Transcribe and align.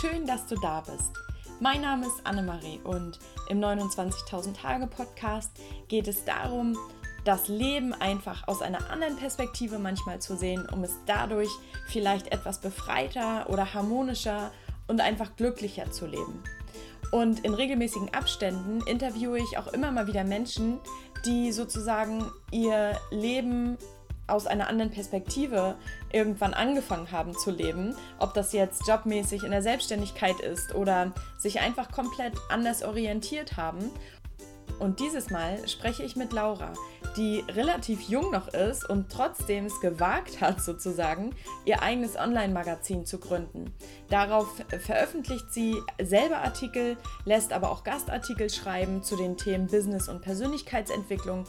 schön, 0.00 0.26
dass 0.26 0.46
du 0.46 0.54
da 0.54 0.80
bist. 0.80 1.12
Mein 1.60 1.82
Name 1.82 2.06
ist 2.06 2.24
Annemarie 2.24 2.80
und 2.84 3.18
im 3.50 3.60
29.000 3.60 4.54
Tage 4.54 4.86
Podcast 4.86 5.50
geht 5.88 6.08
es 6.08 6.24
darum, 6.24 6.74
das 7.24 7.48
Leben 7.48 7.92
einfach 7.92 8.48
aus 8.48 8.62
einer 8.62 8.90
anderen 8.90 9.16
Perspektive 9.16 9.78
manchmal 9.78 10.18
zu 10.18 10.36
sehen, 10.36 10.66
um 10.72 10.84
es 10.84 10.96
dadurch 11.04 11.50
vielleicht 11.88 12.32
etwas 12.32 12.62
befreiter 12.62 13.50
oder 13.50 13.74
harmonischer 13.74 14.50
und 14.86 15.02
einfach 15.02 15.36
glücklicher 15.36 15.90
zu 15.90 16.06
leben. 16.06 16.42
Und 17.12 17.40
in 17.40 17.52
regelmäßigen 17.52 18.14
Abständen 18.14 18.80
interviewe 18.86 19.38
ich 19.38 19.58
auch 19.58 19.66
immer 19.66 19.92
mal 19.92 20.06
wieder 20.06 20.24
Menschen, 20.24 20.80
die 21.26 21.52
sozusagen 21.52 22.24
ihr 22.50 22.98
Leben 23.10 23.76
aus 24.30 24.46
einer 24.46 24.68
anderen 24.68 24.90
Perspektive 24.90 25.76
irgendwann 26.12 26.54
angefangen 26.54 27.10
haben 27.12 27.36
zu 27.36 27.50
leben, 27.50 27.94
ob 28.18 28.34
das 28.34 28.52
jetzt 28.52 28.86
jobmäßig 28.86 29.44
in 29.44 29.50
der 29.50 29.62
Selbstständigkeit 29.62 30.40
ist 30.40 30.74
oder 30.74 31.12
sich 31.38 31.60
einfach 31.60 31.90
komplett 31.90 32.34
anders 32.48 32.82
orientiert 32.82 33.56
haben. 33.56 33.90
Und 34.80 34.98
dieses 34.98 35.28
Mal 35.28 35.68
spreche 35.68 36.02
ich 36.02 36.16
mit 36.16 36.32
Laura, 36.32 36.72
die 37.16 37.44
relativ 37.48 38.00
jung 38.08 38.30
noch 38.30 38.48
ist 38.48 38.88
und 38.88 39.10
trotzdem 39.12 39.66
es 39.66 39.78
gewagt 39.80 40.40
hat, 40.40 40.62
sozusagen, 40.62 41.34
ihr 41.66 41.82
eigenes 41.82 42.16
Online-Magazin 42.16 43.04
zu 43.04 43.18
gründen. 43.18 43.74
Darauf 44.08 44.48
veröffentlicht 44.80 45.52
sie 45.52 45.76
selber 46.00 46.38
Artikel, 46.38 46.96
lässt 47.26 47.52
aber 47.52 47.70
auch 47.70 47.84
Gastartikel 47.84 48.48
schreiben 48.48 49.02
zu 49.02 49.16
den 49.16 49.36
Themen 49.36 49.66
Business 49.66 50.08
und 50.08 50.22
Persönlichkeitsentwicklung 50.22 51.44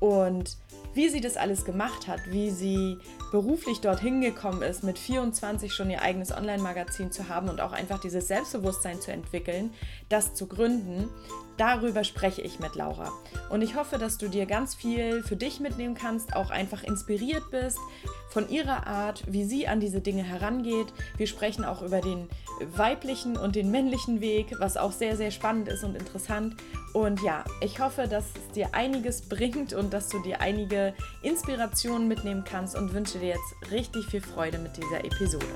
und 0.00 0.56
wie 0.94 1.08
sie 1.10 1.20
das 1.20 1.36
alles 1.36 1.64
gemacht 1.64 2.08
hat, 2.08 2.20
wie 2.30 2.50
sie 2.50 2.96
beruflich 3.30 3.80
dorthin 3.80 4.22
gekommen 4.22 4.62
ist, 4.62 4.82
mit 4.82 4.98
24 4.98 5.74
schon 5.74 5.90
ihr 5.90 6.00
eigenes 6.00 6.32
Online-Magazin 6.32 7.12
zu 7.12 7.28
haben 7.28 7.50
und 7.50 7.60
auch 7.60 7.72
einfach 7.72 8.00
dieses 8.00 8.28
Selbstbewusstsein 8.28 9.00
zu 9.00 9.12
entwickeln, 9.12 9.74
das 10.08 10.34
zu 10.34 10.46
gründen, 10.46 11.10
darüber 11.56 12.04
spreche 12.04 12.42
ich 12.42 12.60
mit 12.60 12.74
Laura. 12.74 13.12
Und 13.50 13.62
ich 13.62 13.76
hoffe, 13.76 13.98
dass 13.98 14.18
du 14.18 14.28
dir 14.28 14.46
ganz 14.46 14.74
viel 14.74 15.22
für 15.22 15.36
dich 15.36 15.60
mitnehmen 15.60 15.94
kannst, 15.94 16.34
auch 16.34 16.50
einfach 16.50 16.82
inspiriert 16.82 17.50
bist 17.50 17.78
von 18.30 18.48
ihrer 18.48 18.86
Art, 18.86 19.24
wie 19.26 19.44
sie 19.44 19.66
an 19.66 19.80
diese 19.80 20.00
Dinge 20.00 20.22
herangeht. 20.22 20.88
Wir 21.16 21.26
sprechen 21.26 21.64
auch 21.64 21.82
über 21.82 22.00
den 22.00 22.28
weiblichen 22.60 23.36
und 23.36 23.56
den 23.56 23.70
männlichen 23.70 24.20
Weg, 24.20 24.52
was 24.58 24.76
auch 24.76 24.92
sehr, 24.92 25.16
sehr 25.16 25.30
spannend 25.30 25.68
ist 25.68 25.84
und 25.84 25.94
interessant. 25.94 26.56
Und 26.92 27.22
ja, 27.22 27.44
ich 27.60 27.80
hoffe, 27.80 28.08
dass 28.08 28.24
es 28.26 28.52
dir 28.54 28.74
einiges 28.74 29.22
bringt 29.28 29.72
und 29.72 29.92
dass 29.92 30.08
du 30.08 30.20
dir 30.22 30.40
einige 30.40 30.94
Inspirationen 31.22 32.08
mitnehmen 32.08 32.44
kannst 32.44 32.76
und 32.76 32.92
wünsche 32.92 33.18
dir 33.18 33.28
jetzt 33.28 33.70
richtig 33.70 34.06
viel 34.06 34.20
Freude 34.20 34.58
mit 34.58 34.76
dieser 34.76 35.04
Episode. 35.04 35.46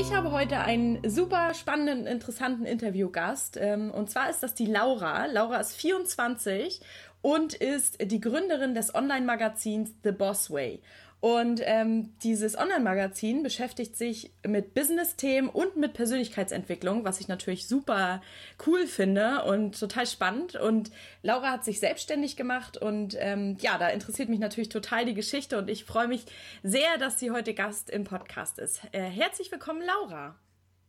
Ich 0.00 0.14
habe 0.14 0.32
heute 0.32 0.60
einen 0.60 0.98
super 1.06 1.52
spannenden, 1.52 2.06
interessanten 2.06 2.64
Interviewgast. 2.64 3.58
Ähm, 3.60 3.90
und 3.90 4.08
zwar 4.08 4.30
ist 4.30 4.42
das 4.42 4.54
die 4.54 4.64
Laura. 4.64 5.26
Laura 5.26 5.58
ist 5.58 5.76
24 5.76 6.80
und 7.20 7.52
ist 7.52 7.98
die 8.00 8.18
Gründerin 8.18 8.74
des 8.74 8.94
Online-Magazins 8.94 9.92
The 10.02 10.12
Boss 10.12 10.50
Way. 10.50 10.80
Und 11.20 11.60
ähm, 11.64 12.14
dieses 12.22 12.56
Online-Magazin 12.56 13.42
beschäftigt 13.42 13.96
sich 13.96 14.32
mit 14.46 14.72
Business-Themen 14.72 15.50
und 15.50 15.76
mit 15.76 15.92
Persönlichkeitsentwicklung, 15.92 17.04
was 17.04 17.20
ich 17.20 17.28
natürlich 17.28 17.68
super 17.68 18.22
cool 18.66 18.86
finde 18.86 19.44
und 19.44 19.78
total 19.78 20.06
spannend. 20.06 20.54
Und 20.56 20.90
Laura 21.22 21.52
hat 21.52 21.64
sich 21.64 21.78
selbstständig 21.78 22.36
gemacht 22.36 22.78
und 22.78 23.16
ähm, 23.18 23.58
ja, 23.60 23.76
da 23.76 23.88
interessiert 23.88 24.30
mich 24.30 24.40
natürlich 24.40 24.70
total 24.70 25.04
die 25.04 25.14
Geschichte 25.14 25.58
und 25.58 25.68
ich 25.68 25.84
freue 25.84 26.08
mich 26.08 26.24
sehr, 26.62 26.96
dass 26.98 27.18
sie 27.18 27.30
heute 27.30 27.52
Gast 27.52 27.90
im 27.90 28.04
Podcast 28.04 28.58
ist. 28.58 28.80
Äh, 28.92 29.02
herzlich 29.02 29.52
willkommen, 29.52 29.82
Laura. 29.82 30.36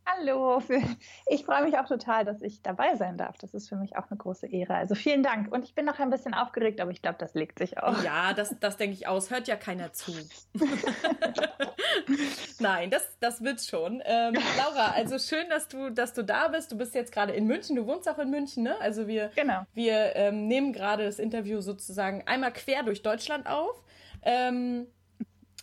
Hallo, 0.04 0.60
ich 1.26 1.44
freue 1.44 1.62
mich 1.62 1.78
auch 1.78 1.86
total, 1.86 2.24
dass 2.24 2.42
ich 2.42 2.60
dabei 2.60 2.96
sein 2.96 3.16
darf. 3.16 3.38
Das 3.38 3.54
ist 3.54 3.68
für 3.68 3.76
mich 3.76 3.96
auch 3.96 4.10
eine 4.10 4.18
große 4.18 4.48
Ehre. 4.48 4.74
Also 4.74 4.94
vielen 4.94 5.22
Dank. 5.22 5.52
Und 5.52 5.64
ich 5.64 5.74
bin 5.74 5.84
noch 5.84 5.98
ein 6.00 6.10
bisschen 6.10 6.34
aufgeregt, 6.34 6.80
aber 6.80 6.90
ich 6.90 7.02
glaube, 7.02 7.18
das 7.18 7.34
legt 7.34 7.58
sich 7.58 7.78
auch. 7.78 8.02
Ja, 8.02 8.34
das, 8.34 8.56
das 8.58 8.76
denke 8.76 8.94
ich 8.94 9.06
aus. 9.06 9.30
Hört 9.30 9.46
ja 9.46 9.56
keiner 9.56 9.92
zu. 9.92 10.12
Nein, 12.58 12.90
das, 12.90 13.16
das 13.20 13.42
wird 13.42 13.62
schon. 13.62 14.02
Ähm, 14.04 14.34
Laura, 14.56 14.92
also 14.92 15.18
schön, 15.18 15.48
dass 15.48 15.68
du, 15.68 15.90
dass 15.90 16.14
du 16.14 16.24
da 16.24 16.48
bist. 16.48 16.72
Du 16.72 16.76
bist 16.76 16.94
jetzt 16.94 17.12
gerade 17.12 17.32
in 17.32 17.46
München. 17.46 17.76
Du 17.76 17.86
wohnst 17.86 18.08
auch 18.08 18.18
in 18.18 18.30
München, 18.30 18.64
ne? 18.64 18.80
Also 18.80 19.06
wir, 19.06 19.30
genau. 19.36 19.62
wir 19.72 20.16
ähm, 20.16 20.48
nehmen 20.48 20.72
gerade 20.72 21.04
das 21.04 21.20
Interview 21.20 21.60
sozusagen 21.60 22.26
einmal 22.26 22.52
quer 22.52 22.82
durch 22.82 23.02
Deutschland 23.02 23.46
auf. 23.46 23.82
Ähm, 24.22 24.88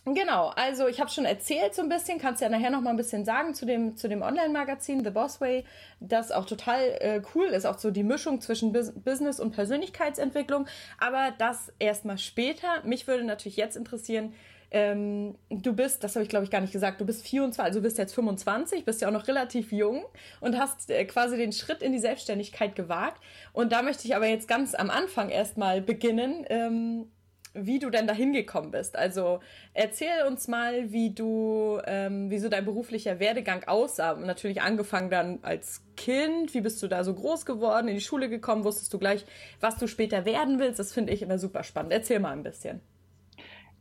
Genau, 0.06 0.48
also 0.56 0.88
ich 0.88 0.98
habe 0.98 1.10
schon 1.10 1.26
erzählt 1.26 1.74
so 1.74 1.82
ein 1.82 1.90
bisschen, 1.90 2.18
kannst 2.18 2.40
ja 2.40 2.48
nachher 2.48 2.70
noch 2.70 2.80
mal 2.80 2.90
ein 2.90 2.96
bisschen 2.96 3.26
sagen 3.26 3.52
zu 3.52 3.66
dem 3.66 3.98
zu 3.98 4.08
dem 4.08 4.22
Online-Magazin 4.22 5.04
The 5.04 5.10
Boss 5.10 5.42
Way, 5.42 5.64
das 6.00 6.32
auch 6.32 6.46
total 6.46 6.80
äh, 7.00 7.22
cool 7.34 7.48
ist, 7.48 7.66
auch 7.66 7.78
so 7.78 7.90
die 7.90 8.02
Mischung 8.02 8.40
zwischen 8.40 8.72
Bus 8.72 8.92
Business 8.92 9.38
und 9.38 9.52
Persönlichkeitsentwicklung. 9.52 10.66
Aber 10.98 11.34
das 11.36 11.70
erstmal 11.78 12.16
später. 12.16 12.82
Mich 12.82 13.06
würde 13.06 13.24
natürlich 13.24 13.58
jetzt 13.58 13.76
interessieren, 13.76 14.32
ähm, 14.70 15.34
du 15.50 15.74
bist, 15.74 16.02
das 16.02 16.14
habe 16.16 16.22
ich 16.22 16.30
glaube 16.30 16.44
ich 16.44 16.50
gar 16.50 16.62
nicht 16.62 16.72
gesagt, 16.72 17.00
du 17.00 17.04
bist 17.04 17.26
24, 17.26 17.62
also 17.62 17.80
du 17.80 17.82
bist 17.82 17.98
jetzt 17.98 18.14
25, 18.14 18.86
bist 18.86 19.02
ja 19.02 19.08
auch 19.08 19.12
noch 19.12 19.28
relativ 19.28 19.70
jung 19.70 20.04
und 20.40 20.58
hast 20.58 20.90
äh, 20.90 21.04
quasi 21.04 21.36
den 21.36 21.52
Schritt 21.52 21.82
in 21.82 21.92
die 21.92 21.98
Selbstständigkeit 21.98 22.74
gewagt. 22.74 23.20
Und 23.52 23.72
da 23.72 23.82
möchte 23.82 24.06
ich 24.06 24.16
aber 24.16 24.28
jetzt 24.28 24.48
ganz 24.48 24.74
am 24.74 24.88
Anfang 24.88 25.28
erstmal 25.28 25.82
beginnen. 25.82 26.46
Ähm, 26.48 27.10
wie 27.52 27.78
du 27.78 27.90
denn 27.90 28.06
dahin 28.06 28.32
gekommen 28.32 28.70
bist. 28.70 28.96
Also 28.96 29.40
erzähl 29.74 30.24
uns 30.26 30.46
mal, 30.46 30.92
wie 30.92 31.12
du, 31.12 31.80
ähm, 31.84 32.30
wie 32.30 32.38
so 32.38 32.48
dein 32.48 32.64
beruflicher 32.64 33.18
Werdegang 33.18 33.64
aussah. 33.64 34.14
natürlich 34.14 34.62
angefangen 34.62 35.10
dann 35.10 35.40
als 35.42 35.82
Kind. 35.96 36.54
Wie 36.54 36.60
bist 36.60 36.82
du 36.82 36.88
da 36.88 37.02
so 37.02 37.14
groß 37.14 37.46
geworden, 37.46 37.88
in 37.88 37.94
die 37.94 38.00
Schule 38.00 38.28
gekommen? 38.28 38.64
Wusstest 38.64 38.92
du 38.94 38.98
gleich, 38.98 39.24
was 39.60 39.76
du 39.76 39.86
später 39.86 40.24
werden 40.24 40.58
willst? 40.58 40.78
Das 40.78 40.92
finde 40.92 41.12
ich 41.12 41.22
immer 41.22 41.38
super 41.38 41.64
spannend. 41.64 41.92
Erzähl 41.92 42.20
mal 42.20 42.32
ein 42.32 42.42
bisschen. 42.42 42.80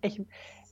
Ich, 0.02 0.22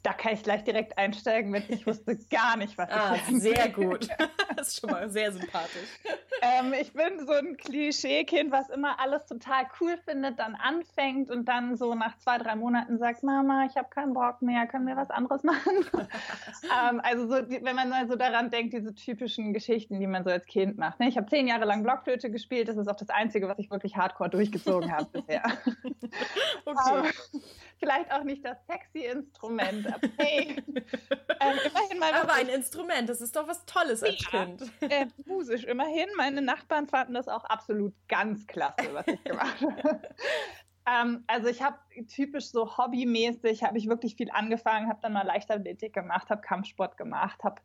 da 0.04 0.14
kann 0.14 0.34
ich 0.34 0.44
gleich 0.44 0.64
direkt 0.64 0.98
einsteigen 0.98 1.52
mit, 1.52 1.70
ich 1.70 1.86
wusste 1.86 2.18
gar 2.30 2.58
nicht, 2.58 2.78
was 2.78 2.90
ah, 2.90 3.16
ich 3.16 3.42
Sehr 3.42 3.70
gut. 3.70 4.08
Das 4.56 4.70
ist 4.70 4.80
schon 4.80 4.90
mal 4.90 5.08
sehr 5.08 5.32
sympathisch. 5.32 6.00
Ähm, 6.42 6.74
ich 6.74 6.92
bin 6.92 7.28
so 7.28 7.34
ein 7.34 7.58
Klischeekind, 7.58 8.52
was 8.52 8.70
immer 8.70 9.00
alles 9.00 9.26
total 9.28 9.68
cool 9.80 9.98
findet, 10.04 10.40
dann 10.40 10.56
anfängt 10.56 11.30
und 11.30 11.46
dann 11.46 11.78
so 11.78 11.94
nach 11.94 12.18
zwei, 12.18 12.40
drei 12.40 12.56
Monaten 12.56 12.98
sagt, 12.98 13.22
Mama, 13.22 13.66
ich 13.70 13.76
habe 13.76 13.90
keinen 13.90 14.16
Bock 14.16 14.42
mehr, 14.42 14.66
können 14.66 14.88
wir 14.88 14.96
was 14.96 15.12
anderes 15.12 15.44
machen? 15.44 15.86
ähm, 15.94 17.02
also 17.04 17.28
so, 17.28 17.36
wenn 17.36 17.76
man 17.76 17.90
mal 17.90 18.08
so 18.08 18.16
daran 18.16 18.50
denkt, 18.50 18.74
diese 18.74 18.96
typischen 18.96 19.54
Geschichten, 19.54 20.00
die 20.00 20.08
man 20.08 20.24
so 20.24 20.32
als 20.32 20.48
Kind 20.48 20.80
macht. 20.80 21.00
Ne? 21.00 21.08
Ich 21.08 21.18
habe 21.18 21.28
zehn 21.28 21.48
Jahre 21.48 21.66
lang 21.66 21.84
Blockflöte 21.84 22.32
gespielt, 22.32 22.68
das 22.68 22.78
ist 22.78 22.88
auch 22.88 22.96
das 22.96 23.10
Einzige, 23.10 23.48
was 23.48 23.60
ich 23.60 23.70
wirklich 23.70 23.96
hardcore 23.96 24.32
durchgezogen 24.32 24.92
habe 24.92 25.06
bisher. 25.12 25.44
Okay. 26.66 27.12
Ähm, 27.34 27.42
vielleicht 27.80 28.12
auch 28.12 28.24
nicht 28.24 28.44
das 28.46 28.58
sexy 28.66 29.06
Instrument, 29.06 29.88
aber 29.88 30.08
hey, 30.18 30.56
ähm, 30.68 31.58
immerhin 31.66 32.00
mal. 32.00 32.14
Aber 32.14 32.34
ein 32.34 32.50
Instrument, 32.50 33.10
das 33.10 33.22
ist 33.22 33.36
doch 33.36 33.48
was 33.48 33.66
Tolles 33.66 34.04
als 34.04 34.24
ja, 34.32 34.46
Kind. 34.46 34.72
Äh, 34.82 35.08
musisch, 35.26 35.64
immerhin. 35.64 36.08
Meine 36.16 36.42
Nachbarn 36.42 36.88
fanden 36.88 37.14
das 37.14 37.28
auch 37.28 37.44
absolut 37.46 37.94
ganz 38.08 38.48
klasse, 38.48 38.94
was 38.94 39.08
ich 39.08 39.24
gemacht 39.24 39.62
habe. 39.62 40.02
ähm, 40.86 41.24
also 41.28 41.48
ich 41.48 41.62
habe 41.62 41.78
typisch 42.08 42.48
so 42.52 42.78
hobbymäßig, 42.78 43.64
habe 43.64 43.78
ich 43.78 43.88
wirklich 43.88 44.16
viel 44.16 44.32
angefangen, 44.32 44.90
habe 44.90 45.00
dann 45.02 45.14
mal 45.14 45.26
Leichtathletik 45.26 45.94
gemacht, 45.94 46.30
habe 46.30 46.42
Kampfsport 46.42 46.98
gemacht, 46.98 47.44
habe 47.44 47.62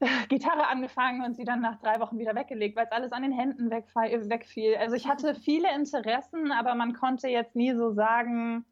äh, 0.00 0.06
Gitarre 0.28 0.66
angefangen 0.66 1.22
und 1.24 1.36
sie 1.36 1.44
dann 1.44 1.60
nach 1.60 1.78
drei 1.80 2.00
Wochen 2.00 2.18
wieder 2.18 2.34
weggelegt, 2.34 2.76
weil 2.76 2.86
es 2.86 2.92
alles 2.92 3.12
an 3.12 3.22
den 3.22 3.32
Händen 3.32 3.70
wegfiel. 3.70 4.76
Also 4.76 4.96
ich 4.96 5.06
hatte 5.06 5.34
viele 5.34 5.74
Interessen, 5.74 6.52
aber 6.52 6.74
man 6.74 6.94
konnte 6.94 7.28
jetzt 7.28 7.54
nie 7.54 7.74
so 7.74 7.92
sagen, 7.92 8.64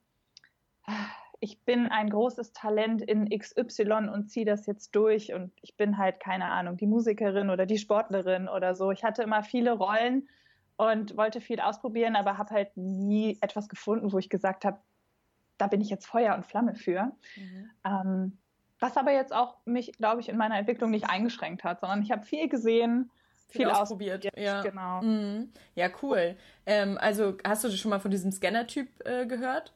ich 1.41 1.61
bin 1.63 1.87
ein 1.87 2.11
großes 2.11 2.53
Talent 2.53 3.03
in 3.03 3.29
XY 3.29 4.09
und 4.13 4.29
ziehe 4.31 4.47
das 4.47 4.67
jetzt 4.67 4.95
durch 4.95 5.33
und 5.33 5.53
ich 5.63 5.77
bin 5.77 5.99
halt 5.99 6.21
keine 6.21 6.47
Ahnung, 6.47 6.77
die 6.77 6.87
Musikerin 6.87 7.51
oder 7.51 7.67
die 7.67 7.79
Sportlerin 7.79 8.49
oder 8.49 8.75
so. 8.75 8.91
Ich 8.91 9.05
hatte 9.05 9.23
immer 9.23 9.43
viele 9.43 9.73
Rollen 9.73 10.29
und 10.77 11.17
wollte 11.17 11.41
viel 11.41 11.61
ausprobieren, 11.61 12.17
aber 12.17 12.39
habe 12.39 12.55
halt 12.55 12.77
nie 12.77 13.39
etwas 13.41 13.69
gefunden, 13.69 14.13
wo 14.13 14.19
ich 14.19 14.29
gesagt 14.29 14.65
habe, 14.65 14.79
da 15.59 15.67
bin 15.67 15.81
ich 15.81 15.91
jetzt 15.91 16.07
Feuer 16.07 16.35
und 16.35 16.47
Flamme 16.47 16.75
für. 16.75 17.13
Mhm. 17.37 17.71
Ähm, 17.85 18.39
was 18.81 18.97
aber 18.97 19.13
jetzt 19.13 19.33
auch 19.33 19.57
mich, 19.65 19.93
glaube 19.93 20.21
ich, 20.21 20.29
in 20.29 20.37
meiner 20.37 20.57
Entwicklung 20.57 20.91
nicht 20.91 21.11
eingeschränkt 21.11 21.65
hat, 21.65 21.81
sondern 21.81 22.03
ich 22.03 22.13
habe 22.13 22.25
viel 22.25 22.49
gesehen, 22.49 23.11
viel, 23.49 23.63
viel 23.63 23.71
ausprobiert. 23.71 24.25
ausprobiert. 24.25 24.39
Ja, 24.39 24.63
genau. 24.63 25.03
Mhm. 25.03 25.53
Ja, 25.75 25.89
cool. 26.03 26.37
Ähm, 26.65 26.97
also 27.01 27.37
hast 27.45 27.65
du 27.65 27.71
schon 27.71 27.91
mal 27.91 27.99
von 27.99 28.11
diesem 28.11 28.31
Scanner-Typ 28.31 28.89
äh, 29.05 29.27
gehört? 29.27 29.75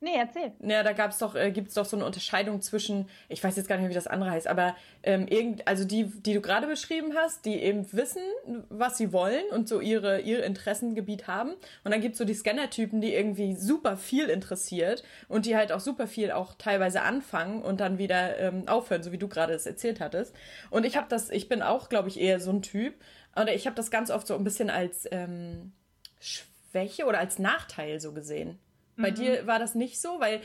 Nee, 0.00 0.14
erzähl. 0.14 0.52
Ja, 0.60 0.82
da 0.82 0.92
gab's 0.92 1.16
doch, 1.18 1.34
äh, 1.34 1.50
gibt's 1.50 1.72
doch 1.72 1.86
so 1.86 1.96
eine 1.96 2.04
Unterscheidung 2.04 2.60
zwischen, 2.60 3.08
ich 3.30 3.42
weiß 3.42 3.56
jetzt 3.56 3.66
gar 3.66 3.76
nicht 3.76 3.84
mehr, 3.84 3.90
wie 3.90 3.94
das 3.94 4.06
andere 4.06 4.30
heißt, 4.30 4.46
aber 4.46 4.76
ähm, 5.02 5.26
irgend, 5.26 5.66
also 5.66 5.86
die, 5.86 6.04
die 6.04 6.34
du 6.34 6.42
gerade 6.42 6.66
beschrieben 6.66 7.14
hast, 7.16 7.46
die 7.46 7.62
eben 7.62 7.90
wissen, 7.92 8.22
was 8.68 8.98
sie 8.98 9.14
wollen 9.14 9.44
und 9.52 9.68
so 9.68 9.80
ihre, 9.80 10.20
ihr 10.20 10.44
Interessengebiet 10.44 11.28
haben. 11.28 11.54
Und 11.82 11.92
dann 11.92 12.02
gibt's 12.02 12.18
so 12.18 12.26
die 12.26 12.34
Scanner-Typen, 12.34 13.00
die 13.00 13.14
irgendwie 13.14 13.54
super 13.56 13.96
viel 13.96 14.28
interessiert 14.28 15.02
und 15.28 15.46
die 15.46 15.56
halt 15.56 15.72
auch 15.72 15.80
super 15.80 16.06
viel 16.06 16.30
auch 16.30 16.54
teilweise 16.58 17.00
anfangen 17.00 17.62
und 17.62 17.80
dann 17.80 17.96
wieder 17.96 18.38
ähm, 18.38 18.68
aufhören, 18.68 19.02
so 19.02 19.12
wie 19.12 19.18
du 19.18 19.28
gerade 19.28 19.54
es 19.54 19.64
erzählt 19.64 20.00
hattest. 20.00 20.36
Und 20.68 20.84
ich 20.84 20.98
habe 20.98 21.06
das, 21.08 21.30
ich 21.30 21.48
bin 21.48 21.62
auch, 21.62 21.88
glaube 21.88 22.08
ich, 22.08 22.20
eher 22.20 22.38
so 22.38 22.50
ein 22.50 22.60
Typ. 22.60 22.94
Oder 23.34 23.54
ich 23.54 23.66
habe 23.66 23.76
das 23.76 23.90
ganz 23.90 24.10
oft 24.10 24.26
so 24.26 24.34
ein 24.34 24.44
bisschen 24.44 24.68
als 24.68 25.08
ähm, 25.10 25.72
Schwäche 26.20 27.06
oder 27.06 27.18
als 27.18 27.38
Nachteil 27.38 27.98
so 27.98 28.12
gesehen. 28.12 28.58
Bei 28.96 29.10
mhm. 29.10 29.14
dir 29.14 29.46
war 29.46 29.58
das 29.58 29.74
nicht 29.74 30.00
so, 30.00 30.20
weil, 30.20 30.40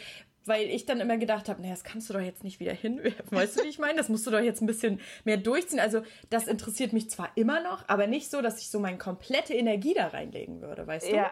weil 0.46 0.68
ich 0.70 0.86
dann 0.86 1.00
immer 1.00 1.18
gedacht 1.18 1.50
habe, 1.50 1.62
naja, 1.62 1.74
das 1.74 1.84
kannst 1.84 2.10
du 2.10 2.14
doch 2.14 2.22
jetzt 2.22 2.44
nicht 2.44 2.60
wieder 2.60 2.74
hinwerfen. 2.74 3.26
Weißt 3.32 3.60
du, 3.60 3.64
wie 3.64 3.70
ich 3.70 3.80
meine? 3.80 3.96
Das 3.96 4.10
musst 4.10 4.28
du 4.28 4.32
doch 4.32 4.40
jetzt 4.40 4.62
ein 4.62 4.68
bisschen 4.68 5.00
mehr 5.24 5.38
durchziehen. 5.38 5.80
Also 5.80 6.02
das 6.30 6.48
interessiert 6.48 6.94
mich 6.94 7.10
zwar 7.10 7.30
immer 7.36 7.62
noch, 7.62 7.88
aber 7.88 8.08
nicht 8.08 8.30
so, 8.30 8.42
dass 8.42 8.60
ich 8.60 8.70
so 8.70 8.80
meine 8.80 8.98
komplette 8.98 9.54
Energie 9.54 9.94
da 9.94 10.08
reinlegen 10.08 10.62
würde, 10.62 10.86
weißt 10.88 11.12
du? 11.12 11.16
Ja. 11.16 11.32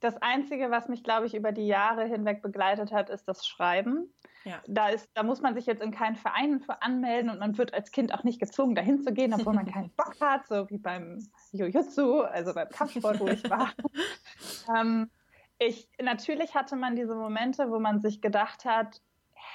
Das 0.00 0.20
Einzige, 0.20 0.70
was 0.70 0.88
mich, 0.88 1.02
glaube 1.02 1.24
ich, 1.24 1.34
über 1.34 1.50
die 1.50 1.66
Jahre 1.66 2.04
hinweg 2.04 2.42
begleitet 2.42 2.92
hat, 2.92 3.08
ist 3.08 3.26
das 3.26 3.46
Schreiben. 3.46 4.12
Ja. 4.44 4.60
Da, 4.66 4.90
ist, 4.90 5.08
da 5.14 5.22
muss 5.22 5.40
man 5.40 5.54
sich 5.54 5.64
jetzt 5.64 5.82
in 5.82 5.92
keinen 5.92 6.16
Verein 6.16 6.60
für 6.60 6.82
anmelden 6.82 7.30
und 7.30 7.38
man 7.38 7.56
wird 7.56 7.72
als 7.72 7.90
Kind 7.90 8.12
auch 8.12 8.22
nicht 8.22 8.38
gezwungen, 8.38 8.74
dahin 8.74 9.00
zu 9.00 9.14
gehen, 9.14 9.32
obwohl 9.32 9.54
man 9.54 9.64
keinen 9.64 9.90
Bock 9.96 10.20
hat, 10.20 10.46
so 10.46 10.68
wie 10.68 10.76
beim 10.76 11.26
Jujutsu, 11.52 12.20
also 12.20 12.52
beim 12.52 12.68
Kampfsport, 12.68 13.18
wo 13.20 13.28
ich 13.28 13.48
war. 13.48 13.72
ähm, 14.78 15.10
ich, 15.58 15.88
natürlich 16.02 16.54
hatte 16.54 16.76
man 16.76 16.96
diese 16.96 17.14
Momente, 17.14 17.70
wo 17.70 17.78
man 17.78 18.00
sich 18.00 18.20
gedacht 18.20 18.64
hat, 18.64 19.00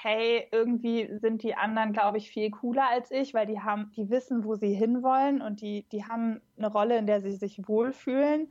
hey, 0.02 0.48
irgendwie 0.52 1.18
sind 1.18 1.42
die 1.42 1.54
anderen, 1.54 1.92
glaube 1.92 2.18
ich, 2.18 2.30
viel 2.30 2.50
cooler 2.50 2.88
als 2.88 3.10
ich, 3.10 3.34
weil 3.34 3.46
die 3.46 3.60
haben, 3.60 3.92
die 3.96 4.08
wissen, 4.08 4.44
wo 4.44 4.54
sie 4.54 4.72
hinwollen 4.72 5.42
und 5.42 5.60
die, 5.60 5.86
die 5.90 6.04
haben 6.04 6.40
eine 6.56 6.68
Rolle, 6.68 6.96
in 6.98 7.06
der 7.06 7.20
sie 7.20 7.32
sich 7.32 7.68
wohlfühlen. 7.68 8.50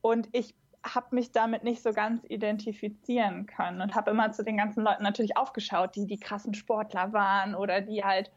Und 0.00 0.28
ich 0.32 0.54
habe 0.84 1.14
mich 1.14 1.32
damit 1.32 1.64
nicht 1.64 1.82
so 1.82 1.92
ganz 1.92 2.22
identifizieren 2.28 3.46
können 3.46 3.80
und 3.80 3.94
habe 3.94 4.12
immer 4.12 4.30
zu 4.32 4.44
den 4.44 4.56
ganzen 4.56 4.84
Leuten 4.84 5.02
natürlich 5.02 5.36
aufgeschaut, 5.36 5.96
die 5.96 6.06
die 6.06 6.18
krassen 6.18 6.54
Sportler 6.54 7.12
waren 7.12 7.54
oder 7.54 7.80
die 7.80 8.04
halt 8.04 8.30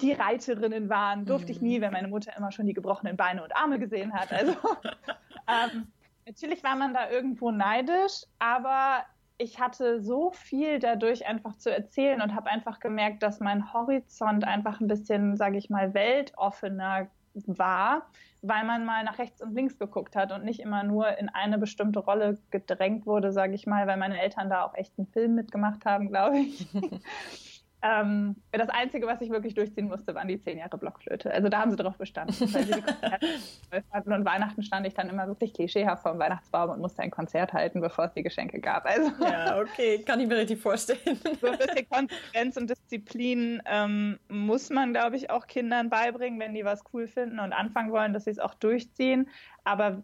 die 0.00 0.12
Reiterinnen 0.12 0.88
waren. 0.88 1.26
Durfte 1.26 1.48
mhm. 1.48 1.52
ich 1.52 1.60
nie, 1.60 1.80
wenn 1.80 1.92
meine 1.92 2.08
Mutter 2.08 2.34
immer 2.36 2.52
schon 2.52 2.66
die 2.66 2.72
gebrochenen 2.72 3.16
Beine 3.16 3.44
und 3.44 3.54
Arme 3.54 3.78
gesehen 3.78 4.12
hat. 4.14 4.32
Also 4.32 4.52
ähm, 5.46 5.88
Natürlich 6.26 6.62
war 6.62 6.76
man 6.76 6.94
da 6.94 7.10
irgendwo 7.10 7.50
neidisch, 7.50 8.24
aber 8.38 9.04
ich 9.38 9.58
hatte 9.58 10.02
so 10.02 10.30
viel 10.32 10.78
dadurch 10.78 11.26
einfach 11.26 11.56
zu 11.56 11.72
erzählen 11.74 12.20
und 12.20 12.34
habe 12.34 12.50
einfach 12.50 12.78
gemerkt, 12.78 13.22
dass 13.22 13.40
mein 13.40 13.72
Horizont 13.72 14.44
einfach 14.44 14.80
ein 14.80 14.86
bisschen, 14.86 15.36
sage 15.36 15.56
ich 15.56 15.70
mal, 15.70 15.94
weltoffener 15.94 17.08
war, 17.46 18.06
weil 18.42 18.64
man 18.64 18.84
mal 18.84 19.04
nach 19.04 19.18
rechts 19.18 19.40
und 19.40 19.54
links 19.54 19.78
geguckt 19.78 20.16
hat 20.16 20.32
und 20.32 20.44
nicht 20.44 20.60
immer 20.60 20.82
nur 20.82 21.16
in 21.18 21.28
eine 21.28 21.58
bestimmte 21.58 22.00
Rolle 22.00 22.38
gedrängt 22.50 23.06
wurde, 23.06 23.32
sage 23.32 23.54
ich 23.54 23.66
mal, 23.66 23.86
weil 23.86 23.96
meine 23.96 24.20
Eltern 24.20 24.50
da 24.50 24.64
auch 24.64 24.74
echt 24.74 24.92
einen 24.98 25.06
Film 25.06 25.36
mitgemacht 25.36 25.84
haben, 25.84 26.08
glaube 26.08 26.38
ich. 26.38 26.66
Ähm, 27.82 28.36
das 28.52 28.68
Einzige, 28.68 29.06
was 29.06 29.20
ich 29.20 29.30
wirklich 29.30 29.54
durchziehen 29.54 29.88
musste, 29.88 30.14
waren 30.14 30.28
die 30.28 30.38
zehn 30.38 30.58
Jahre 30.58 30.76
Blockflöte. 30.76 31.30
Also 31.32 31.48
da 31.48 31.60
haben 31.60 31.70
sie 31.70 31.76
drauf 31.76 31.96
bestanden. 31.96 32.34
Weil 32.52 32.64
sie 32.64 32.74
die 32.74 33.92
hatten 33.92 34.12
und 34.12 34.24
Weihnachten 34.24 34.62
stand 34.62 34.86
ich 34.86 34.94
dann 34.94 35.08
immer 35.08 35.26
wirklich 35.26 35.54
klischeehaft 35.54 36.02
vor 36.02 36.12
dem 36.12 36.20
Weihnachtsbaum 36.20 36.70
und 36.70 36.80
musste 36.80 37.02
ein 37.02 37.10
Konzert 37.10 37.52
halten, 37.52 37.80
bevor 37.80 38.06
es 38.06 38.12
die 38.12 38.22
Geschenke 38.22 38.60
gab. 38.60 38.84
Also, 38.84 39.10
ja, 39.24 39.58
okay, 39.58 40.02
kann 40.02 40.20
ich 40.20 40.28
mir 40.28 40.36
richtig 40.36 40.60
vorstellen. 40.60 40.98
So 41.40 41.46
ein 41.46 41.58
bisschen 41.58 41.88
Konsequenz 41.88 42.56
und 42.56 42.68
Disziplin 42.68 43.62
ähm, 43.64 44.18
muss 44.28 44.68
man, 44.68 44.92
glaube 44.92 45.16
ich, 45.16 45.30
auch 45.30 45.46
Kindern 45.46 45.88
beibringen, 45.88 46.38
wenn 46.38 46.54
die 46.54 46.64
was 46.64 46.82
cool 46.92 47.06
finden 47.06 47.38
und 47.38 47.52
anfangen 47.52 47.92
wollen, 47.92 48.12
dass 48.12 48.24
sie 48.24 48.30
es 48.30 48.38
auch 48.38 48.54
durchziehen. 48.54 49.28
Aber 49.64 50.02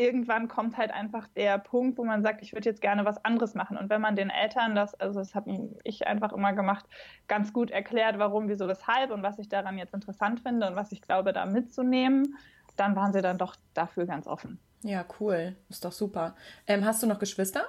irgendwann 0.00 0.48
kommt 0.48 0.78
halt 0.78 0.90
einfach 0.92 1.28
der 1.28 1.58
Punkt, 1.58 1.98
wo 1.98 2.04
man 2.04 2.22
sagt, 2.22 2.40
ich 2.42 2.54
würde 2.54 2.68
jetzt 2.68 2.80
gerne 2.80 3.04
was 3.04 3.22
anderes 3.22 3.54
machen. 3.54 3.76
Und 3.76 3.90
wenn 3.90 4.00
man 4.00 4.16
den 4.16 4.30
Eltern 4.30 4.74
das, 4.74 4.94
also 4.94 5.20
das 5.20 5.34
habe 5.34 5.76
ich 5.84 6.06
einfach 6.06 6.32
immer 6.32 6.54
gemacht, 6.54 6.86
ganz 7.28 7.52
gut 7.52 7.70
erklärt, 7.70 8.18
warum, 8.18 8.48
wieso, 8.48 8.66
weshalb 8.66 9.10
und 9.10 9.22
was 9.22 9.38
ich 9.38 9.50
daran 9.50 9.76
jetzt 9.76 9.92
interessant 9.92 10.40
finde 10.40 10.68
und 10.68 10.74
was 10.74 10.90
ich 10.90 11.02
glaube, 11.02 11.34
da 11.34 11.44
mitzunehmen, 11.44 12.36
dann 12.76 12.96
waren 12.96 13.12
sie 13.12 13.20
dann 13.20 13.36
doch 13.36 13.56
dafür 13.74 14.06
ganz 14.06 14.26
offen. 14.26 14.58
Ja, 14.82 15.04
cool. 15.20 15.54
Ist 15.68 15.84
doch 15.84 15.92
super. 15.92 16.34
Ähm, 16.66 16.84
hast 16.86 17.02
du 17.02 17.06
noch 17.06 17.18
Geschwister? 17.18 17.64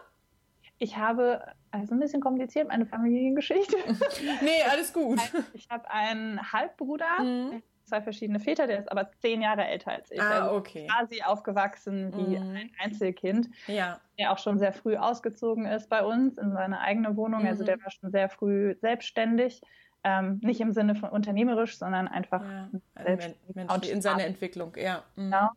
Ich 0.78 0.95
habe, 0.95 1.44
also 1.69 1.94
ein 1.94 2.00
bisschen 2.00 2.22
kompliziert, 2.22 2.69
meine 2.69 2.86
Familiengeschichte. 2.86 3.75
nee, 4.42 4.63
alles 4.72 4.94
gut. 4.94 5.19
Ich 5.54 5.69
habe 5.69 5.92
einen 5.92 6.54
Halbbruder, 6.54 7.19
mhm 7.22 7.62
zwei 7.91 8.01
verschiedene 8.01 8.39
Väter, 8.39 8.67
der 8.67 8.79
ist 8.79 8.89
aber 8.89 9.11
zehn 9.19 9.41
Jahre 9.41 9.65
älter 9.65 9.91
als 9.91 10.09
ich. 10.11 10.21
Ah, 10.21 10.45
also 10.45 10.55
okay. 10.55 10.88
quasi 10.88 11.21
aufgewachsen 11.23 12.13
wie 12.15 12.39
mhm. 12.39 12.55
ein 12.55 12.71
Einzelkind, 12.79 13.49
ja. 13.67 13.99
der 14.17 14.31
auch 14.31 14.38
schon 14.38 14.59
sehr 14.59 14.71
früh 14.71 14.95
ausgezogen 14.95 15.65
ist 15.65 15.89
bei 15.89 16.01
uns 16.01 16.38
in 16.38 16.53
seine 16.53 16.79
eigene 16.79 17.17
Wohnung. 17.17 17.41
Mhm. 17.41 17.47
Also 17.47 17.65
der 17.65 17.83
war 17.83 17.91
schon 17.91 18.09
sehr 18.11 18.29
früh 18.29 18.75
selbstständig. 18.79 19.61
Ähm, 20.03 20.39
nicht 20.41 20.61
im 20.61 20.71
Sinne 20.71 20.95
von 20.95 21.09
unternehmerisch, 21.09 21.77
sondern 21.77 22.07
einfach 22.07 22.41
ja, 22.41 22.69
selbst 23.03 23.35
Mensch, 23.53 23.88
in 23.88 24.01
seiner 24.01 24.23
Entwicklung, 24.23 24.73
ja. 24.77 25.03
Mhm. 25.15 25.23
Genau. 25.25 25.49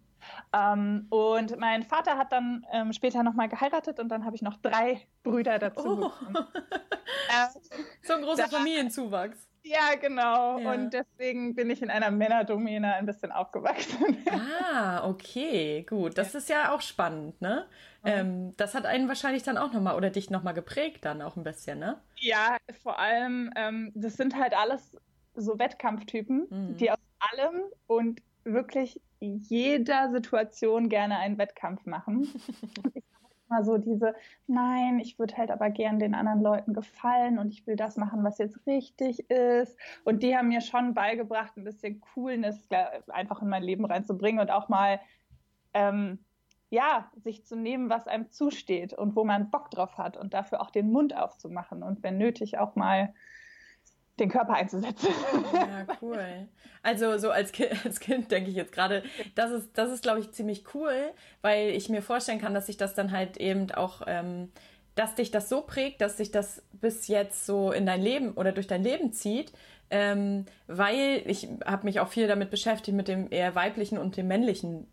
Ähm, 0.53 1.07
und 1.11 1.59
mein 1.59 1.85
Vater 1.85 2.19
hat 2.19 2.33
dann 2.33 2.67
ähm, 2.73 2.93
später 2.93 3.23
nochmal 3.23 3.49
geheiratet 3.49 4.01
und 4.01 4.09
dann 4.09 4.25
habe 4.25 4.35
ich 4.35 4.43
noch 4.43 4.57
drei 4.57 5.07
Brüder 5.23 5.59
dazu. 5.59 6.07
Oh. 6.07 6.11
äh, 7.31 7.47
so 8.03 8.15
ein 8.15 8.23
großer 8.23 8.49
Familienzuwachs. 8.49 9.49
Ja, 9.65 9.95
genau. 9.99 10.59
Ja. 10.59 10.73
Und 10.73 10.93
deswegen 10.93 11.55
bin 11.55 11.71
ich 11.71 11.81
in 11.81 11.91
einer 11.91 12.11
Männerdomäne 12.11 12.95
ein 12.95 13.07
bisschen 13.07 13.33
aufgewachsen. 13.33 14.19
Ah, 14.77 15.09
okay, 15.09 15.87
gut. 15.89 16.19
Das 16.19 16.33
ja. 16.33 16.39
ist 16.39 16.49
ja 16.49 16.75
auch 16.75 16.81
spannend, 16.81 17.41
ne? 17.41 17.67
Mhm. 18.03 18.11
Ähm, 18.11 18.57
das 18.57 18.75
hat 18.75 18.87
einen 18.87 19.09
wahrscheinlich 19.09 19.43
dann 19.43 19.57
auch 19.57 19.73
nochmal 19.73 19.97
oder 19.97 20.11
dich 20.11 20.31
nochmal 20.31 20.55
geprägt 20.55 21.05
dann 21.05 21.23
auch 21.23 21.37
ein 21.37 21.45
bisschen, 21.45 21.79
ne? 21.79 22.01
Ja, 22.17 22.57
vor 22.83 22.99
allem, 22.99 23.51
ähm, 23.57 23.93
das 23.95 24.17
sind 24.17 24.37
halt 24.37 24.55
alles 24.55 24.97
so 25.35 25.59
Wettkampftypen, 25.59 26.47
mhm. 26.51 26.77
die 26.77 26.91
aus 26.91 26.99
allem 27.19 27.63
und 27.87 28.21
wirklich 28.45 29.01
jeder 29.21 30.11
Situation 30.11 30.89
gerne 30.89 31.19
einen 31.19 31.39
Wettkampf 31.39 31.87
machen. 31.87 32.29
ich 32.95 33.05
immer 33.55 33.65
so 33.65 33.79
diese, 33.79 34.15
nein, 34.47 34.99
ich 34.99 35.19
würde 35.19 35.37
halt 35.37 35.51
aber 35.51 35.71
gern 35.71 35.99
den 35.99 36.15
anderen 36.15 36.43
Leuten 36.43 36.75
gefallen 36.75 37.39
und 37.39 37.53
ich 37.53 37.67
will 37.67 37.77
das 37.77 37.97
machen, 37.97 38.25
was 38.25 38.39
jetzt 38.39 38.67
richtig 38.67 39.31
ist. 39.31 39.79
Und 40.05 40.23
die 40.23 40.37
haben 40.37 40.49
mir 40.49 40.61
schon 40.61 40.95
beigebracht, 40.95 41.57
ein 41.57 41.65
bisschen 41.65 42.01
Coolness 42.15 42.69
einfach 43.09 43.43
in 43.43 43.49
mein 43.49 43.63
Leben 43.63 43.85
reinzubringen 43.85 44.41
und 44.41 44.51
auch 44.51 44.69
mal, 44.69 45.01
ähm, 45.73 46.19
ja, 46.71 47.11
sich 47.17 47.45
zu 47.45 47.57
nehmen, 47.57 47.89
was 47.89 48.09
einem 48.09 48.31
zusteht 48.31 48.93
und 48.93 49.15
wo 49.15 49.25
man 49.25 49.51
Bock 49.51 49.71
drauf 49.71 49.97
hat 49.97 50.17
und 50.17 50.35
dafür 50.35 50.61
auch 50.61 50.71
den 50.71 50.91
Mund 50.91 51.17
aufzumachen 51.17 51.83
und 51.83 52.03
wenn 52.03 52.19
nötig 52.19 52.59
auch 52.59 52.75
mal 52.75 53.15
den 54.19 54.29
Körper 54.29 54.55
einzusetzen. 54.55 55.09
Ja, 55.53 55.87
cool. 56.03 56.49
Also 56.83 57.19
so 57.19 57.31
als 57.31 57.53
Kind, 57.53 57.73
als 57.85 58.01
kind 58.01 58.31
denke 58.31 58.51
ich 58.51 58.57
jetzt 58.57 58.73
gerade, 58.73 59.03
das 59.35 59.51
ist, 59.51 59.71
das 59.75 59.91
ist, 59.91 60.03
glaube 60.03 60.21
ich, 60.21 60.31
ziemlich 60.33 60.65
cool, 60.75 61.13
weil 61.43 61.71
ich 61.71 61.89
mir 61.89 62.03
vorstellen 62.03 62.41
kann, 62.41 62.55
dass 62.55 62.67
sich 62.67 62.77
das 62.77 62.95
dann 62.95 63.13
halt 63.13 63.37
eben 63.39 63.71
auch, 63.73 64.03
ähm, 64.07 64.53
dass 64.95 65.15
dich 65.15 65.31
das 65.31 65.49
so 65.49 65.63
prägt, 65.63 66.01
dass 66.01 66.17
sich 66.17 66.31
das 66.31 66.63
bis 66.73 67.09
jetzt 67.09 67.47
so 67.47 67.73
in 67.73 67.87
dein 67.87 68.01
Leben 68.01 68.33
oder 68.33 68.53
durch 68.53 68.69
dein 68.69 68.85
Leben 68.85 69.13
zieht, 69.13 69.53
ähm, 69.91 70.47
weil 70.67 71.23
ich 71.27 71.49
habe 71.65 71.85
mich 71.85 72.01
auch 72.01 72.09
viel 72.09 72.29
damit 72.29 72.51
beschäftigt, 72.51 72.97
mit 72.97 73.09
dem 73.09 73.31
eher 73.31 73.55
weiblichen 73.55 73.99
und 73.99 74.17
dem 74.17 74.29
männlichen 74.29 74.87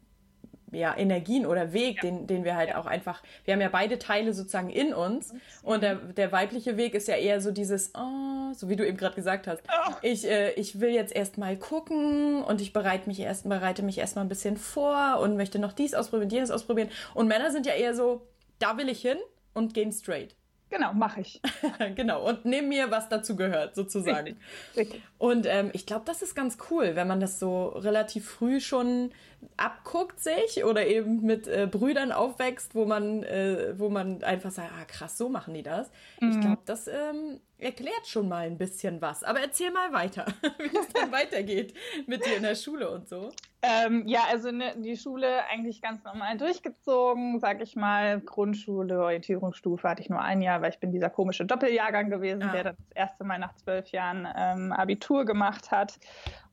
ja, 0.72 0.96
Energien 0.98 1.46
oder 1.46 1.74
Weg, 1.74 1.98
ja. 1.98 2.10
den, 2.10 2.28
den 2.28 2.44
wir 2.44 2.56
halt 2.56 2.70
ja. 2.70 2.78
auch 2.78 2.86
einfach, 2.86 3.22
wir 3.46 3.54
haben 3.54 3.62
ja 3.62 3.70
beide 3.70 4.00
Teile 4.00 4.34
sozusagen 4.34 4.70
in 4.70 4.94
uns 4.94 5.34
und 5.64 5.84
der, 5.84 5.96
der 5.96 6.32
weibliche 6.32 6.78
Weg 6.78 6.94
ist 6.94 7.08
ja 7.08 7.16
eher 7.16 7.42
so 7.42 7.52
dieses, 7.52 7.94
oh, 7.96 8.54
so 8.54 8.70
wie 8.70 8.76
du 8.76 8.88
eben 8.88 8.98
gerade 8.98 9.16
gesagt 9.16 9.48
hast, 9.48 9.62
oh. 9.68 9.94
ich, 10.02 10.28
äh, 10.30 10.52
ich 10.54 10.80
will 10.80 10.92
jetzt 10.92 11.16
erstmal 11.16 11.58
gucken 11.58 12.44
und 12.44 12.62
ich 12.62 12.74
bereite 12.74 13.08
mich 13.08 13.20
erst, 13.20 13.48
bereite 13.48 13.84
mich 13.84 13.98
erstmal 13.98 14.26
ein 14.26 14.30
bisschen 14.30 14.58
vor 14.58 15.20
und 15.22 15.38
möchte 15.38 15.60
noch 15.60 15.74
dies 15.74 15.94
ausprobieren, 15.94 16.30
jenes 16.30 16.52
ausprobieren 16.52 16.90
und 17.14 17.28
Männer 17.28 17.52
sind 17.52 17.66
ja 17.66 17.74
eher 17.74 17.94
so, 17.94 18.28
da 18.60 18.78
will 18.78 18.90
ich 18.90 19.02
hin 19.02 19.18
und 19.54 19.74
gehen 19.74 19.92
straight. 19.92 20.36
Genau, 20.72 20.94
mache 20.94 21.20
ich. 21.20 21.42
genau, 21.96 22.26
und 22.28 22.46
nimm 22.46 22.70
mir, 22.70 22.90
was 22.92 23.10
dazu 23.10 23.36
gehört, 23.36 23.76
sozusagen. 23.76 24.38
Richtig. 24.38 24.78
Richtig. 24.78 25.02
Und 25.18 25.46
ähm, 25.46 25.70
ich 25.74 25.86
glaube, 25.86 26.04
das 26.06 26.22
ist 26.22 26.34
ganz 26.34 26.58
cool, 26.70 26.96
wenn 26.96 27.10
man 27.10 27.20
das 27.20 27.40
so 27.40 27.68
relativ 27.68 28.28
früh 28.30 28.62
schon 28.62 29.12
abguckt 29.58 30.20
sich 30.20 30.64
oder 30.64 30.88
eben 30.88 31.22
mit 31.22 31.48
äh, 31.48 31.68
Brüdern 31.70 32.12
aufwächst, 32.12 32.76
wo 32.76 32.86
man, 32.86 33.24
äh, 33.24 33.74
wo 33.78 33.90
man 33.90 34.24
einfach 34.24 34.52
sagt, 34.52 34.72
ah 34.80 34.86
krass, 34.86 35.18
so 35.18 35.30
machen 35.30 35.54
die 35.54 35.64
das. 35.64 35.92
Mhm. 36.20 36.32
Ich 36.32 36.40
glaube, 36.42 36.62
das 36.66 36.88
ähm, 36.88 37.40
erklärt 37.58 38.08
schon 38.08 38.28
mal 38.28 38.48
ein 38.48 38.58
bisschen 38.58 39.02
was. 39.02 39.24
Aber 39.24 39.40
erzähl 39.40 39.72
mal 39.72 39.94
weiter, 39.94 40.26
wie 40.58 40.78
es 40.78 40.88
dann 40.90 41.12
weitergeht 41.12 41.74
mit 42.08 42.26
dir 42.26 42.38
in 42.38 42.44
der 42.44 42.56
Schule 42.56 42.90
und 42.90 43.08
so. 43.08 43.32
Ähm, 43.62 44.08
ja, 44.08 44.22
also 44.30 44.52
ne, 44.52 44.74
die 44.78 44.98
Schule 44.98 45.46
eigentlich 45.52 45.82
ganz 45.82 46.04
normal 46.04 46.38
durchgezogen, 46.38 47.40
sag 47.40 47.62
ich 47.62 47.76
mal. 47.76 48.20
Grundschule, 48.20 49.00
Orientierungsstufe 49.00 49.88
hatte 49.88 50.02
ich 50.02 50.10
nur 50.10 50.22
ein 50.22 50.42
Jahr, 50.42 50.62
weil 50.62 50.72
ich 50.72 50.80
bin 50.80 50.92
dieser 50.92 51.12
komische 51.12 51.46
Doppeljahrgang 51.46 52.10
gewesen, 52.10 52.44
ah. 52.44 52.52
der 52.52 52.64
dann 52.64 52.76
das 52.78 52.96
erste 52.96 53.24
Mal 53.24 53.38
nach 53.38 53.56
zwölf 53.56 53.90
Jahren 53.90 54.28
ähm, 54.36 54.72
Abitur 54.72 55.26
gemacht 55.26 55.70
hat. 55.70 56.00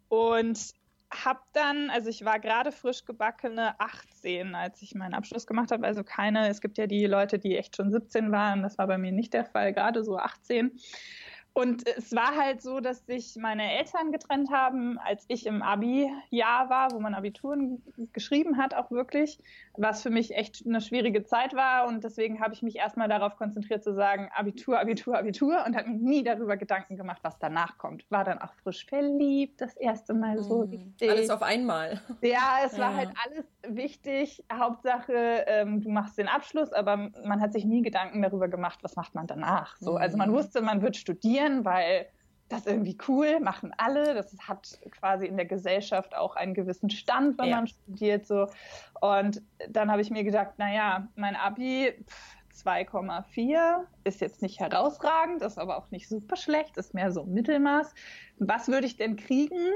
Und 0.09 0.78
habe 1.11 1.41
dann, 1.53 1.91
also 1.91 2.11
ich 2.11 2.25
war 2.25 2.39
gerade 2.39 2.71
frisch 2.71 3.05
gebackene 3.05 3.79
18, 3.81 4.55
als 4.55 4.83
ich 4.83 4.95
meinen 4.95 5.15
Abschluss 5.15 5.47
gemacht 5.47 5.71
habe. 5.71 5.87
Also 5.87 6.05
keine, 6.05 6.49
es 6.49 6.61
gibt 6.61 6.77
ja 6.79 6.87
die 6.87 7.07
Leute, 7.07 7.39
die 7.39 7.57
echt 7.57 7.77
schon 7.77 7.91
17 7.91 8.31
waren. 8.31 8.63
Das 8.63 8.79
war 8.79 8.87
bei 8.87 8.99
mir 8.99 9.13
nicht 9.13 9.33
der 9.33 9.45
Fall, 9.45 9.73
gerade 9.73 10.05
so 10.05 10.19
18. 10.19 10.79
Und 11.59 11.89
es 11.89 12.15
war 12.15 12.37
halt 12.37 12.63
so, 12.63 12.79
dass 12.79 13.05
sich 13.07 13.35
meine 13.35 13.79
Eltern 13.79 14.13
getrennt 14.13 14.49
haben, 14.53 14.97
als 15.01 15.25
ich 15.27 15.45
im 15.45 15.61
Abi-Jahr 15.61 16.71
war, 16.71 16.93
wo 16.93 17.01
man 17.01 17.15
Abituren 17.15 17.83
geschrieben 18.13 18.59
hat, 18.59 18.75
auch 18.75 18.93
wirklich, 18.93 19.41
was 19.77 20.01
für 20.01 20.11
mich 20.11 20.37
echt 20.37 20.65
eine 20.65 20.81
schwierige 20.81 21.25
Zeit 21.25 21.55
war. 21.55 21.89
Und 21.89 22.05
deswegen 22.05 22.41
habe 22.41 22.55
ich 22.55 22.63
mich 22.63 22.77
erstmal 22.77 23.09
darauf 23.09 23.35
konzentriert 23.35 23.83
zu 23.83 23.93
sagen, 23.93 24.29
Abitur, 24.37 24.79
Abitur, 24.79 25.19
Abitur 25.19 25.65
und 25.67 25.75
habe 25.75 25.89
mir 25.89 25.97
nie 25.97 26.23
darüber 26.23 26.57
Gedanken 26.57 26.97
gemacht, 26.97 27.19
was 27.23 27.41
danach 27.41 27.77
kommt. 27.77 28.09
War 28.09 28.23
dann 28.23 28.39
auch 28.39 28.55
frisch 28.63 28.87
verliebt, 28.87 29.61
das 29.61 29.75
erste 29.75 30.15
Mal 30.15 30.41
so. 30.41 30.65
Mhm. 30.65 30.95
Alles 31.03 31.29
auf 31.29 31.43
einmal. 31.43 32.01
Ja, 32.23 32.59
es 32.65 32.79
war 32.79 32.93
ja. 32.93 32.97
halt 32.99 33.11
alles 33.27 33.47
wichtig. 33.67 34.45
Hauptsache, 34.53 35.45
ähm, 35.49 35.81
du 35.81 35.91
machst 35.91 36.19
den 36.19 36.29
Abschluss, 36.29 36.73
aber 36.73 36.97
man 36.97 37.41
hat 37.41 37.53
sich 37.53 37.65
nie 37.65 37.83
Gedanken 37.83 38.23
darüber 38.23 38.47
gemacht, 38.47 38.79
was 38.83 38.95
macht 38.95 39.17
man 39.17 39.27
danach. 39.27 39.77
So, 39.79 39.97
also 39.97 40.17
man 40.17 40.31
mhm. 40.31 40.35
wusste, 40.35 40.63
man 40.63 40.83
wird 40.83 40.97
studieren 40.97 41.48
studieren, 41.49 41.65
weil 41.65 42.07
das 42.49 42.67
irgendwie 42.67 42.97
cool, 43.09 43.41
machen 43.41 43.75
alle. 43.77 44.15
Das 44.15 44.35
hat 44.41 44.79
quasi 44.91 45.27
in 45.27 45.37
der 45.37 45.45
Gesellschaft 45.45 46.17
auch 46.17 46.35
einen 46.35 46.55
gewissen 46.55 46.89
Stand, 46.89 47.39
wenn 47.39 47.49
ja. 47.49 47.57
man 47.57 47.67
studiert. 47.67 48.27
So. 48.27 48.49
Und 49.01 49.43
dann 49.69 49.91
habe 49.91 50.01
ich 50.01 50.11
mir 50.11 50.25
gedacht, 50.25 50.53
naja, 50.57 51.09
mein 51.15 51.37
Abi 51.37 51.93
2,4 52.55 53.85
ist 54.05 54.21
jetzt 54.23 54.41
nicht 54.41 54.61
herausragend, 54.61 55.43
ist 55.43 55.59
aber 55.59 55.77
auch 55.77 55.91
nicht 55.91 56.09
super 56.09 56.37
schlecht, 56.37 56.79
ist 56.79 56.95
mehr 56.95 57.13
so 57.13 57.25
Mittelmaß. 57.25 57.95
Was 58.39 58.69
würde 58.69 58.87
ich 58.87 58.97
denn 58.97 59.17
kriegen, 59.17 59.75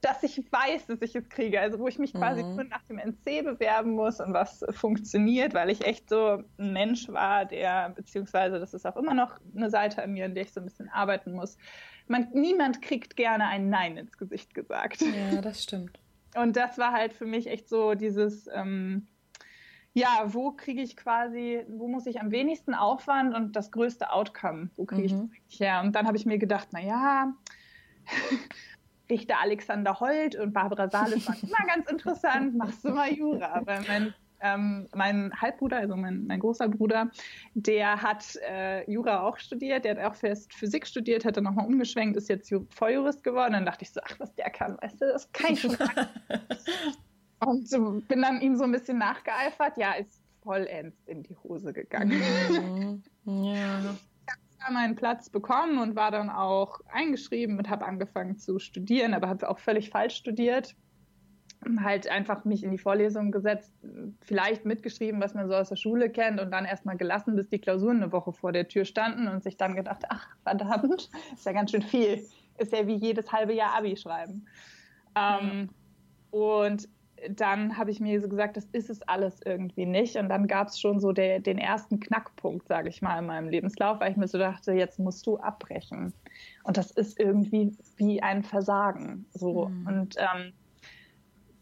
dass 0.00 0.22
ich 0.22 0.44
weiß, 0.50 0.86
dass 0.86 1.00
ich 1.02 1.14
es 1.14 1.28
kriege. 1.28 1.60
Also 1.60 1.78
wo 1.78 1.88
ich 1.88 1.98
mich 1.98 2.12
quasi 2.12 2.42
mhm. 2.42 2.56
nur 2.56 2.64
nach 2.64 2.82
dem 2.84 2.98
NC 2.98 3.44
bewerben 3.44 3.92
muss 3.92 4.20
und 4.20 4.32
was 4.32 4.64
funktioniert, 4.70 5.54
weil 5.54 5.70
ich 5.70 5.84
echt 5.84 6.08
so 6.08 6.42
ein 6.58 6.72
Mensch 6.72 7.08
war, 7.08 7.44
der, 7.44 7.90
beziehungsweise 7.90 8.58
das 8.58 8.74
ist 8.74 8.86
auch 8.86 8.96
immer 8.96 9.14
noch 9.14 9.38
eine 9.56 9.70
Seite 9.70 10.02
an 10.02 10.12
mir, 10.12 10.26
in 10.26 10.34
der 10.34 10.44
ich 10.44 10.52
so 10.52 10.60
ein 10.60 10.66
bisschen 10.66 10.88
arbeiten 10.88 11.32
muss. 11.32 11.56
Man, 12.06 12.28
niemand 12.32 12.82
kriegt 12.82 13.16
gerne 13.16 13.46
ein 13.46 13.70
Nein 13.70 13.96
ins 13.96 14.16
Gesicht 14.16 14.54
gesagt. 14.54 15.02
Ja, 15.02 15.40
das 15.40 15.62
stimmt. 15.62 15.98
Und 16.36 16.56
das 16.56 16.78
war 16.78 16.92
halt 16.92 17.12
für 17.12 17.26
mich 17.26 17.46
echt 17.46 17.68
so 17.68 17.94
dieses, 17.94 18.48
ähm, 18.52 19.06
ja, 19.94 20.24
wo 20.26 20.52
kriege 20.52 20.82
ich 20.82 20.96
quasi, 20.96 21.64
wo 21.68 21.88
muss 21.88 22.06
ich 22.06 22.20
am 22.20 22.30
wenigsten 22.30 22.74
Aufwand 22.74 23.34
und 23.34 23.56
das 23.56 23.72
größte 23.72 24.12
Outcome, 24.12 24.70
wo 24.76 24.84
kriege 24.84 25.14
mhm. 25.14 25.30
ich 25.32 25.42
das 25.50 25.60
her? 25.60 25.80
Und 25.82 25.94
dann 25.94 26.06
habe 26.06 26.16
ich 26.16 26.26
mir 26.26 26.38
gedacht, 26.38 26.68
na 26.72 26.80
ja, 26.80 27.32
Dichter 29.10 29.40
Alexander 29.40 29.98
Holt 30.00 30.36
und 30.36 30.52
Barbara 30.52 30.88
Salisch 30.88 31.26
waren 31.26 31.38
immer 31.42 31.66
ganz 31.66 31.90
interessant, 31.90 32.56
machst 32.56 32.84
du 32.84 32.90
mal 32.90 33.12
Jura. 33.12 33.62
Weil 33.64 33.82
mein, 33.88 34.14
ähm, 34.40 34.88
mein 34.94 35.32
Halbbruder, 35.40 35.78
also 35.78 35.96
mein, 35.96 36.26
mein 36.26 36.40
großer 36.40 36.68
Bruder, 36.68 37.10
der 37.54 38.02
hat 38.02 38.36
äh, 38.48 38.90
Jura 38.90 39.22
auch 39.22 39.38
studiert, 39.38 39.84
der 39.84 39.96
hat 39.96 40.12
auch 40.12 40.14
fest 40.14 40.52
Physik 40.52 40.86
studiert, 40.86 41.24
hat 41.24 41.36
dann 41.36 41.44
nochmal 41.44 41.66
umgeschwenkt, 41.66 42.16
ist 42.16 42.28
jetzt 42.28 42.52
Volljurist 42.70 43.24
geworden. 43.24 43.54
Dann 43.54 43.66
dachte 43.66 43.84
ich 43.84 43.90
so, 43.90 44.00
ach, 44.04 44.18
was 44.18 44.34
der 44.34 44.50
kann, 44.50 44.76
weißt 44.80 45.00
du, 45.00 45.06
das 45.06 45.32
kann 45.32 45.52
ich 45.52 45.60
schon. 45.60 45.76
und 47.46 47.68
so, 47.68 48.02
bin 48.08 48.22
dann 48.22 48.40
ihm 48.40 48.56
so 48.56 48.64
ein 48.64 48.72
bisschen 48.72 48.98
nachgeeifert. 48.98 49.76
Ja, 49.76 49.92
ist 49.92 50.22
vollends 50.42 50.96
in 51.06 51.22
die 51.22 51.36
Hose 51.44 51.72
gegangen. 51.72 53.02
Mhm. 53.24 53.98
Ja 54.60 54.72
meinen 54.72 54.96
Platz 54.96 55.30
bekommen 55.30 55.78
und 55.78 55.94
war 55.96 56.10
dann 56.10 56.30
auch 56.30 56.80
eingeschrieben 56.92 57.58
und 57.58 57.68
habe 57.68 57.86
angefangen 57.86 58.38
zu 58.38 58.58
studieren, 58.58 59.14
aber 59.14 59.28
habe 59.28 59.48
auch 59.48 59.58
völlig 59.58 59.90
falsch 59.90 60.16
studiert. 60.16 60.74
Halt 61.80 62.08
einfach 62.08 62.44
mich 62.44 62.62
in 62.62 62.70
die 62.70 62.78
Vorlesung 62.78 63.32
gesetzt, 63.32 63.72
vielleicht 64.20 64.64
mitgeschrieben, 64.64 65.20
was 65.20 65.34
man 65.34 65.48
so 65.48 65.54
aus 65.54 65.68
der 65.68 65.76
Schule 65.76 66.08
kennt 66.08 66.40
und 66.40 66.52
dann 66.52 66.64
erstmal 66.64 66.96
gelassen, 66.96 67.34
bis 67.34 67.48
die 67.48 67.58
Klausuren 67.58 68.02
eine 68.02 68.12
Woche 68.12 68.32
vor 68.32 68.52
der 68.52 68.68
Tür 68.68 68.84
standen 68.84 69.26
und 69.28 69.42
sich 69.42 69.56
dann 69.56 69.74
gedacht, 69.74 70.04
ach 70.08 70.28
verdammt, 70.42 71.10
ist 71.32 71.46
ja 71.46 71.52
ganz 71.52 71.72
schön 71.72 71.82
viel. 71.82 72.24
Ist 72.58 72.72
ja 72.72 72.86
wie 72.86 72.96
jedes 72.96 73.32
halbe 73.32 73.54
Jahr 73.54 73.76
Abi 73.76 73.96
schreiben. 73.96 74.46
Ähm, 75.16 75.70
und 76.30 76.88
dann 77.30 77.76
habe 77.76 77.90
ich 77.90 78.00
mir 78.00 78.20
so 78.20 78.28
gesagt, 78.28 78.56
das 78.56 78.64
ist 78.72 78.90
es 78.90 79.02
alles 79.02 79.40
irgendwie 79.44 79.86
nicht. 79.86 80.16
Und 80.16 80.28
dann 80.28 80.46
gab 80.46 80.68
es 80.68 80.80
schon 80.80 81.00
so 81.00 81.12
der, 81.12 81.40
den 81.40 81.58
ersten 81.58 82.00
Knackpunkt, 82.00 82.68
sage 82.68 82.88
ich 82.88 83.02
mal, 83.02 83.18
in 83.18 83.26
meinem 83.26 83.48
Lebenslauf, 83.48 84.00
weil 84.00 84.10
ich 84.10 84.16
mir 84.16 84.28
so 84.28 84.38
dachte, 84.38 84.72
jetzt 84.72 84.98
musst 84.98 85.26
du 85.26 85.38
abbrechen. 85.38 86.12
Und 86.64 86.76
das 86.76 86.90
ist 86.90 87.18
irgendwie 87.18 87.76
wie 87.96 88.22
ein 88.22 88.42
Versagen. 88.42 89.26
So. 89.32 89.68
Mhm. 89.68 89.86
Und 89.86 90.16
ähm, 90.18 90.52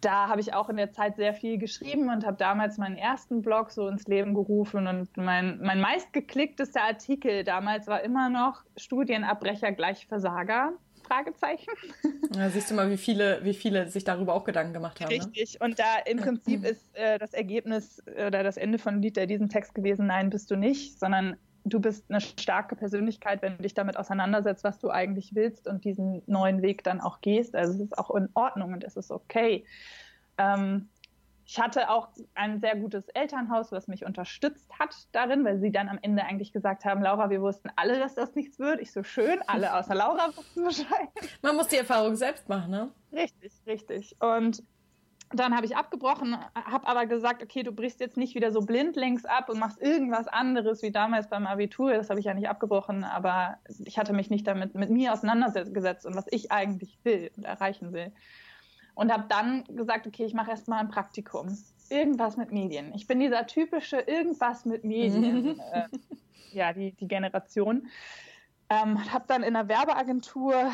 da 0.00 0.28
habe 0.28 0.40
ich 0.40 0.54
auch 0.54 0.68
in 0.68 0.76
der 0.76 0.92
Zeit 0.92 1.16
sehr 1.16 1.34
viel 1.34 1.58
geschrieben 1.58 2.10
und 2.10 2.24
habe 2.24 2.36
damals 2.36 2.78
meinen 2.78 2.96
ersten 2.96 3.42
Blog 3.42 3.70
so 3.70 3.88
ins 3.88 4.06
Leben 4.06 4.34
gerufen. 4.34 4.86
Und 4.86 5.16
mein, 5.16 5.58
mein 5.62 5.80
meistgeklicktester 5.80 6.82
Artikel 6.82 7.44
damals 7.44 7.86
war 7.86 8.02
immer 8.02 8.28
noch 8.28 8.62
Studienabbrecher 8.76 9.72
gleich 9.72 10.06
Versager. 10.06 10.72
Fragezeichen. 11.06 11.70
Ja, 12.34 12.50
siehst 12.50 12.70
du 12.70 12.74
mal, 12.74 12.90
wie 12.90 12.96
viele, 12.98 13.42
wie 13.44 13.54
viele 13.54 13.88
sich 13.88 14.04
darüber 14.04 14.34
auch 14.34 14.44
Gedanken 14.44 14.74
gemacht 14.74 15.00
haben. 15.00 15.08
Ne? 15.08 15.16
Richtig. 15.16 15.54
Ne? 15.54 15.66
Und 15.66 15.78
da 15.78 15.98
im 16.04 16.18
Prinzip 16.18 16.64
ist 16.64 16.94
äh, 16.94 17.18
das 17.18 17.32
Ergebnis 17.32 18.02
oder 18.06 18.42
das 18.42 18.56
Ende 18.58 18.78
von 18.78 19.00
Lied 19.00 19.16
diesem 19.30 19.48
Text 19.48 19.74
gewesen, 19.74 20.06
nein, 20.06 20.28
bist 20.28 20.50
du 20.50 20.56
nicht, 20.56 20.98
sondern 20.98 21.36
du 21.64 21.80
bist 21.80 22.04
eine 22.08 22.20
starke 22.20 22.76
Persönlichkeit, 22.76 23.42
wenn 23.42 23.56
du 23.56 23.62
dich 23.62 23.74
damit 23.74 23.96
auseinandersetzt, 23.96 24.64
was 24.64 24.78
du 24.78 24.90
eigentlich 24.90 25.34
willst 25.34 25.66
und 25.66 25.84
diesen 25.84 26.22
neuen 26.26 26.62
Weg 26.62 26.84
dann 26.84 27.00
auch 27.00 27.20
gehst. 27.20 27.54
Also 27.54 27.74
es 27.74 27.80
ist 27.80 27.98
auch 27.98 28.14
in 28.14 28.28
Ordnung 28.34 28.72
und 28.72 28.84
es 28.84 28.96
ist 28.96 29.10
okay. 29.10 29.64
Ähm, 30.38 30.88
ich 31.46 31.60
hatte 31.60 31.90
auch 31.90 32.08
ein 32.34 32.60
sehr 32.60 32.74
gutes 32.74 33.08
Elternhaus, 33.08 33.70
was 33.70 33.86
mich 33.86 34.04
unterstützt 34.04 34.68
hat 34.80 34.94
darin, 35.12 35.44
weil 35.44 35.60
sie 35.60 35.70
dann 35.70 35.88
am 35.88 35.98
Ende 36.02 36.24
eigentlich 36.24 36.52
gesagt 36.52 36.84
haben, 36.84 37.02
Laura, 37.02 37.30
wir 37.30 37.40
wussten 37.40 37.70
alle, 37.76 38.00
dass 38.00 38.16
das 38.16 38.34
nichts 38.34 38.58
wird. 38.58 38.80
Ich 38.80 38.90
so 38.90 39.04
schön, 39.04 39.40
alle 39.46 39.74
außer 39.74 39.94
Laura 39.94 40.36
wussten 40.36 40.64
Bescheid. 40.64 41.08
Man 41.42 41.54
muss 41.54 41.68
die 41.68 41.76
Erfahrung 41.76 42.16
selbst 42.16 42.48
machen, 42.48 42.72
ne? 42.72 42.90
Richtig, 43.12 43.52
richtig. 43.64 44.16
Und 44.18 44.64
dann 45.32 45.54
habe 45.54 45.66
ich 45.66 45.76
abgebrochen, 45.76 46.36
habe 46.54 46.86
aber 46.86 47.06
gesagt, 47.06 47.42
okay, 47.42 47.62
du 47.62 47.70
brichst 47.70 48.00
jetzt 48.00 48.16
nicht 48.16 48.34
wieder 48.34 48.50
so 48.50 48.60
blindlings 48.60 49.24
ab 49.24 49.48
und 49.48 49.58
machst 49.60 49.80
irgendwas 49.80 50.26
anderes 50.26 50.82
wie 50.82 50.90
damals 50.90 51.28
beim 51.28 51.46
Abitur. 51.46 51.94
Das 51.94 52.10
habe 52.10 52.18
ich 52.18 52.26
ja 52.26 52.34
nicht 52.34 52.48
abgebrochen, 52.48 53.04
aber 53.04 53.58
ich 53.84 53.98
hatte 53.98 54.12
mich 54.12 54.30
nicht 54.30 54.46
damit 54.48 54.74
mit 54.74 54.90
mir 54.90 55.12
auseinandergesetzt 55.12 56.06
und 56.06 56.16
was 56.16 56.26
ich 56.30 56.50
eigentlich 56.50 56.98
will 57.04 57.30
und 57.36 57.44
erreichen 57.44 57.92
will 57.92 58.12
und 58.96 59.12
habe 59.12 59.26
dann 59.28 59.62
gesagt, 59.64 60.06
okay, 60.06 60.24
ich 60.24 60.34
mache 60.34 60.50
erstmal 60.50 60.80
ein 60.80 60.88
Praktikum. 60.88 61.56
Irgendwas 61.90 62.36
mit 62.36 62.50
Medien. 62.50 62.92
Ich 62.94 63.06
bin 63.06 63.20
dieser 63.20 63.46
typische 63.46 63.98
irgendwas 63.98 64.64
mit 64.64 64.82
Medien, 64.82 65.60
äh, 65.72 65.86
ja, 66.50 66.72
die, 66.72 66.92
die 66.92 67.06
Generation. 67.06 67.86
Ähm, 68.68 69.12
habe 69.12 69.26
dann 69.28 69.44
in 69.44 69.54
einer 69.54 69.68
Werbeagentur 69.68 70.72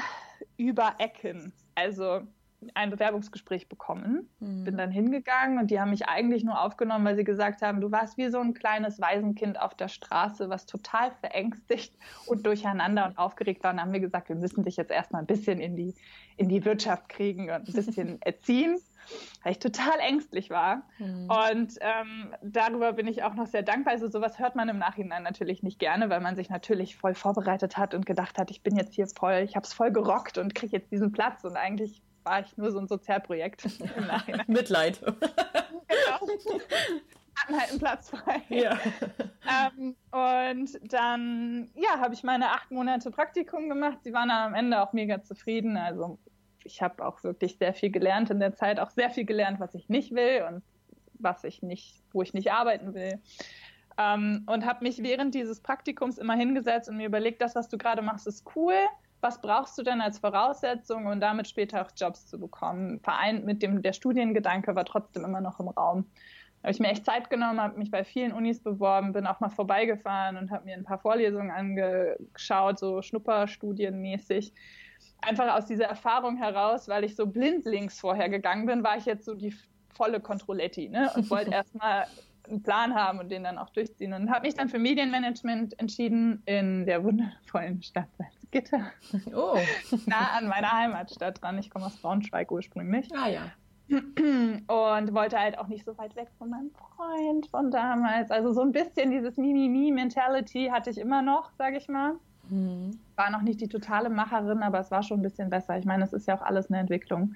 über 0.56 0.94
Ecken, 0.98 1.52
also 1.74 2.22
ein 2.74 2.90
Bewerbungsgespräch 2.90 3.68
bekommen. 3.68 4.28
Mhm. 4.40 4.64
Bin 4.64 4.76
dann 4.76 4.90
hingegangen 4.90 5.58
und 5.58 5.70
die 5.70 5.80
haben 5.80 5.90
mich 5.90 6.08
eigentlich 6.08 6.44
nur 6.44 6.60
aufgenommen, 6.60 7.04
weil 7.04 7.16
sie 7.16 7.24
gesagt 7.24 7.62
haben, 7.62 7.80
du 7.80 7.90
warst 7.90 8.16
wie 8.18 8.30
so 8.30 8.38
ein 8.38 8.54
kleines 8.54 9.00
Waisenkind 9.00 9.60
auf 9.60 9.74
der 9.74 9.88
Straße, 9.88 10.48
was 10.48 10.66
total 10.66 11.10
verängstigt 11.20 11.94
und 12.26 12.46
durcheinander 12.46 13.06
und 13.06 13.18
aufgeregt 13.18 13.62
war. 13.64 13.72
Und 13.72 13.80
haben 13.80 13.92
wir 13.92 14.00
gesagt, 14.00 14.28
wir 14.28 14.36
müssen 14.36 14.64
dich 14.64 14.76
jetzt 14.76 14.90
erstmal 14.90 15.22
ein 15.22 15.26
bisschen 15.26 15.60
in 15.60 15.76
die, 15.76 15.94
in 16.36 16.48
die 16.48 16.64
Wirtschaft 16.64 17.08
kriegen 17.08 17.44
und 17.44 17.68
ein 17.68 17.72
bisschen 17.72 18.20
erziehen. 18.22 18.78
Weil 19.42 19.52
ich 19.52 19.58
total 19.58 19.98
ängstlich 19.98 20.50
war. 20.50 20.82
Mhm. 20.98 21.28
Und 21.28 21.74
ähm, 21.80 22.34
darüber 22.42 22.92
bin 22.92 23.08
ich 23.08 23.24
auch 23.24 23.34
noch 23.34 23.46
sehr 23.46 23.62
dankbar. 23.62 23.94
Also 23.94 24.08
sowas 24.08 24.38
hört 24.38 24.54
man 24.54 24.68
im 24.68 24.78
Nachhinein 24.78 25.24
natürlich 25.24 25.62
nicht 25.62 25.78
gerne, 25.78 26.08
weil 26.10 26.20
man 26.20 26.36
sich 26.36 26.50
natürlich 26.50 26.96
voll 26.96 27.14
vorbereitet 27.14 27.76
hat 27.76 27.94
und 27.94 28.06
gedacht 28.06 28.38
hat, 28.38 28.50
ich 28.50 28.62
bin 28.62 28.76
jetzt 28.76 28.94
hier 28.94 29.06
voll, 29.08 29.42
ich 29.44 29.56
habe 29.56 29.64
es 29.64 29.72
voll 29.72 29.90
gerockt 29.90 30.38
und 30.38 30.54
kriege 30.54 30.76
jetzt 30.76 30.92
diesen 30.92 31.10
Platz. 31.10 31.44
Und 31.44 31.56
eigentlich 31.56 32.02
war 32.24 32.40
ich 32.40 32.56
nur 32.56 32.70
so 32.70 32.78
ein 32.78 32.88
Sozialprojekt 32.88 33.64
im 33.96 34.06
Nachhinein. 34.06 34.44
Mitleid. 34.46 35.00
genau. 35.00 36.28
Hatten 37.34 37.58
halt 37.58 37.70
einen 37.70 37.78
Platz 37.78 38.10
frei. 38.10 38.42
Ja. 38.48 38.78
Ähm, 39.78 39.96
und 40.10 40.92
dann, 40.92 41.70
ja, 41.74 41.98
habe 41.98 42.14
ich 42.14 42.22
meine 42.22 42.50
acht 42.50 42.70
Monate 42.70 43.10
Praktikum 43.10 43.68
gemacht. 43.68 43.98
Sie 44.02 44.12
waren 44.12 44.30
am 44.30 44.54
Ende 44.54 44.80
auch 44.80 44.92
mega 44.92 45.22
zufrieden. 45.22 45.76
Also 45.76 46.18
ich 46.64 46.82
habe 46.82 47.04
auch 47.04 47.22
wirklich 47.24 47.58
sehr 47.58 47.74
viel 47.74 47.90
gelernt 47.90 48.30
in 48.30 48.38
der 48.38 48.54
Zeit, 48.54 48.78
auch 48.78 48.90
sehr 48.90 49.10
viel 49.10 49.24
gelernt, 49.24 49.60
was 49.60 49.74
ich 49.74 49.88
nicht 49.88 50.14
will 50.14 50.44
und 50.48 50.62
was 51.14 51.44
ich 51.44 51.62
nicht, 51.62 52.02
wo 52.12 52.22
ich 52.22 52.34
nicht 52.34 52.52
arbeiten 52.52 52.94
will. 52.94 53.20
Ähm, 53.98 54.44
und 54.46 54.64
habe 54.64 54.84
mich 54.84 55.02
während 55.02 55.34
dieses 55.34 55.60
Praktikums 55.60 56.18
immer 56.18 56.34
hingesetzt 56.34 56.88
und 56.88 56.96
mir 56.96 57.06
überlegt, 57.06 57.42
das, 57.42 57.54
was 57.54 57.68
du 57.68 57.78
gerade 57.78 58.02
machst, 58.02 58.26
ist 58.26 58.44
cool. 58.56 58.74
Was 59.22 59.40
brauchst 59.40 59.78
du 59.78 59.84
denn 59.84 60.00
als 60.00 60.18
Voraussetzung, 60.18 61.06
um 61.06 61.20
damit 61.20 61.46
später 61.46 61.80
auch 61.80 61.90
Jobs 61.96 62.26
zu 62.26 62.40
bekommen? 62.40 62.98
Vereint 63.00 63.44
mit 63.44 63.62
dem, 63.62 63.80
der 63.80 63.92
Studiengedanke 63.92 64.74
war 64.74 64.84
trotzdem 64.84 65.24
immer 65.24 65.40
noch 65.40 65.60
im 65.60 65.68
Raum. 65.68 66.06
Da 66.60 66.66
habe 66.66 66.72
ich 66.72 66.80
mir 66.80 66.88
echt 66.88 67.04
Zeit 67.04 67.30
genommen, 67.30 67.60
habe 67.60 67.78
mich 67.78 67.92
bei 67.92 68.02
vielen 68.02 68.32
Unis 68.32 68.60
beworben, 68.60 69.12
bin 69.12 69.28
auch 69.28 69.38
mal 69.38 69.48
vorbeigefahren 69.48 70.36
und 70.36 70.50
habe 70.50 70.64
mir 70.64 70.74
ein 70.74 70.82
paar 70.82 70.98
Vorlesungen 70.98 71.52
angeschaut, 71.52 72.80
so 72.80 73.00
Schnupperstudienmäßig. 73.00 74.52
Einfach 75.20 75.54
aus 75.56 75.66
dieser 75.66 75.84
Erfahrung 75.84 76.36
heraus, 76.36 76.88
weil 76.88 77.04
ich 77.04 77.14
so 77.14 77.26
blindlings 77.28 78.00
vorher 78.00 78.28
gegangen 78.28 78.66
bin, 78.66 78.82
war 78.82 78.96
ich 78.96 79.06
jetzt 79.06 79.24
so 79.24 79.34
die 79.34 79.54
volle 79.94 80.18
Kontrolletti 80.18 80.88
ne? 80.88 81.12
und 81.14 81.30
wollte 81.30 81.50
erstmal 81.52 82.06
einen 82.48 82.62
Plan 82.62 82.94
haben 82.94 83.18
und 83.18 83.30
den 83.30 83.44
dann 83.44 83.58
auch 83.58 83.70
durchziehen. 83.70 84.12
Und 84.12 84.30
habe 84.30 84.46
mich 84.46 84.54
dann 84.54 84.68
für 84.68 84.78
Medienmanagement 84.78 85.78
entschieden 85.78 86.42
in 86.46 86.86
der 86.86 87.04
wundervollen 87.04 87.82
Stadt 87.82 88.08
Salzgitter. 88.16 88.90
Oh. 89.34 89.58
nah 90.06 90.30
an 90.36 90.48
meiner 90.48 90.72
Heimatstadt 90.72 91.42
dran. 91.42 91.58
Ich 91.58 91.70
komme 91.70 91.86
aus 91.86 91.96
Braunschweig 91.96 92.50
ursprünglich. 92.50 93.08
Ah 93.14 93.28
ja. 93.28 93.52
Und 93.88 95.14
wollte 95.14 95.38
halt 95.38 95.58
auch 95.58 95.68
nicht 95.68 95.84
so 95.84 95.96
weit 95.98 96.16
weg 96.16 96.28
von 96.38 96.50
meinem 96.50 96.70
Freund 96.70 97.46
von 97.48 97.70
damals. 97.70 98.30
Also 98.30 98.52
so 98.52 98.62
ein 98.62 98.72
bisschen 98.72 99.10
dieses 99.10 99.36
Mimi-Me-Mentality 99.36 100.68
hatte 100.72 100.90
ich 100.90 100.98
immer 100.98 101.20
noch, 101.20 101.52
sage 101.58 101.76
ich 101.76 101.88
mal. 101.88 102.14
Mhm. 102.48 102.98
War 103.16 103.30
noch 103.30 103.42
nicht 103.42 103.60
die 103.60 103.68
totale 103.68 104.08
Macherin, 104.08 104.62
aber 104.62 104.80
es 104.80 104.90
war 104.90 105.02
schon 105.02 105.20
ein 105.20 105.22
bisschen 105.22 105.50
besser. 105.50 105.78
Ich 105.78 105.84
meine, 105.84 106.04
es 106.04 106.12
ist 106.12 106.26
ja 106.26 106.36
auch 106.36 106.42
alles 106.42 106.70
eine 106.70 106.78
Entwicklung. 106.78 107.34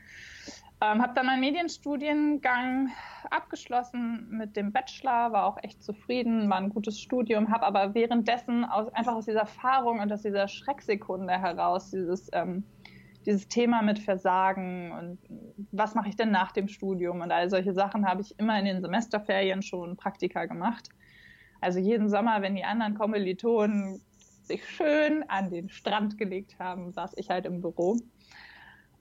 Ähm, 0.82 1.00
habe 1.00 1.14
dann 1.14 1.24
meinen 1.24 1.40
Medienstudiengang 1.40 2.90
abgeschlossen 3.30 4.28
mit 4.30 4.56
dem 4.56 4.72
Bachelor, 4.72 5.32
war 5.32 5.46
auch 5.46 5.56
echt 5.62 5.82
zufrieden, 5.82 6.50
war 6.50 6.58
ein 6.58 6.68
gutes 6.68 7.00
Studium, 7.00 7.50
habe 7.50 7.64
aber 7.64 7.94
währenddessen 7.94 8.64
aus, 8.66 8.92
einfach 8.92 9.14
aus 9.14 9.24
dieser 9.24 9.40
Erfahrung 9.40 10.00
und 10.00 10.12
aus 10.12 10.20
dieser 10.20 10.48
Schrecksekunde 10.48 11.32
heraus 11.32 11.90
dieses, 11.90 12.28
ähm, 12.34 12.62
dieses 13.24 13.48
Thema 13.48 13.80
mit 13.80 13.98
Versagen 13.98 14.92
und 14.92 15.18
was 15.72 15.94
mache 15.94 16.10
ich 16.10 16.16
denn 16.16 16.30
nach 16.30 16.52
dem 16.52 16.68
Studium 16.68 17.22
und 17.22 17.32
all 17.32 17.48
solche 17.48 17.72
Sachen 17.72 18.06
habe 18.06 18.20
ich 18.20 18.38
immer 18.38 18.58
in 18.58 18.66
den 18.66 18.82
Semesterferien 18.82 19.62
schon 19.62 19.96
Praktika 19.96 20.44
gemacht. 20.44 20.90
Also 21.62 21.78
jeden 21.78 22.10
Sommer, 22.10 22.42
wenn 22.42 22.54
die 22.54 22.64
anderen 22.64 22.94
Kommilitonen 22.94 24.02
sich 24.42 24.68
schön 24.68 25.24
an 25.28 25.50
den 25.50 25.70
Strand 25.70 26.18
gelegt 26.18 26.58
haben, 26.58 26.92
saß 26.92 27.14
ich 27.16 27.30
halt 27.30 27.46
im 27.46 27.62
Büro. 27.62 27.96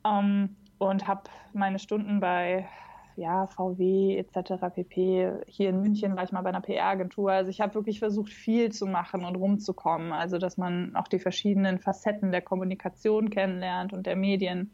Ähm, 0.06 0.56
und 0.78 1.08
habe 1.08 1.24
meine 1.54 1.80
Stunden 1.80 2.20
bei 2.20 2.68
ja, 3.16 3.48
VW 3.48 4.18
etc. 4.18 4.74
pp. 4.74 5.32
Hier 5.48 5.70
in 5.70 5.82
München 5.82 6.16
war 6.16 6.24
ich 6.24 6.32
mal 6.32 6.42
bei 6.42 6.50
einer 6.50 6.62
PR-Agentur. 6.62 7.32
Also 7.32 7.50
ich 7.50 7.62
habe 7.62 7.74
wirklich 7.76 8.00
versucht, 8.00 8.32
viel 8.32 8.72
zu 8.72 8.86
machen 8.86 9.24
und 9.24 9.36
rumzukommen. 9.36 10.12
Also 10.12 10.38
dass 10.38 10.58
man 10.58 10.96
auch 10.96 11.08
die 11.08 11.20
verschiedenen 11.20 11.80
Facetten 11.80 12.32
der 12.32 12.42
Kommunikation 12.42 13.30
kennenlernt 13.30 13.94
und 13.94 14.06
der 14.06 14.16
Medien. 14.16 14.74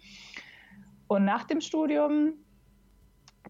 Und 1.07 1.25
nach 1.25 1.43
dem 1.43 1.61
Studium 1.61 2.33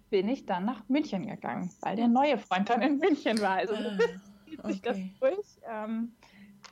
bin 0.09 0.27
ich 0.27 0.45
dann 0.45 0.65
nach 0.65 0.87
München 0.89 1.25
gegangen, 1.25 1.71
weil 1.81 1.95
der 1.95 2.07
neue 2.07 2.37
Freund 2.37 2.69
dann 2.69 2.81
in 2.81 2.97
München 2.97 3.39
war. 3.41 3.57
Also 3.57 3.75
ah, 3.75 3.97
zieht 4.45 4.65
sich 4.65 4.81
das 4.81 4.97
durch. 5.19 5.61
Ähm, 5.71 6.11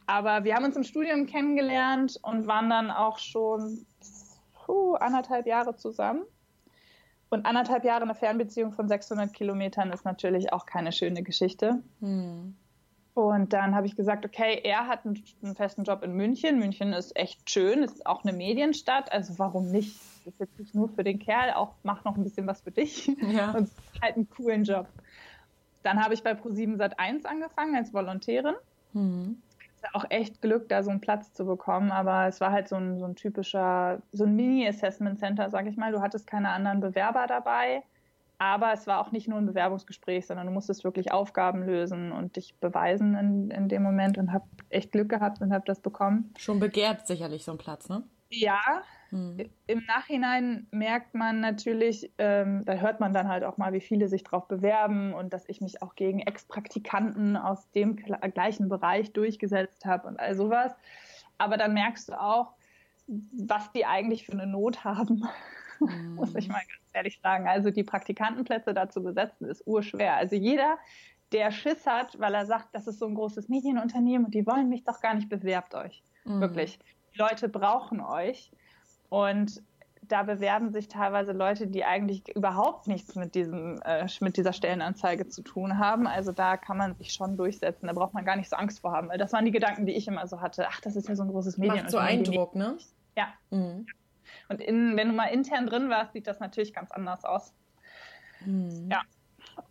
aber 0.08 0.44
wir 0.44 0.56
haben 0.56 0.66
uns 0.66 0.76
im 0.76 0.84
Studium 0.84 1.26
kennengelernt 1.26 2.20
und 2.24 2.48
waren 2.48 2.70
dann 2.70 2.92
auch 2.92 3.20
schon 3.20 3.86
puh, 4.70 4.94
anderthalb 4.94 5.48
Jahre 5.48 5.76
zusammen. 5.76 6.22
Und 7.32 7.46
anderthalb 7.48 7.84
Jahre 7.84 8.04
eine 8.04 8.14
Fernbeziehung 8.14 8.72
von 8.72 8.88
600 8.88 9.34
Kilometern 9.34 9.92
ist 9.92 10.06
natürlich 10.06 10.54
auch 10.54 10.68
keine 10.68 10.92
schöne 10.92 11.24
Geschichte. 11.24 11.82
Hm. 12.02 12.56
Und 13.16 13.54
dann 13.54 13.76
habe 13.76 13.88
ich 13.88 13.96
gesagt, 13.96 14.26
okay, 14.26 14.62
er 14.64 14.88
hat 14.88 15.06
einen, 15.06 15.22
einen, 15.44 15.56
festen 15.56 15.84
Job 15.84 16.04
in 16.04 16.14
München. 16.14 16.60
München 16.60 16.94
ist 16.94 17.16
echt 17.18 17.50
schön, 17.50 17.82
ist 17.82 18.06
auch 18.06 18.24
eine 18.24 18.32
Medienstadt. 18.32 19.12
Also 19.12 19.40
warum 19.40 19.72
nicht? 19.72 20.00
Das 20.24 20.34
ist 20.36 20.40
jetzt 20.40 20.60
nicht 20.60 20.76
nur 20.76 20.90
für 20.90 21.04
den 21.04 21.18
Kerl, 21.18 21.54
auch 21.54 21.74
mach 21.82 22.04
noch 22.04 22.16
ein 22.16 22.24
bisschen 22.24 22.46
was 22.46 22.62
für 22.62 22.72
dich. 22.72 23.08
Ja. 23.22 23.52
Und 23.58 23.70
halt 24.02 24.16
einen 24.16 24.30
coolen 24.30 24.64
Job. 24.64 24.88
Dann 25.82 26.02
habe 26.02 26.14
ich 26.14 26.24
bei 26.24 26.34
Pro7 26.34 26.78
Sat1 26.78 27.26
angefangen 27.26 27.76
als 27.76 27.92
Volontärin. 27.92 28.56
Hm 28.94 29.42
auch 29.94 30.06
echt 30.10 30.42
Glück, 30.42 30.70
da 30.70 30.84
so 30.84 30.90
einen 30.90 31.02
Platz 31.02 31.34
zu 31.34 31.46
bekommen, 31.46 31.92
aber 31.92 32.28
es 32.28 32.42
war 32.42 32.52
halt 32.52 32.68
so 32.68 32.76
ein, 32.76 32.98
so 32.98 33.06
ein 33.06 33.16
typischer, 33.16 34.02
so 34.12 34.26
ein 34.26 34.36
Mini-Assessment 34.36 35.20
Center, 35.20 35.50
sag 35.50 35.68
ich 35.68 35.78
mal. 35.78 35.92
Du 35.92 36.02
hattest 36.02 36.28
keine 36.28 36.50
anderen 36.50 36.80
Bewerber 36.80 37.28
dabei, 37.28 37.84
aber 38.38 38.74
es 38.74 38.88
war 38.88 39.00
auch 39.00 39.12
nicht 39.12 39.28
nur 39.28 39.38
ein 39.38 39.46
Bewerbungsgespräch, 39.46 40.28
sondern 40.28 40.48
du 40.48 40.54
musstest 40.54 40.84
wirklich 40.84 41.12
Aufgaben 41.12 41.64
lösen 41.64 42.12
und 42.12 42.36
dich 42.36 42.56
beweisen 42.60 43.16
in, 43.16 43.52
in 43.52 43.68
dem 43.70 43.84
Moment 43.84 44.18
und 44.18 44.32
habe 44.32 44.46
echt 44.70 44.92
Glück 44.92 45.10
gehabt 45.10 45.42
und 45.42 45.54
habe 45.54 45.66
das 45.66 45.82
bekommen. 45.82 46.34
Schon 46.38 46.60
begehrt 46.60 47.08
sicherlich 47.08 47.44
so 47.44 47.52
ein 47.52 47.58
Platz, 47.58 47.90
ne? 47.90 48.04
Ja, 48.30 48.84
hm. 49.10 49.50
im 49.68 49.84
Nachhinein 49.86 50.68
merkt 50.72 51.16
man 51.16 51.40
natürlich, 51.40 52.12
ähm, 52.18 52.64
da 52.66 52.74
hört 52.74 53.00
man 53.00 53.14
dann 53.14 53.28
halt 53.28 53.44
auch 53.44 53.58
mal, 53.58 53.74
wie 53.74 53.82
viele 53.82 54.08
sich 54.08 54.24
drauf 54.24 54.48
bewerben 54.48 55.14
und 55.14 55.34
dass 55.34 55.48
ich 55.48 55.62
mich 55.62 55.82
auch 55.82 55.96
gegen 55.96 56.20
Ex-Praktikanten 56.20 57.38
aus 57.38 57.72
dem 57.72 57.96
gleichen 57.96 58.70
Bereich 58.70 59.14
durchgesetzt 59.14 59.86
habe 59.86 60.08
und 60.08 60.20
all 60.20 60.36
sowas. 60.36 60.74
Aber 61.38 61.58
dann 61.58 61.74
merkst 61.74 62.10
du 62.10 62.20
auch, 62.20 62.54
was 63.08 63.72
die 63.72 63.86
eigentlich 63.86 64.26
für 64.26 64.34
eine 64.34 64.46
Not 64.46 64.84
haben, 64.84 65.28
hm. 65.80 66.16
muss 66.16 66.36
ich 66.36 66.48
mal 66.48 66.60
ganz 66.60 66.90
ehrlich 66.94 67.20
sagen. 67.22 67.48
Also 67.48 67.72
die 67.72 67.84
Praktikantenplätze 67.84 68.74
da 68.74 68.90
zu 68.90 69.02
besetzen, 69.02 69.48
ist 69.48 69.66
urschwer. 69.66 70.16
Also 70.16 70.36
jeder, 70.36 70.78
der 71.32 71.52
Schiss 71.52 71.86
hat, 71.86 72.20
weil 72.20 72.34
er 72.34 72.46
sagt, 72.46 72.70
das 72.74 72.88
ist 72.88 73.00
so 73.00 73.08
ein 73.08 73.16
großes 73.16 73.50
Medienunternehmen 73.50 74.26
und 74.26 74.34
die 74.34 74.46
wollen 74.46 74.70
mich 74.70 74.84
doch 74.84 75.00
gar 75.02 75.14
nicht, 75.14 75.30
bewerbt 75.30 75.76
euch. 75.76 76.04
Mhm. 76.26 76.42
Wirklich. 76.42 76.80
Leute 77.16 77.50
brauchen 77.50 78.02
euch. 78.02 78.52
Und 79.10 79.62
da 80.10 80.24
bewerben 80.24 80.72
sich 80.72 80.88
teilweise 80.88 81.34
Leute, 81.34 81.68
die 81.68 81.86
eigentlich 81.86 82.28
überhaupt 82.36 82.88
nichts 82.88 83.16
mit, 83.16 83.36
diesem, 83.36 83.80
äh, 83.84 84.08
mit 84.22 84.38
dieser 84.38 84.54
Stellenanzeige 84.54 85.28
zu 85.28 85.42
tun 85.44 85.78
haben. 85.78 86.08
Also 86.08 86.32
da 86.32 86.58
kann 86.58 86.78
man 86.78 86.96
sich 86.96 87.14
schon 87.14 87.38
durchsetzen. 87.38 87.88
Da 87.88 87.94
braucht 87.94 88.14
man 88.14 88.26
gar 88.26 88.36
nicht 88.36 88.50
so 88.50 88.56
Angst 88.56 88.80
vor 88.80 88.92
haben. 88.92 89.10
Das 89.18 89.34
waren 89.34 89.46
die 89.46 89.52
Gedanken, 89.52 89.86
die 89.86 89.94
ich 89.94 90.08
immer 90.08 90.26
so 90.28 90.42
hatte. 90.42 90.68
Ach, 90.70 90.82
das 90.82 90.96
ist 90.96 91.08
ja 91.08 91.16
so 91.16 91.24
ein 91.24 91.30
großes 91.30 91.58
Medien. 91.58 91.84
Macht 91.84 91.92
so 91.92 91.98
Eindruck, 91.98 92.56
ne? 92.56 92.78
Ja. 93.16 93.28
Mhm. 93.52 93.86
Und 94.48 94.62
in, 94.62 94.98
wenn 94.98 95.10
du 95.10 95.14
mal 95.14 95.28
intern 95.28 95.68
drin 95.68 95.90
warst, 95.90 96.14
sieht 96.14 96.28
das 96.28 96.40
natürlich 96.40 96.74
ganz 96.74 96.92
anders 96.92 97.24
aus. 97.24 97.54
Mhm. 98.46 98.90
Ja. 98.92 99.02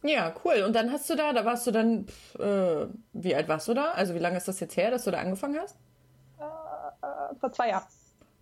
Ja, 0.02 0.34
cool. 0.44 0.64
Und 0.66 0.74
dann 0.74 0.92
hast 0.92 1.08
du 1.10 1.16
da, 1.16 1.32
da 1.32 1.44
warst 1.44 1.66
du 1.66 1.70
dann, 1.70 2.06
äh, 2.38 2.86
wie 3.12 3.34
alt 3.34 3.48
warst 3.48 3.66
du 3.68 3.74
da? 3.74 3.92
Also 3.92 4.14
wie 4.14 4.18
lange 4.18 4.36
ist 4.36 4.46
das 4.46 4.60
jetzt 4.60 4.76
her, 4.76 4.90
dass 4.90 5.04
du 5.04 5.10
da 5.10 5.18
angefangen 5.18 5.58
hast? 5.58 5.76
Äh, 6.38 7.34
vor 7.40 7.50
zwei 7.52 7.70
Jahren. 7.70 7.84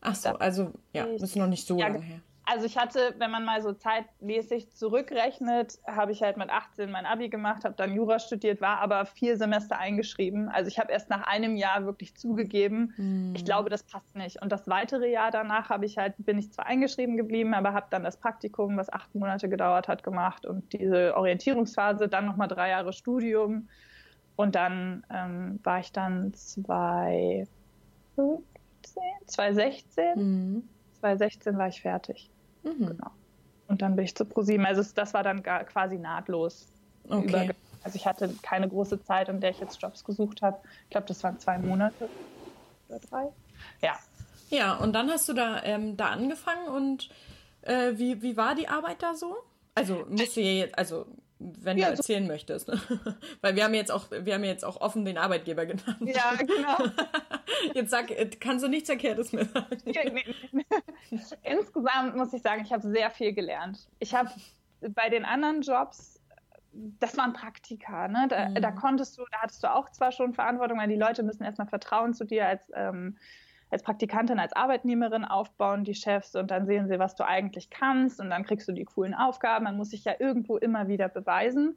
Ach 0.07 0.15
so, 0.15 0.31
also 0.31 0.73
ja, 0.93 1.05
ist 1.05 1.37
noch 1.37 1.49
nicht 1.49 1.67
so 1.67 1.77
ja, 1.79 1.89
lange 1.89 2.01
her. 2.01 2.21
Also 2.49 2.65
ich 2.65 2.79
hatte, 2.79 3.13
wenn 3.19 3.33
man 3.33 3.45
mal 3.45 3.61
so 3.61 3.73
zeitmäßig 3.73 4.71
zurückrechnet, 4.71 5.81
habe 5.85 6.13
ich 6.13 6.23
halt 6.23 6.37
mit 6.37 6.49
18 6.49 6.93
mein 6.93 7.05
Abi 7.05 7.29
gemacht, 7.29 7.65
habe 7.65 7.75
dann 7.77 7.93
Jura 7.93 8.21
studiert, 8.21 8.61
war 8.61 8.79
aber 8.79 9.05
vier 9.05 9.37
Semester 9.37 9.81
eingeschrieben. 9.81 10.49
Also 10.49 10.69
ich 10.69 10.79
habe 10.79 10.93
erst 10.93 11.11
nach 11.11 11.27
einem 11.27 11.57
Jahr 11.57 11.85
wirklich 11.87 12.15
zugegeben, 12.17 12.93
hm. 12.95 13.35
ich 13.35 13.45
glaube, 13.45 13.69
das 13.69 13.83
passt 13.83 14.15
nicht. 14.15 14.41
Und 14.43 14.53
das 14.53 14.69
weitere 14.69 15.11
Jahr 15.11 15.33
danach 15.33 15.71
habe 15.71 15.87
ich 15.87 15.99
halt, 15.99 16.15
bin 16.19 16.39
ich 16.39 16.53
zwar 16.53 16.67
eingeschrieben 16.67 17.17
geblieben, 17.17 17.53
aber 17.53 17.73
habe 17.73 17.89
dann 17.91 18.05
das 18.05 18.17
Praktikum, 18.17 18.77
was 18.77 18.93
acht 18.93 19.13
Monate 19.17 19.49
gedauert 19.49 19.89
hat, 19.89 20.05
gemacht 20.05 20.47
und 20.47 20.73
diese 20.73 21.17
Orientierungsphase, 21.17 22.07
dann 22.07 22.27
nochmal 22.27 22.47
drei 22.47 22.69
Jahre 22.69 22.93
Studium. 22.93 23.69
Und 24.37 24.55
dann 24.55 25.05
ähm, 25.11 25.59
war 25.65 25.81
ich 25.81 25.91
dann 25.91 26.33
zwei, 26.33 27.49
2016. 29.27 30.05
Mhm. 30.17 30.69
2016 31.01 31.59
war 31.59 31.69
ich 31.69 31.81
fertig. 31.81 32.31
Mhm. 32.63 32.87
Genau. 32.87 33.11
Und 33.69 33.83
dann 33.83 33.97
bin 33.97 34.05
ich 34.05 34.15
zu 34.15 34.25
ProSieben. 34.25 34.65
Also 34.67 34.83
das 34.95 35.15
war 35.15 35.23
dann 35.23 35.43
quasi 35.43 35.99
nahtlos. 35.99 36.69
Okay. 37.09 37.51
Also 37.83 37.97
ich 37.97 38.07
hatte 38.07 38.35
keine 38.43 38.69
große 38.69 39.03
Zeit, 39.03 39.29
in 39.29 39.41
der 39.41 39.51
ich 39.51 39.61
jetzt 39.61 39.81
Jobs 39.81 40.05
gesucht 40.05 40.43
habe. 40.43 40.59
Ich 40.85 40.91
glaube, 40.91 41.07
das 41.07 41.23
waren 41.23 41.39
zwei 41.39 41.59
Monate 41.59 42.09
oder 42.89 42.99
drei. 42.99 43.29
Ja. 43.81 43.97
Ja, 44.51 44.77
und 44.77 44.93
dann 44.93 45.11
hast 45.11 45.29
du 45.29 45.33
da, 45.33 45.63
ähm, 45.65 45.97
da 45.97 46.07
angefangen 46.07 46.69
und 46.69 47.09
äh, 47.63 47.93
wie, 47.97 48.23
wie 48.23 48.37
war 48.37 48.55
die 48.55 48.69
Arbeit 48.69 49.03
da 49.03 49.15
so? 49.15 49.37
Also 49.75 50.05
musst 50.09 50.37
du 50.37 50.41
jetzt, 50.41 50.79
also 50.79 51.07
wenn 51.39 51.77
ja, 51.77 51.87
du 51.87 51.97
erzählen 51.97 52.25
so 52.25 52.33
möchtest. 52.33 52.69
Ne? 52.69 52.81
Weil 53.41 53.57
wir 53.57 53.65
haben 53.65 53.75
jetzt 53.75 53.93
auch, 53.93 54.11
wir 54.11 54.35
haben 54.35 54.45
jetzt 54.45 54.65
auch 54.65 54.81
offen 54.81 55.05
den 55.05 55.19
Arbeitgeber 55.19 55.67
genannt. 55.67 55.99
Ja, 56.01 56.35
genau. 56.35 56.79
Jetzt 57.75 57.91
sag, 57.91 58.11
kannst 58.41 58.65
du 58.65 58.69
nichts 58.69 58.89
Verkehrtes 58.89 59.33
mehr 59.33 59.47
sagen. 59.47 59.77
Insgesamt 61.43 62.17
muss 62.17 62.33
ich 62.33 62.43
sagen, 62.43 62.63
ich 62.63 62.73
habe 62.73 62.87
sehr 62.87 63.11
viel 63.11 63.33
gelernt. 63.33 63.89
Ich 63.99 64.15
habe 64.15 64.31
bei 64.91 65.09
den 65.09 65.25
anderen 65.25 65.63
Jobs, 65.63 66.21
das 66.73 67.17
waren 67.17 67.33
Praktika, 67.33 68.09
ne? 68.09 68.27
Da, 68.29 68.49
mhm. 68.49 68.55
da, 68.57 68.73
konntest 68.73 69.17
du, 69.17 69.25
da 69.31 69.43
hattest 69.43 69.63
du 69.63 69.73
auch 69.73 69.89
zwar 69.91 70.13
schon 70.13 70.35
Verantwortung, 70.35 70.79
weil 70.79 70.89
die 70.89 70.97
Leute 70.97 71.23
müssen 71.23 71.45
erstmal 71.45 71.69
Vertrauen 71.69 72.13
zu 72.15 72.25
dir 72.25 72.47
als 72.47 72.71
ähm, 72.75 73.17
als 73.71 73.83
Praktikantin, 73.83 74.39
als 74.39 74.53
Arbeitnehmerin 74.53 75.25
aufbauen, 75.25 75.85
die 75.85 75.95
Chefs, 75.95 76.37
und 76.37 76.51
dann 76.51 76.67
sehen 76.67 76.89
sie, 76.89 76.99
was 76.99 77.17
du 77.17 77.25
eigentlich 77.27 77.71
kannst 77.71 78.21
und 78.21 78.31
dann 78.31 78.45
kriegst 78.45 78.69
du 78.69 78.73
die 78.73 78.85
coolen 78.85 79.15
Aufgaben. 79.15 79.65
Man 79.65 79.77
muss 79.77 79.91
sich 79.91 80.05
ja 80.05 80.15
irgendwo 80.19 80.57
immer 80.57 80.89
wieder 80.89 81.09
beweisen. 81.09 81.77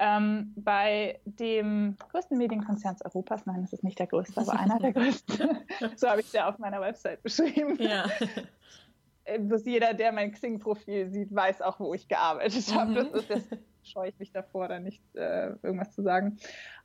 ähm, 0.00 0.52
bei 0.56 1.18
dem 1.24 1.96
größten 2.12 2.38
Medienkonzern 2.38 2.96
Europas, 3.04 3.46
nein, 3.46 3.64
es 3.64 3.72
ist 3.72 3.82
nicht 3.82 3.98
der 3.98 4.06
größte, 4.06 4.40
aber 4.40 4.58
einer 4.58 4.78
der 4.78 4.92
größten, 4.94 5.58
so 5.96 6.08
habe 6.08 6.20
ich 6.20 6.26
es 6.28 6.32
ja 6.32 6.48
auf 6.48 6.58
meiner 6.58 6.80
Website 6.80 7.22
beschrieben. 7.22 7.76
Ja. 7.80 8.06
Dass 9.40 9.66
jeder, 9.66 9.92
der 9.92 10.12
mein 10.12 10.32
Xing-Profil 10.32 11.10
sieht, 11.10 11.34
weiß 11.34 11.60
auch, 11.60 11.80
wo 11.80 11.92
ich 11.92 12.08
gearbeitet 12.08 12.74
habe. 12.74 12.92
Mhm. 12.92 12.94
Das 12.94 13.08
ist 13.12 13.28
jetzt 13.28 13.48
scheue 13.82 14.08
ich 14.08 14.18
mich 14.18 14.32
davor, 14.32 14.68
da 14.68 14.78
nicht 14.78 15.02
äh, 15.14 15.48
irgendwas 15.62 15.92
zu 15.92 16.02
sagen. 16.02 16.38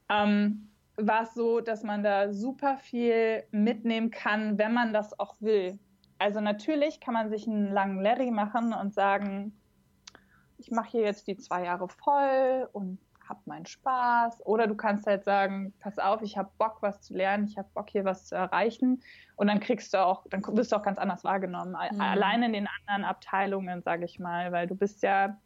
Ähm, 0.10 0.70
war 0.98 1.24
es 1.24 1.34
so, 1.34 1.60
dass 1.60 1.84
man 1.84 2.04
da 2.04 2.32
super 2.32 2.78
viel 2.78 3.44
mitnehmen 3.52 4.12
kann, 4.12 4.58
wenn 4.58 4.74
man 4.74 4.94
das 4.94 5.20
auch 5.20 5.36
will. 5.40 5.80
Also 6.20 6.40
natürlich 6.40 7.00
kann 7.00 7.14
man 7.14 7.30
sich 7.30 7.48
einen 7.48 7.72
langen 7.72 8.02
Larry 8.02 8.32
machen 8.32 8.74
und 8.74 8.94
sagen, 8.94 9.60
ich 10.58 10.72
mache 10.72 10.92
hier 10.92 11.02
jetzt 11.02 11.28
die 11.28 11.36
zwei 11.36 11.66
Jahre 11.66 11.90
voll 11.90 12.70
und 12.72 13.00
habe 13.28 13.42
meinen 13.46 13.66
Spaß. 13.66 14.46
Oder 14.46 14.68
du 14.68 14.76
kannst 14.76 15.08
halt 15.08 15.24
sagen, 15.24 15.74
pass 15.80 15.98
auf, 16.00 16.22
ich 16.22 16.38
habe 16.38 16.52
Bock, 16.58 16.78
was 16.82 17.02
zu 17.02 17.14
lernen, 17.14 17.46
ich 17.46 17.58
habe 17.58 17.70
Bock, 17.74 17.90
hier 17.90 18.06
was 18.06 18.26
zu 18.26 18.36
erreichen. 18.36 19.02
Und 19.36 19.48
dann 19.48 19.60
kriegst 19.60 19.94
du 19.94 20.06
auch, 20.06 20.26
dann 20.30 20.44
wirst 20.56 20.72
du 20.72 20.76
auch 20.76 20.84
ganz 20.84 20.98
anders 20.98 21.24
wahrgenommen. 21.24 21.72
Mhm. 21.72 22.02
Allein 22.02 22.44
in 22.44 22.54
den 22.54 22.68
anderen 22.80 23.04
Abteilungen, 23.10 23.82
sage 23.82 24.06
ich 24.06 24.20
mal, 24.20 24.52
weil 24.52 24.68
du 24.68 24.76
bist 24.76 25.04
ja 25.04 25.38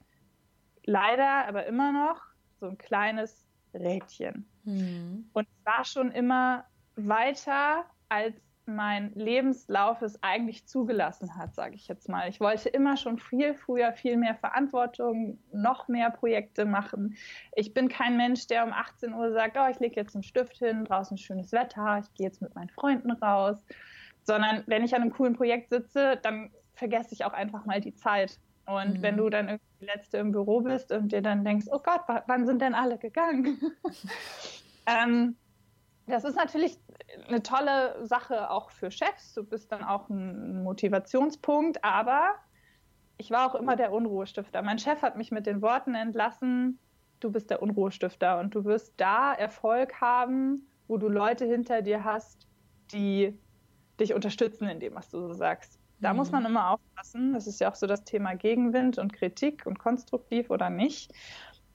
leider, 0.86 1.48
aber 1.48 1.66
immer 1.66 1.92
noch 1.92 2.22
so 2.60 2.68
ein 2.68 2.78
kleines 2.78 3.48
Rädchen. 3.74 4.48
Mhm. 4.68 5.30
Und 5.34 5.48
es 5.48 5.66
war 5.66 5.86
schon 5.86 6.12
immer 6.12 6.66
weiter, 6.96 7.86
als 8.10 8.36
mein 8.68 9.14
Lebenslauf 9.14 10.02
es 10.02 10.22
eigentlich 10.22 10.68
zugelassen 10.68 11.38
hat, 11.38 11.56
sage 11.56 11.76
ich 11.76 11.88
jetzt 11.88 12.10
mal. 12.10 12.28
Ich 12.28 12.42
wollte 12.42 12.68
immer 12.68 12.98
schon 12.98 13.18
viel 13.18 13.54
früher 13.54 13.94
viel 13.94 14.18
mehr 14.18 14.36
Verantwortung, 14.36 15.40
noch 15.54 15.88
mehr 15.88 16.12
Projekte 16.12 16.66
machen. 16.66 17.16
Ich 17.56 17.74
bin 17.74 17.88
kein 17.88 18.18
Mensch, 18.18 18.48
der 18.48 18.66
um 18.66 18.74
18 18.74 19.14
Uhr 19.14 19.32
sagt, 19.32 19.58
oh, 19.58 19.68
ich 19.72 19.80
lege 19.80 19.96
jetzt 19.96 20.16
einen 20.16 20.24
Stift 20.24 20.58
hin, 20.58 20.84
draußen 20.84 21.18
schönes 21.18 21.54
Wetter, 21.54 22.02
ich 22.04 22.14
gehe 22.14 22.28
jetzt 22.28 22.42
mit 22.42 22.56
meinen 22.56 22.70
Freunden 22.70 23.12
raus. 23.12 23.58
Sondern 24.24 24.64
wenn 24.68 24.84
ich 24.84 24.94
an 24.94 25.02
einem 25.02 25.14
coolen 25.14 25.34
Projekt 25.34 25.70
sitze, 25.70 26.20
dann 26.22 26.52
vergesse 26.74 27.14
ich 27.14 27.24
auch 27.24 27.34
einfach 27.34 27.66
mal 27.66 27.80
die 27.80 27.96
Zeit. 27.96 28.38
Und 28.66 28.98
mhm. 28.98 29.02
wenn 29.02 29.16
du 29.16 29.30
dann 29.30 29.48
irgendwie 29.48 29.66
die 29.80 29.86
Letzte 29.86 30.18
im 30.18 30.32
Büro 30.32 30.60
bist 30.60 30.92
und 30.92 31.14
dir 31.14 31.22
dann 31.22 31.46
denkst, 31.46 31.68
oh 31.72 31.80
Gott, 31.80 32.02
wann 32.28 32.46
sind 32.46 32.62
denn 32.62 32.76
alle 32.76 32.98
gegangen? 32.98 33.58
ähm, 34.88 35.36
das 36.08 36.24
ist 36.24 36.36
natürlich 36.36 36.80
eine 37.28 37.44
tolle 37.44 38.06
Sache 38.06 38.50
auch 38.50 38.72
für 38.72 38.90
Chefs. 38.90 39.34
Du 39.34 39.44
bist 39.44 39.72
dann 39.72 39.84
auch 39.84 40.10
ein 40.10 40.64
Motivationspunkt, 40.64 41.84
aber 41.84 42.36
ich 43.18 43.30
war 43.30 43.50
auch 43.50 43.56
immer 43.56 43.76
der 43.76 43.92
Unruhestifter. 43.92 44.62
Mein 44.62 44.80
Chef 44.80 45.02
hat 45.02 45.18
mich 45.18 45.32
mit 45.32 45.46
den 45.46 45.62
Worten 45.62 45.96
entlassen, 45.96 46.80
du 47.20 47.32
bist 47.32 47.50
der 47.50 47.62
Unruhestifter 47.62 48.40
und 48.40 48.56
du 48.56 48.64
wirst 48.64 48.94
da 48.98 49.34
Erfolg 49.34 50.00
haben, 50.00 50.68
wo 50.88 50.98
du 50.98 51.10
Leute 51.10 51.46
hinter 51.46 51.82
dir 51.82 52.04
hast, 52.04 52.48
die 52.94 53.38
dich 54.00 54.14
unterstützen 54.14 54.68
in 54.68 54.80
dem, 54.80 54.96
was 54.96 55.10
du 55.10 55.20
so 55.20 55.34
sagst. 55.34 55.80
Da 56.00 56.14
mhm. 56.14 56.18
muss 56.20 56.32
man 56.32 56.46
immer 56.46 56.72
aufpassen. 56.72 57.34
Das 57.34 57.48
ist 57.48 57.60
ja 57.60 57.70
auch 57.72 57.76
so 57.76 57.88
das 57.88 58.04
Thema 58.04 58.36
Gegenwind 58.36 58.98
und 58.98 59.14
Kritik 59.14 59.66
und 59.66 59.80
konstruktiv 59.80 60.50
oder 60.52 60.70
nicht. 60.70 61.12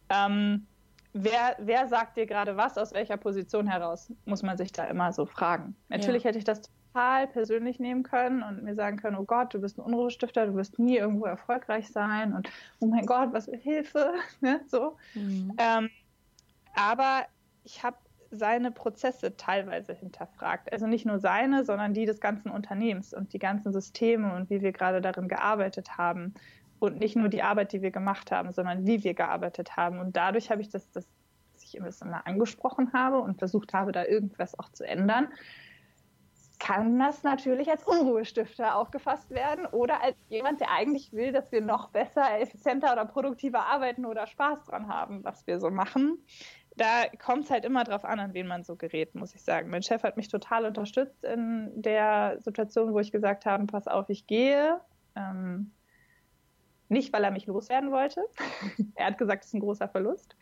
Ähm, 0.09 0.67
wer, 1.13 1.57
wer 1.59 1.89
sagt 1.89 2.17
dir 2.17 2.27
gerade 2.27 2.57
was, 2.57 2.79
aus 2.79 2.93
welcher 2.95 3.17
Position 3.17 3.67
heraus, 3.67 4.13
muss 4.25 4.43
man 4.43 4.57
sich 4.57 4.73
da 4.73 4.85
immer 4.85 5.13
so 5.13 5.27
fragen. 5.27 5.77
Natürlich 5.89 6.25
ja. 6.25 6.29
hätte 6.29 6.39
ich 6.39 6.45
das 6.45 6.63
total 6.93 7.27
persönlich 7.27 7.79
nehmen 7.79 8.03
können 8.03 8.43
und 8.43 8.63
mir 8.63 8.75
sagen 8.75 8.97
können, 8.97 9.17
oh 9.17 9.25
Gott, 9.25 9.55
du 9.55 9.61
bist 9.61 9.79
ein 9.79 9.83
Unruhestifter, 9.83 10.47
du 10.47 10.55
wirst 10.55 10.79
nie 10.79 10.97
irgendwo 10.99 11.25
erfolgreich 11.25 11.89
sein 11.89 12.33
und 12.33 12.49
oh 12.81 12.87
mein 12.87 13.07
Gott, 13.07 13.33
was 13.33 13.47
für 13.47 13.57
Hilfe, 13.57 14.13
ne? 14.41 14.61
so. 14.69 14.97
Mhm. 15.15 15.55
Ähm, 15.59 15.91
aber 16.75 17.25
ich 17.65 17.83
habe 17.83 17.97
seine 18.31 18.71
Prozesse 18.71 19.37
teilweise 19.37 19.93
hinterfragt. 19.93 20.73
Also 20.73 20.87
nicht 20.87 21.05
nur 21.05 21.19
seine, 21.19 21.65
sondern 21.67 21.93
die 21.93 22.07
des 22.07 22.19
ganzen 22.19 22.51
Unternehmens 22.51 23.13
und 23.13 23.35
die 23.35 23.39
ganzen 23.39 23.73
Systeme 23.73 24.35
und 24.35 24.49
wie 24.49 24.63
wir 24.63 24.73
gerade 24.73 25.03
darin 25.03 25.29
gearbeitet 25.29 25.99
haben. 25.99 26.33
Und 26.83 26.99
nicht 26.99 27.17
nur 27.17 27.29
die 27.29 27.43
Arbeit, 27.43 27.73
die 27.73 27.83
wir 27.83 27.91
gemacht 27.91 28.33
haben, 28.33 28.53
sondern 28.53 28.87
wie 28.87 29.05
wir 29.05 29.15
gearbeitet 29.15 29.77
haben. 29.77 30.01
Und 30.01 30.17
dadurch 30.17 30.51
habe 30.51 30.61
ich 30.63 30.69
das, 30.69 30.91
das 30.91 31.07
dass 31.53 31.63
ich 31.65 31.77
immer 31.77 31.91
mal 32.11 32.23
angesprochen 32.25 32.93
habe 32.93 33.19
und 33.19 33.39
versucht 33.39 33.73
habe, 33.73 33.93
da 33.93 34.05
irgendwas 34.05 34.59
auch 34.59 34.71
zu 34.71 34.85
ändern, 34.85 35.29
kann 36.59 36.99
das 36.99 37.23
natürlich 37.23 37.71
als 37.71 37.85
Unruhestifter 37.85 38.77
aufgefasst 38.77 39.31
werden 39.31 39.67
oder 39.67 40.03
als 40.03 40.17
jemand, 40.29 40.61
der 40.61 40.71
eigentlich 40.71 41.13
will, 41.13 41.33
dass 41.33 41.53
wir 41.53 41.61
noch 41.61 41.91
besser, 41.91 42.41
effizienter 42.41 42.93
oder 42.93 43.05
produktiver 43.05 43.67
arbeiten 43.67 44.05
oder 44.05 44.27
Spaß 44.27 44.65
dran 44.65 44.89
haben, 44.89 45.23
was 45.25 45.47
wir 45.47 45.61
so 45.61 45.71
machen 45.71 46.19
da 46.77 47.05
kommt 47.23 47.45
es 47.45 47.51
halt 47.51 47.65
immer 47.65 47.85
drauf 47.85 48.05
an, 48.05 48.19
an 48.19 48.35
wen 48.35 48.47
man 48.47 48.65
so 48.65 48.77
gerät, 48.77 49.15
muss 49.15 49.35
ich 49.35 49.43
sagen. 49.43 49.71
Mein 49.71 49.83
Chef 49.83 50.03
hat 50.03 50.17
mich 50.17 50.29
total 50.29 50.65
unterstützt 50.65 51.25
in 51.25 51.71
der 51.83 52.39
Situation, 52.41 52.93
wo 52.95 53.01
ich 53.01 53.13
gesagt 53.13 53.47
habe, 53.47 53.67
pass 53.67 53.87
auf, 53.89 54.09
ich 54.09 54.27
gehe. 54.27 54.81
Ähm, 55.15 55.73
nicht, 56.93 57.13
weil 57.13 57.25
er 57.25 57.31
mich 57.31 57.47
loswerden 57.47 57.91
wollte. 57.91 58.23
er 58.95 59.07
hat 59.07 59.19
gesagt, 59.19 59.43
es 59.43 59.49
ist 59.49 59.55
ein 59.55 59.61
großer 59.61 59.89
Verlust. 59.89 60.37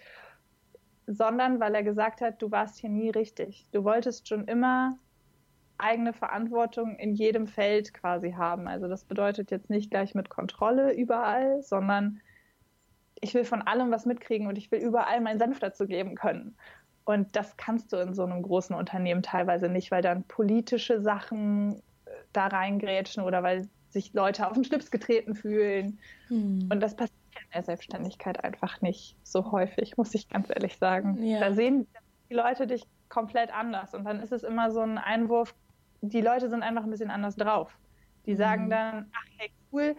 Sondern 1.07 1.61
weil 1.61 1.75
er 1.75 1.83
gesagt 1.83 2.21
hat, 2.21 2.41
du 2.43 2.51
warst 2.51 2.79
hier 2.79 2.91
nie 2.91 3.11
richtig. 3.11 3.67
Du 3.73 3.85
wolltest 3.85 4.29
schon 4.29 4.47
immer 4.47 4.99
eigene 5.79 6.13
Verantwortung 6.13 6.97
in 6.97 7.15
jedem 7.15 7.47
Feld 7.47 7.95
quasi 7.95 8.33
haben. 8.33 8.69
Also 8.69 8.87
das 8.87 9.05
bedeutet 9.05 9.51
jetzt 9.51 9.71
nicht 9.71 9.91
gleich 9.91 10.15
mit 10.15 10.29
Kontrolle 10.29 10.93
überall, 10.93 11.63
sondern 11.63 12.21
ich 13.21 13.35
will 13.35 13.45
von 13.45 13.63
allem 13.63 13.91
was 13.91 14.07
mitkriegen 14.07 14.47
und 14.47 14.57
ich 14.59 14.71
will 14.71 14.81
überall 14.81 15.21
meinen 15.21 15.39
Senf 15.39 15.59
dazu 15.59 15.87
geben 15.87 16.15
können. 16.15 16.57
Und 17.05 17.35
das 17.35 17.57
kannst 17.57 17.93
du 17.93 17.97
in 17.97 18.15
so 18.15 18.25
einem 18.25 18.43
großen 18.43 18.77
Unternehmen 18.77 19.23
teilweise 19.23 19.69
nicht, 19.69 19.91
weil 19.91 20.03
dann 20.03 20.25
politische 20.25 21.01
Sachen 21.01 21.83
äh, 22.05 22.11
da 22.33 22.47
reingrätschen 22.47 23.23
oder 23.23 23.43
weil 23.43 23.69
sich 23.90 24.12
Leute 24.14 24.46
auf 24.46 24.55
den 24.55 24.64
Schlips 24.64 24.90
getreten 24.90 25.35
fühlen. 25.35 25.98
Hm. 26.29 26.68
Und 26.70 26.81
das 26.81 26.96
passiert 26.96 27.18
in 27.35 27.50
der 27.55 27.62
Selbstständigkeit 27.62 28.42
einfach 28.42 28.81
nicht 28.81 29.16
so 29.22 29.53
häufig, 29.53 29.96
muss 29.96 30.14
ich 30.14 30.29
ganz 30.29 30.48
ehrlich 30.50 30.76
sagen. 30.79 31.22
Ja. 31.22 31.40
Da 31.40 31.53
sehen 31.53 31.87
die 32.29 32.35
Leute 32.35 32.66
dich 32.66 32.87
komplett 33.09 33.53
anders. 33.53 33.94
Und 33.94 34.05
dann 34.05 34.20
ist 34.20 34.33
es 34.33 34.42
immer 34.42 34.70
so 34.70 34.81
ein 34.81 34.98
Einwurf, 34.98 35.55
die 36.00 36.20
Leute 36.20 36.48
sind 36.48 36.62
einfach 36.62 36.85
ein 36.85 36.90
bisschen 36.90 37.11
anders 37.11 37.37
drauf. 37.37 37.76
Die 38.26 38.35
sagen 38.35 38.64
hm. 38.64 38.70
dann, 38.70 39.11
ach 39.12 39.26
hey, 39.38 39.50
cool, 39.72 39.96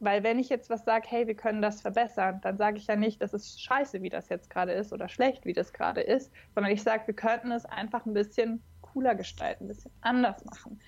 weil 0.00 0.22
wenn 0.22 0.38
ich 0.38 0.48
jetzt 0.48 0.70
was 0.70 0.84
sage, 0.84 1.06
hey, 1.08 1.26
wir 1.26 1.36
können 1.36 1.60
das 1.60 1.82
verbessern, 1.82 2.40
dann 2.42 2.56
sage 2.56 2.78
ich 2.78 2.86
ja 2.86 2.96
nicht, 2.96 3.20
das 3.20 3.34
ist 3.34 3.62
scheiße, 3.62 4.00
wie 4.00 4.08
das 4.08 4.30
jetzt 4.30 4.48
gerade 4.48 4.72
ist 4.72 4.94
oder 4.94 5.08
schlecht, 5.08 5.44
wie 5.44 5.52
das 5.52 5.74
gerade 5.74 6.00
ist, 6.00 6.32
sondern 6.54 6.72
ich 6.72 6.82
sage, 6.82 7.06
wir 7.06 7.14
könnten 7.14 7.52
es 7.52 7.66
einfach 7.66 8.06
ein 8.06 8.14
bisschen 8.14 8.62
cooler 8.80 9.14
gestalten, 9.14 9.64
ein 9.64 9.68
bisschen 9.68 9.92
anders 10.00 10.42
machen. 10.46 10.80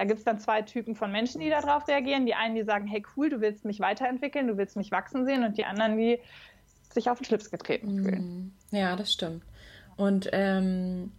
Da 0.00 0.06
gibt 0.06 0.20
es 0.20 0.24
dann 0.24 0.40
zwei 0.40 0.62
Typen 0.62 0.94
von 0.94 1.12
Menschen, 1.12 1.42
die 1.42 1.50
darauf 1.50 1.86
reagieren. 1.86 2.24
Die 2.24 2.32
einen, 2.32 2.54
die 2.54 2.62
sagen, 2.62 2.86
hey 2.86 3.04
cool, 3.18 3.28
du 3.28 3.42
willst 3.42 3.66
mich 3.66 3.80
weiterentwickeln, 3.80 4.46
du 4.46 4.56
willst 4.56 4.74
mich 4.74 4.90
wachsen 4.90 5.26
sehen 5.26 5.44
und 5.44 5.58
die 5.58 5.66
anderen, 5.66 5.98
die 5.98 6.18
sich 6.90 7.10
auf 7.10 7.18
den 7.18 7.26
Schlips 7.26 7.50
getreten 7.50 8.02
fühlen. 8.02 8.54
Ja, 8.70 8.96
das 8.96 9.12
stimmt. 9.12 9.44
Und 9.98 10.30
ähm, 10.32 11.12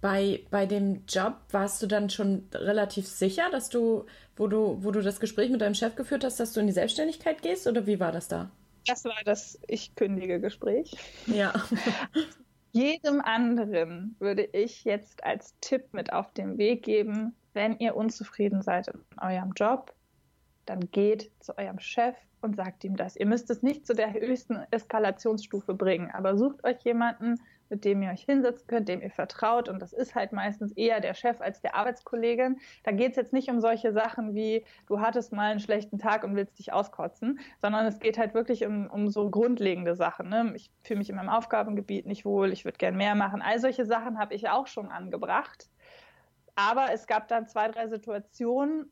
bei, 0.00 0.40
bei 0.50 0.66
dem 0.66 1.04
Job 1.08 1.36
warst 1.52 1.80
du 1.80 1.86
dann 1.86 2.10
schon 2.10 2.48
relativ 2.52 3.06
sicher, 3.06 3.50
dass 3.52 3.68
du, 3.68 4.04
wo 4.34 4.48
du, 4.48 4.82
wo 4.82 4.90
du 4.90 5.00
das 5.00 5.20
Gespräch 5.20 5.48
mit 5.52 5.60
deinem 5.60 5.76
Chef 5.76 5.94
geführt 5.94 6.24
hast, 6.24 6.40
dass 6.40 6.52
du 6.52 6.58
in 6.58 6.66
die 6.66 6.72
Selbstständigkeit 6.72 7.40
gehst 7.40 7.68
oder 7.68 7.86
wie 7.86 8.00
war 8.00 8.10
das 8.10 8.26
da? 8.26 8.50
Das 8.84 9.04
war 9.04 9.22
das 9.24 9.60
Ich 9.68 9.94
kündige 9.94 10.40
Gespräch. 10.40 10.90
Ja. 11.26 11.52
Jedem 12.74 13.20
anderen 13.20 14.16
würde 14.18 14.42
ich 14.42 14.82
jetzt 14.82 15.22
als 15.22 15.54
Tipp 15.60 15.92
mit 15.92 16.12
auf 16.12 16.32
den 16.32 16.58
Weg 16.58 16.82
geben, 16.82 17.36
wenn 17.52 17.78
ihr 17.78 17.94
unzufrieden 17.94 18.62
seid 18.62 18.88
in 18.88 19.00
eurem 19.16 19.52
Job, 19.54 19.94
dann 20.66 20.90
geht 20.90 21.30
zu 21.38 21.56
eurem 21.56 21.78
Chef 21.78 22.16
und 22.40 22.56
sagt 22.56 22.82
ihm 22.82 22.96
das. 22.96 23.14
Ihr 23.14 23.26
müsst 23.26 23.48
es 23.50 23.62
nicht 23.62 23.86
zu 23.86 23.94
der 23.94 24.12
höchsten 24.12 24.56
Eskalationsstufe 24.72 25.72
bringen, 25.72 26.10
aber 26.10 26.36
sucht 26.36 26.64
euch 26.64 26.80
jemanden, 26.82 27.40
mit 27.74 27.84
dem 27.84 28.02
ihr 28.02 28.10
euch 28.10 28.22
hinsetzen 28.22 28.68
könnt, 28.68 28.88
dem 28.88 29.02
ihr 29.02 29.10
vertraut. 29.10 29.68
Und 29.68 29.82
das 29.82 29.92
ist 29.92 30.14
halt 30.14 30.30
meistens 30.30 30.70
eher 30.72 31.00
der 31.00 31.12
Chef 31.12 31.40
als 31.40 31.60
der 31.60 31.74
Arbeitskollegin. 31.74 32.60
Da 32.84 32.92
geht 32.92 33.10
es 33.10 33.16
jetzt 33.16 33.32
nicht 33.32 33.50
um 33.50 33.60
solche 33.60 33.92
Sachen 33.92 34.32
wie, 34.32 34.64
du 34.86 35.00
hattest 35.00 35.32
mal 35.32 35.50
einen 35.50 35.58
schlechten 35.58 35.98
Tag 35.98 36.22
und 36.22 36.36
willst 36.36 36.60
dich 36.60 36.72
auskotzen, 36.72 37.40
sondern 37.60 37.84
es 37.84 37.98
geht 37.98 38.16
halt 38.16 38.32
wirklich 38.32 38.64
um, 38.64 38.88
um 38.88 39.08
so 39.08 39.28
grundlegende 39.28 39.96
Sachen. 39.96 40.28
Ne? 40.28 40.52
Ich 40.54 40.70
fühle 40.84 40.98
mich 40.98 41.10
in 41.10 41.16
meinem 41.16 41.30
Aufgabengebiet 41.30 42.06
nicht 42.06 42.24
wohl, 42.24 42.52
ich 42.52 42.64
würde 42.64 42.78
gern 42.78 42.96
mehr 42.96 43.16
machen. 43.16 43.42
All 43.42 43.58
solche 43.58 43.86
Sachen 43.86 44.20
habe 44.20 44.34
ich 44.34 44.48
auch 44.48 44.68
schon 44.68 44.88
angebracht. 44.88 45.68
Aber 46.54 46.92
es 46.92 47.08
gab 47.08 47.26
dann 47.26 47.48
zwei, 47.48 47.66
drei 47.66 47.88
Situationen, 47.88 48.88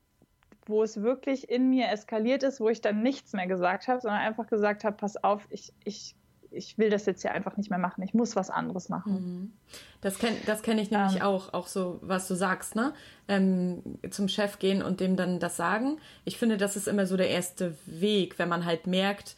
wo 0.67 0.83
es 0.83 1.03
wirklich 1.03 1.49
in 1.49 1.71
mir 1.71 1.89
eskaliert 1.89 2.43
ist, 2.43 2.61
wo 2.61 2.69
ich 2.69 2.81
dann 2.81 3.01
nichts 3.01 3.33
mehr 3.33 3.47
gesagt 3.47 3.87
habe, 3.87 4.01
sondern 4.01 4.23
einfach 4.23 4.49
gesagt 4.49 4.83
habe, 4.83 4.97
pass 4.97 5.23
auf, 5.23 5.47
ich, 5.51 5.73
ich 5.85 6.17
ich 6.55 6.79
will 6.79 6.91
das 6.91 7.07
jetzt 7.07 7.23
hier 7.23 7.33
einfach 7.33 7.57
nicht 7.57 7.71
mehr 7.71 7.79
machen. 7.79 8.03
Ich 8.03 8.15
muss 8.15 8.37
was 8.37 8.51
anderes 8.51 8.89
machen. 8.89 9.13
Mhm. 9.13 9.53
Das 10.01 10.19
kenne 10.19 10.37
das 10.47 10.63
kenn 10.63 10.79
ich 10.79 10.91
nämlich 10.91 11.17
ähm, 11.17 11.23
auch, 11.23 11.53
auch 11.55 11.67
so, 11.67 11.99
was 12.03 12.29
du 12.29 12.35
sagst, 12.35 12.75
ne? 12.75 12.93
Ähm, 13.29 13.83
zum 14.11 14.29
Chef 14.29 14.59
gehen 14.59 14.83
und 14.83 15.01
dem 15.01 15.17
dann 15.17 15.41
das 15.41 15.57
sagen. 15.57 15.99
Ich 16.25 16.39
finde, 16.39 16.57
das 16.57 16.77
ist 16.77 16.89
immer 16.89 17.07
so 17.07 17.17
der 17.17 17.31
erste 17.31 17.77
Weg, 17.87 18.39
wenn 18.39 18.49
man 18.49 18.65
halt 18.65 18.87
merkt, 18.87 19.37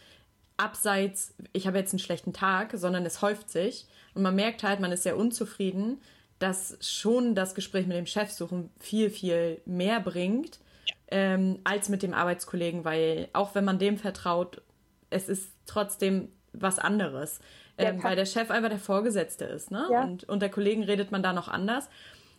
abseits, 0.56 1.34
ich 1.52 1.66
habe 1.66 1.78
jetzt 1.78 1.92
einen 1.92 1.98
schlechten 1.98 2.32
Tag, 2.32 2.72
sondern 2.74 3.04
es 3.04 3.22
häuft 3.22 3.50
sich 3.50 3.86
und 4.14 4.22
man 4.22 4.34
merkt 4.34 4.62
halt, 4.62 4.80
man 4.80 4.92
ist 4.92 5.02
sehr 5.02 5.16
unzufrieden, 5.16 6.00
dass 6.38 6.76
schon 6.80 7.34
das 7.34 7.54
Gespräch 7.54 7.86
mit 7.86 7.96
dem 7.96 8.06
Chef 8.06 8.30
suchen 8.30 8.70
viel, 8.78 9.10
viel 9.10 9.60
mehr 9.66 10.00
bringt 10.00 10.60
ähm, 11.10 11.58
als 11.64 11.88
mit 11.88 12.02
dem 12.02 12.14
Arbeitskollegen, 12.14 12.84
weil 12.84 13.28
auch 13.32 13.54
wenn 13.54 13.64
man 13.64 13.78
dem 13.78 13.98
vertraut, 13.98 14.62
es 15.10 15.28
ist 15.28 15.52
trotzdem 15.66 16.28
was 16.54 16.78
anderes. 16.78 17.40
Ähm, 17.76 18.02
weil 18.02 18.14
der 18.14 18.26
Chef 18.26 18.50
einfach 18.50 18.68
der 18.68 18.78
Vorgesetzte 18.78 19.44
ist, 19.46 19.70
ne? 19.70 19.88
Ja. 19.90 20.04
Und 20.04 20.28
unter 20.28 20.48
Kollegen 20.48 20.84
redet 20.84 21.10
man 21.10 21.22
da 21.22 21.32
noch 21.32 21.48
anders. 21.48 21.88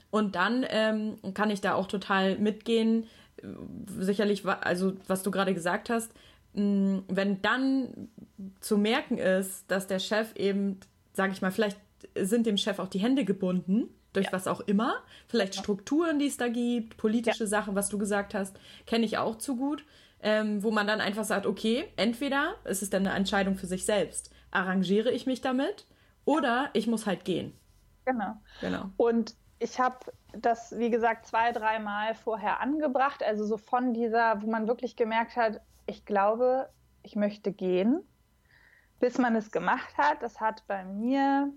Und 0.10 0.36
dann 0.36 0.66
ähm, 0.70 1.18
kann 1.34 1.50
ich 1.50 1.60
da 1.60 1.74
auch 1.74 1.88
total 1.88 2.38
mitgehen. 2.38 3.06
Sicherlich, 4.00 4.46
also 4.46 4.94
was 5.08 5.24
du 5.24 5.32
gerade 5.32 5.54
gesagt 5.54 5.90
hast, 5.90 6.14
mh, 6.54 7.04
wenn 7.10 7.42
dann 7.42 8.08
zu 8.62 8.78
merken 8.78 9.18
ist, 9.18 9.70
dass 9.70 9.88
der 9.88 10.00
Chef 10.00 10.34
eben, 10.36 10.80
sage 11.12 11.34
ich 11.34 11.42
mal, 11.42 11.52
vielleicht 11.52 11.78
sind 12.18 12.46
dem 12.46 12.58
Chef 12.58 12.80
auch 12.80 12.88
die 12.88 13.00
Hände 13.00 13.26
gebunden 13.26 13.90
durch 14.14 14.28
ja. 14.28 14.32
was 14.32 14.48
auch 14.48 14.62
immer. 14.62 14.96
Vielleicht 15.28 15.56
ja. 15.56 15.62
Strukturen, 15.62 16.20
die 16.20 16.28
es 16.28 16.38
da 16.38 16.48
gibt, 16.48 16.96
politische 16.98 17.44
ja. 17.44 17.50
Sachen, 17.50 17.76
was 17.76 17.90
du 17.90 17.98
gesagt 17.98 18.34
hast, 18.34 18.58
kenne 18.86 19.06
ich 19.06 19.18
auch 19.18 19.38
zu 19.38 19.58
gut. 19.58 19.84
Ähm, 20.28 20.64
wo 20.64 20.72
man 20.72 20.88
dann 20.88 21.02
einfach 21.02 21.24
sagt, 21.24 21.46
okay, 21.46 21.86
entweder 21.98 22.56
ist 22.64 22.82
es 22.82 22.90
dann 22.90 23.06
eine 23.06 23.16
Entscheidung 23.16 23.58
für 23.58 23.68
sich 23.68 23.86
selbst, 23.86 24.34
arrangiere 24.50 25.12
ich 25.12 25.28
mich 25.28 25.42
damit 25.42 25.86
oder 26.26 26.72
ich 26.74 26.88
muss 26.88 27.06
halt 27.06 27.26
gehen. 27.26 27.54
Genau. 28.06 28.36
genau. 28.60 28.90
Und 28.98 29.36
ich 29.60 29.80
habe 29.80 29.98
das, 30.34 30.78
wie 30.78 30.90
gesagt, 30.90 31.28
zwei, 31.28 31.52
dreimal 31.52 32.16
vorher 32.16 32.60
angebracht, 32.60 33.22
also 33.24 33.46
so 33.46 33.58
von 33.58 33.94
dieser, 33.94 34.42
wo 34.42 34.50
man 34.50 34.68
wirklich 34.68 34.96
gemerkt 34.96 35.36
hat, 35.36 35.62
ich 35.86 36.06
glaube, 36.06 36.70
ich 37.04 37.16
möchte 37.16 37.52
gehen, 37.52 38.02
bis 39.00 39.18
man 39.18 39.36
es 39.36 39.52
gemacht 39.52 39.96
hat. 39.98 40.24
Das 40.24 40.42
hat 40.42 40.66
bei 40.68 40.84
mir 40.84 41.52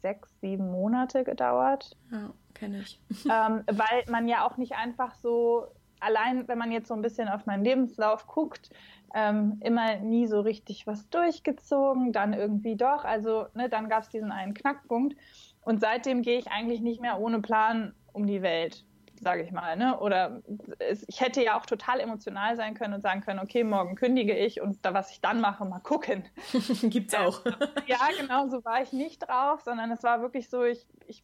sechs, 0.00 0.30
sieben 0.40 0.70
Monate 0.70 1.24
gedauert. 1.24 1.96
Ja, 2.10 2.32
kenne 2.54 2.80
ich. 2.80 3.00
Ähm, 3.24 3.64
weil 3.66 4.04
man 4.08 4.28
ja 4.28 4.46
auch 4.46 4.56
nicht 4.56 4.72
einfach 4.72 5.14
so, 5.14 5.68
allein 6.02 6.48
wenn 6.48 6.58
man 6.58 6.72
jetzt 6.72 6.88
so 6.88 6.94
ein 6.94 7.02
bisschen 7.02 7.28
auf 7.28 7.46
meinen 7.46 7.64
Lebenslauf 7.64 8.26
guckt, 8.26 8.70
ähm, 9.14 9.58
immer 9.60 9.96
nie 9.96 10.26
so 10.26 10.40
richtig 10.40 10.86
was 10.86 11.08
durchgezogen, 11.10 12.12
dann 12.12 12.32
irgendwie 12.32 12.76
doch. 12.76 13.04
Also 13.04 13.46
ne, 13.54 13.68
dann 13.68 13.88
gab 13.88 14.02
es 14.02 14.08
diesen 14.08 14.32
einen 14.32 14.54
Knackpunkt. 14.54 15.16
Und 15.62 15.80
seitdem 15.80 16.22
gehe 16.22 16.38
ich 16.38 16.50
eigentlich 16.50 16.80
nicht 16.80 17.00
mehr 17.00 17.20
ohne 17.20 17.40
Plan 17.40 17.94
um 18.12 18.26
die 18.26 18.42
Welt 18.42 18.84
sage 19.22 19.42
ich 19.42 19.52
mal. 19.52 19.76
Ne? 19.76 19.98
Oder 20.00 20.42
es, 20.78 21.04
ich 21.08 21.20
hätte 21.20 21.42
ja 21.42 21.56
auch 21.58 21.64
total 21.64 22.00
emotional 22.00 22.56
sein 22.56 22.74
können 22.74 22.94
und 22.94 23.02
sagen 23.02 23.20
können, 23.20 23.38
okay, 23.38 23.64
morgen 23.64 23.94
kündige 23.94 24.36
ich 24.36 24.60
und 24.60 24.84
da, 24.84 24.94
was 24.94 25.12
ich 25.12 25.20
dann 25.20 25.40
mache, 25.40 25.64
mal 25.64 25.78
gucken. 25.78 26.24
Gibt's 26.82 27.14
auch. 27.14 27.44
ja, 27.86 27.98
genau, 28.20 28.48
so 28.48 28.64
war 28.64 28.82
ich 28.82 28.92
nicht 28.92 29.20
drauf, 29.20 29.60
sondern 29.62 29.90
es 29.92 30.02
war 30.02 30.20
wirklich 30.20 30.50
so, 30.50 30.64
ich, 30.64 30.86
ich 31.06 31.22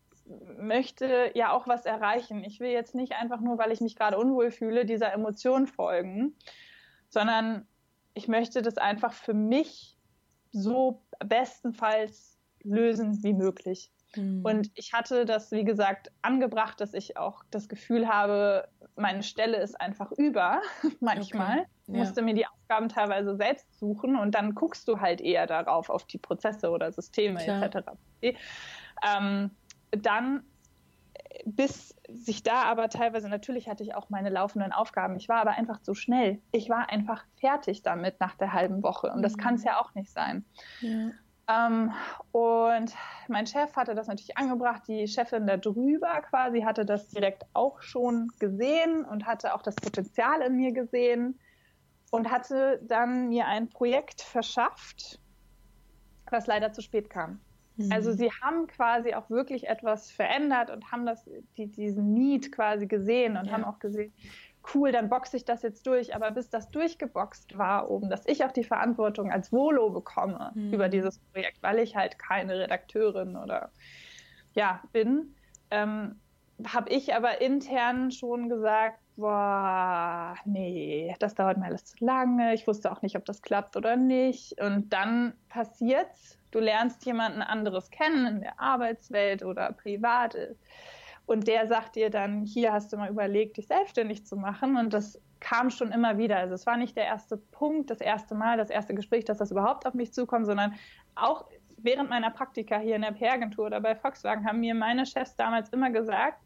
möchte 0.59 1.31
ja 1.35 1.53
auch 1.53 1.67
was 1.67 1.87
erreichen. 1.87 2.45
Ich 2.45 2.61
will 2.61 2.71
jetzt 2.71 2.95
nicht 2.95 3.14
einfach 3.14 3.41
nur, 3.41 3.59
weil 3.59 3.73
ich 3.73 3.81
mich 3.81 3.97
gerade 3.97 4.19
unwohl 4.19 4.51
fühle, 4.51 4.85
dieser 4.85 5.12
Emotion 5.12 5.67
folgen, 5.67 6.35
sondern 7.09 7.67
ich 8.14 8.29
möchte 8.29 8.62
das 8.62 8.79
einfach 8.79 9.12
für 9.12 9.35
mich 9.35 9.97
so 10.51 11.03
bestenfalls 11.25 12.38
lösen 12.62 13.23
wie 13.23 13.35
möglich. 13.35 13.93
Mhm. 14.17 14.45
Und 14.45 14.71
ich 14.75 14.93
hatte 14.93 15.25
das, 15.25 15.53
wie 15.53 15.64
gesagt, 15.64 16.11
angebracht, 16.23 16.81
dass 16.81 16.95
ich 16.95 17.17
auch 17.17 17.45
das 17.51 17.69
Gefühl 17.69 18.09
habe, 18.09 18.69
meine 18.97 19.23
Stelle 19.23 19.59
ist 19.59 19.81
einfach 19.81 20.12
über 20.12 20.61
manchmal. 21.01 21.61
Okay. 21.61 21.67
Ja. 21.88 21.99
Musste 21.99 22.23
mir 22.23 22.35
die 22.35 22.47
Aufgaben 22.47 22.88
teilweise 22.88 23.37
selbst 23.37 23.79
suchen 23.79 24.17
und 24.17 24.35
dann 24.35 24.55
guckst 24.55 24.88
du 24.88 25.01
halt 25.01 25.21
eher 25.21 25.47
darauf, 25.47 25.88
auf 25.91 26.05
die 26.05 26.19
Prozesse 26.19 26.71
oder 26.71 26.93
Systeme 26.93 27.43
Klar. 27.43 27.62
etc. 27.62 27.91
Ähm, 29.03 29.51
dann 29.90 30.42
bis 31.44 31.94
sich 32.09 32.42
da 32.42 32.62
aber 32.62 32.88
teilweise, 32.88 33.29
natürlich 33.29 33.68
hatte 33.68 33.83
ich 33.83 33.94
auch 33.94 34.11
meine 34.11 34.31
laufenden 34.31 34.72
Aufgaben, 34.72 35.16
ich 35.16 35.29
war 35.29 35.40
aber 35.40 35.53
einfach 35.53 35.81
zu 35.83 35.94
schnell. 35.94 36.40
Ich 36.53 36.68
war 36.68 36.90
einfach 36.90 37.24
fertig 37.40 37.83
damit 37.83 38.20
nach 38.20 38.35
der 38.37 38.53
halben 38.53 38.83
Woche 38.83 39.12
und 39.12 39.22
das 39.22 39.37
mhm. 39.37 39.40
kann 39.40 39.55
es 39.55 39.64
ja 39.64 39.81
auch 39.81 39.94
nicht 39.94 40.11
sein. 40.11 40.44
Ja. 40.81 41.11
Ähm, 41.48 41.92
und 42.33 42.94
mein 43.29 43.46
Chef 43.46 43.74
hatte 43.74 43.94
das 43.94 44.07
natürlich 44.07 44.37
angebracht. 44.37 44.83
Die 44.87 45.09
Chefin 45.09 45.46
da 45.46 45.57
drüber 45.57 46.20
quasi 46.22 46.61
hatte 46.61 46.85
das 46.85 47.09
direkt 47.09 47.44
auch 47.55 47.81
schon 47.81 48.29
gesehen 48.38 49.05
und 49.05 49.27
hatte 49.27 49.55
auch 49.55 49.62
das 49.62 49.77
Potenzial 49.77 50.42
in 50.42 50.57
mir 50.57 50.72
gesehen 50.72 51.38
und 52.11 52.31
hatte 52.31 52.81
dann 52.83 53.29
mir 53.29 53.46
ein 53.46 53.70
Projekt 53.70 54.20
verschafft, 54.20 55.20
was 56.31 56.46
leider 56.46 56.72
zu 56.72 56.83
spät 56.83 57.09
kam. 57.09 57.40
Mhm. 57.79 57.93
Also 57.93 58.12
sie 58.12 58.31
haben 58.31 58.67
quasi 58.67 59.14
auch 59.14 59.31
wirklich 59.31 59.69
etwas 59.69 60.11
verändert 60.11 60.71
und 60.71 60.91
haben 60.93 61.07
das, 61.07 61.29
die, 61.57 61.69
diesen 61.69 62.12
Need 62.12 62.53
quasi 62.53 62.87
gesehen 62.87 63.37
und 63.37 63.47
ja. 63.47 63.53
haben 63.53 63.64
auch 63.64 63.79
gesehen, 63.79 64.12
cool, 64.75 64.93
dann 64.93 65.09
boxe 65.09 65.37
ich 65.37 65.45
das 65.45 65.62
jetzt 65.62 65.87
durch. 65.87 66.14
Aber 66.14 66.31
bis 66.33 66.51
das 66.51 66.71
durchgeboxt 66.71 67.57
war 67.57 67.91
oben, 67.91 68.11
dass 68.11 68.27
ich 68.27 68.45
auch 68.45 68.53
die 68.53 68.64
Verantwortung 68.64 69.31
als 69.31 69.53
Volo 69.53 69.91
bekomme 69.91 70.53
mhm. 70.55 70.73
über 70.73 70.88
dieses 70.88 71.19
Projekt, 71.19 71.62
weil 71.62 71.79
ich 71.79 71.97
halt 71.97 72.19
keine 72.19 72.59
Redakteurin 72.59 73.37
oder 73.37 73.71
ja 74.55 74.83
bin, 74.93 75.35
ähm, 75.71 76.17
habe 76.67 76.91
ich 76.91 77.14
aber 77.14 77.41
intern 77.41 78.11
schon 78.11 78.49
gesagt, 78.49 78.99
boah, 79.19 80.35
nee, 80.45 81.15
das 81.19 81.35
dauert 81.35 81.59
mir 81.59 81.67
alles 81.67 81.85
zu 81.85 82.05
lange. 82.05 82.55
Ich 82.55 82.67
wusste 82.67 82.91
auch 82.91 83.03
nicht, 83.03 83.17
ob 83.17 83.25
das 83.25 83.43
klappt 83.43 83.77
oder 83.77 83.97
nicht. 83.97 84.61
Und 84.61 84.93
dann 84.93 85.35
passiert's. 85.49 86.39
Du 86.51 86.61
lernst 86.61 87.05
jemanden 87.05 87.43
anderes 87.43 87.91
kennen 87.91 88.27
in 88.27 88.41
der 88.41 88.59
Arbeitswelt 88.59 89.43
oder 89.45 89.73
privat 89.73 90.35
und 91.29 91.47
der 91.47 91.67
sagt 91.67 91.97
dir 91.97 92.09
dann, 92.09 92.47
hier 92.47 92.73
hast 92.73 92.91
du 92.91 92.97
mal 92.97 93.11
überlegt, 93.11 93.59
dich 93.59 93.67
selbstständig 93.67 94.25
zu 94.25 94.35
machen. 94.35 94.79
Und 94.79 94.95
das 94.95 95.21
kam 95.41 95.69
schon 95.69 95.93
immer 95.93 96.17
wieder. 96.17 96.39
Also 96.39 96.55
es 96.55 96.65
war 96.65 96.79
nicht 96.79 96.97
der 96.97 97.05
erste 97.05 97.37
Punkt, 97.37 97.91
das 97.91 98.01
erste 98.01 98.35
Mal, 98.35 98.57
das 98.57 98.71
erste 98.71 98.95
Gespräch, 98.95 99.27
dass 99.27 99.37
das 99.37 99.51
überhaupt 99.51 99.85
auf 99.85 99.93
mich 99.93 100.15
zukommt, 100.15 100.47
sondern 100.47 100.73
auch 101.17 101.45
während 101.77 102.09
meiner 102.09 102.31
Praktika 102.31 102.79
hier 102.79 102.97
in 102.97 103.03
der 103.03 103.13
PR-Agentur 103.13 103.67
oder 103.67 103.79
bei 103.83 103.95
Volkswagen 103.95 104.47
haben 104.47 104.61
mir 104.61 104.75
meine 104.75 105.05
Chefs 105.05 105.37
damals 105.37 105.69
immer 105.69 105.91
gesagt, 105.91 106.41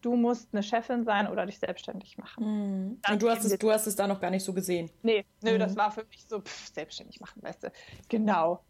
du 0.00 0.16
musst 0.16 0.48
eine 0.52 0.62
Chefin 0.62 1.04
sein 1.04 1.28
oder 1.28 1.46
dich 1.46 1.58
selbstständig 1.58 2.18
machen. 2.18 2.44
Mhm. 2.44 3.00
Und 3.08 3.22
du 3.22 3.30
hast, 3.30 3.44
es, 3.44 3.58
du 3.58 3.70
hast 3.70 3.86
es 3.86 3.96
da 3.96 4.06
noch 4.06 4.20
gar 4.20 4.30
nicht 4.30 4.44
so 4.44 4.52
gesehen? 4.52 4.90
Nee, 5.02 5.24
nö, 5.42 5.54
mhm. 5.54 5.58
das 5.58 5.76
war 5.76 5.90
für 5.90 6.04
mich 6.04 6.24
so, 6.26 6.40
pff, 6.40 6.72
selbstständig 6.72 7.20
machen, 7.20 7.42
weißt 7.42 7.64
du. 7.64 7.72
Genau. 8.08 8.60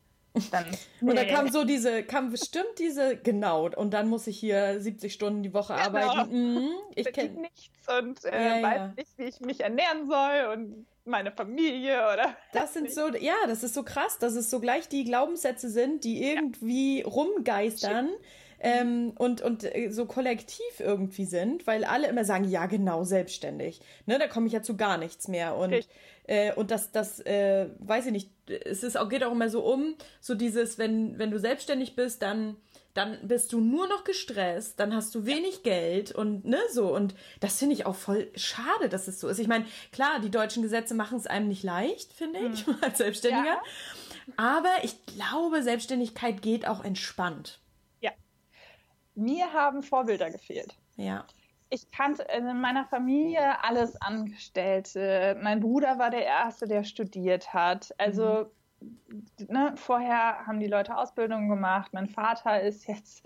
Dann, 0.53 0.65
nee. 0.71 0.77
Und 1.11 1.17
da 1.17 1.25
kam 1.25 1.51
so 1.51 1.65
diese, 1.65 2.05
kam 2.05 2.31
bestimmt 2.31 2.79
diese, 2.79 3.17
genau, 3.17 3.69
und 3.77 3.93
dann 3.93 4.09
muss 4.09 4.29
ich 4.29 4.39
hier 4.39 4.81
70 4.81 5.13
Stunden 5.13 5.43
die 5.43 5.53
Woche 5.53 5.75
genau. 5.75 5.87
arbeiten. 5.87 6.55
Mhm, 6.55 6.71
ich 6.95 7.13
kenne 7.13 7.41
nichts 7.41 7.89
und 7.99 8.25
äh, 8.25 8.61
ja, 8.61 8.63
weiß 8.63 8.77
ja. 8.77 8.93
nicht, 8.97 9.19
wie 9.19 9.25
ich 9.25 9.41
mich 9.41 9.61
ernähren 9.61 10.09
soll 10.09 10.53
und 10.53 10.87
meine 11.05 11.33
Familie 11.33 11.99
oder. 12.13 12.37
Das 12.53 12.75
sind 12.75 12.93
so, 12.93 13.09
ja, 13.09 13.35
das 13.49 13.65
ist 13.65 13.75
so 13.75 13.83
krass, 13.83 14.19
dass 14.19 14.35
es 14.35 14.51
so 14.51 14.61
gleich 14.61 14.89
die 14.89 15.03
Glaubenssätze 15.03 15.69
sind, 15.69 16.05
die 16.05 16.23
irgendwie 16.23 17.01
ja. 17.01 17.07
rumgeistern. 17.07 18.11
Shit 18.11 18.21
ähm, 18.61 19.13
und, 19.17 19.41
und 19.41 19.65
äh, 19.65 19.91
so 19.91 20.05
kollektiv 20.05 20.79
irgendwie 20.79 21.25
sind, 21.25 21.67
weil 21.67 21.85
alle 21.85 22.09
immer 22.09 22.25
sagen, 22.25 22.45
ja 22.45 22.67
genau, 22.67 23.05
selbstständig. 23.05 23.81
Ne, 24.07 24.19
da 24.19 24.29
komme 24.29 24.47
ich 24.47 24.53
ja 24.53 24.63
zu 24.63 24.77
gar 24.77 24.99
nichts 24.99 25.29
mehr. 25.29 25.57
Und, 25.57 25.89
äh, 26.25 26.53
und 26.55 26.71
das, 26.71 26.93
das 26.93 27.21
äh, 27.21 27.69
weiß 27.79 28.07
ich 28.07 28.13
nicht, 28.13 28.31
es 28.47 28.83
ist 28.83 28.99
auch, 28.99 29.09
geht 29.09 29.25
auch 29.25 29.33
immer 29.33 29.49
so 29.49 29.65
um, 29.65 29.95
so 30.21 30.35
dieses, 30.35 30.79
wenn, 30.79 31.19
wenn 31.19 31.31
du 31.31 31.39
selbstständig 31.39 31.97
bist, 31.97 32.23
dann 32.23 32.57
dann 32.93 33.19
bist 33.23 33.53
du 33.53 33.61
nur 33.61 33.87
noch 33.87 34.03
gestresst, 34.03 34.81
dann 34.81 34.93
hast 34.93 35.15
du 35.15 35.25
wenig 35.25 35.63
Geld 35.63 36.11
und 36.11 36.45
ne 36.45 36.59
so 36.73 36.93
und 36.93 37.15
das 37.39 37.57
finde 37.57 37.75
ich 37.75 37.87
auch 37.87 37.95
voll 37.95 38.29
schade, 38.35 38.89
dass 38.89 39.07
es 39.07 39.21
so 39.21 39.29
ist. 39.29 39.39
Ich 39.39 39.47
meine, 39.47 39.65
klar, 39.93 40.19
die 40.21 40.31
deutschen 40.31 40.65
Gesetze 40.65 40.95
machen 40.95 41.17
es 41.17 41.29
einem 41.29 41.47
nicht 41.47 41.63
leicht, 41.63 42.13
finde 42.13 42.41
ich, 42.53 42.67
hm. 42.67 42.77
als 42.83 42.99
Selbstständiger. 42.99 43.45
Ja. 43.45 43.63
Aber 44.37 44.73
ich 44.83 44.97
glaube, 45.07 45.63
Selbstständigkeit 45.63 46.43
geht 46.43 46.67
auch 46.67 46.85
entspannt 46.85 47.60
mir 49.21 49.53
haben 49.53 49.83
Vorbilder 49.83 50.31
gefehlt. 50.31 50.77
Ja. 50.97 51.25
Ich 51.69 51.91
kannte 51.93 52.27
in 52.37 52.61
meiner 52.61 52.85
Familie 52.87 53.63
alles 53.63 54.01
Angestellte. 54.03 55.39
Mein 55.41 55.61
Bruder 55.61 55.99
war 55.99 56.11
der 56.11 56.25
Erste, 56.25 56.67
der 56.67 56.83
studiert 56.83 57.55
hat. 57.55 57.95
Also 57.99 58.51
mhm. 58.81 59.47
ne, 59.49 59.73
vorher 59.77 60.47
haben 60.47 60.59
die 60.59 60.67
Leute 60.67 60.97
Ausbildung 60.97 61.49
gemacht. 61.49 61.93
Mein 61.93 62.09
Vater 62.09 62.61
ist 62.61 62.89
jetzt 62.89 63.25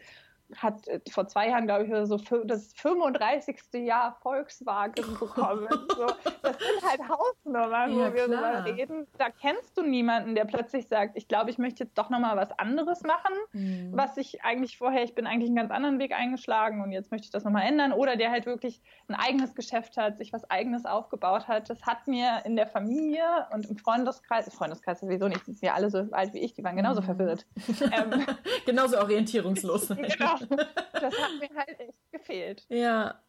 hat 0.56 0.86
äh, 0.88 1.00
vor 1.10 1.26
zwei 1.26 1.48
Jahren, 1.48 1.66
glaube 1.66 1.84
ich, 1.84 2.08
so 2.08 2.16
das 2.44 2.72
35. 2.74 3.56
Jahr 3.74 4.16
Volkswagen 4.22 4.94
bekommen. 5.18 5.68
so, 5.70 6.06
das 6.42 6.58
sind 6.58 6.88
halt 6.88 7.00
Hausnummern, 7.08 7.98
ja, 7.98 8.10
wo 8.10 8.14
wir 8.14 8.24
klar. 8.26 8.64
reden. 8.64 9.06
Da 9.18 9.30
kennst 9.30 9.76
du 9.76 9.82
niemanden, 9.82 10.34
der 10.34 10.44
plötzlich 10.44 10.88
sagt, 10.88 11.16
ich 11.16 11.28
glaube, 11.28 11.50
ich 11.50 11.58
möchte 11.58 11.84
jetzt 11.84 11.96
doch 11.98 12.10
nochmal 12.10 12.36
was 12.36 12.50
anderes 12.58 13.02
machen, 13.02 13.34
mhm. 13.52 13.90
was 13.92 14.16
ich 14.16 14.44
eigentlich 14.44 14.78
vorher, 14.78 15.02
ich 15.02 15.14
bin 15.14 15.26
eigentlich 15.26 15.48
einen 15.48 15.56
ganz 15.56 15.70
anderen 15.70 15.98
Weg 15.98 16.12
eingeschlagen 16.12 16.82
und 16.82 16.92
jetzt 16.92 17.10
möchte 17.10 17.26
ich 17.26 17.30
das 17.30 17.44
nochmal 17.44 17.66
ändern. 17.66 17.92
Oder 17.92 18.16
der 18.16 18.30
halt 18.30 18.46
wirklich 18.46 18.80
ein 19.08 19.14
eigenes 19.14 19.54
Geschäft 19.54 19.96
hat, 19.96 20.18
sich 20.18 20.32
was 20.32 20.48
eigenes 20.50 20.84
aufgebaut 20.84 21.48
hat. 21.48 21.70
Das 21.70 21.82
hat 21.82 22.06
mir 22.06 22.42
in 22.44 22.56
der 22.56 22.66
Familie 22.66 23.46
und 23.52 23.66
im 23.66 23.76
Freundeskreis, 23.76 24.52
Freundeskreis 24.54 25.00
sowieso 25.00 25.28
nicht, 25.28 25.46
die 25.46 25.52
sind 25.52 25.66
ja 25.66 25.74
alle 25.74 25.90
so 25.90 26.06
alt 26.12 26.32
wie 26.34 26.40
ich, 26.40 26.54
die 26.54 26.64
waren 26.64 26.76
genauso 26.76 27.00
mhm. 27.00 27.06
verwirrt. 27.06 27.46
ähm, 27.80 28.26
genauso 28.66 28.98
orientierungslos. 28.98 29.88
genau. 29.88 30.33
Das 30.92 31.18
hat 31.18 31.30
mir 31.38 31.54
halt 31.54 31.80
echt 31.80 32.12
gefehlt. 32.12 32.64
Ja. 32.68 33.20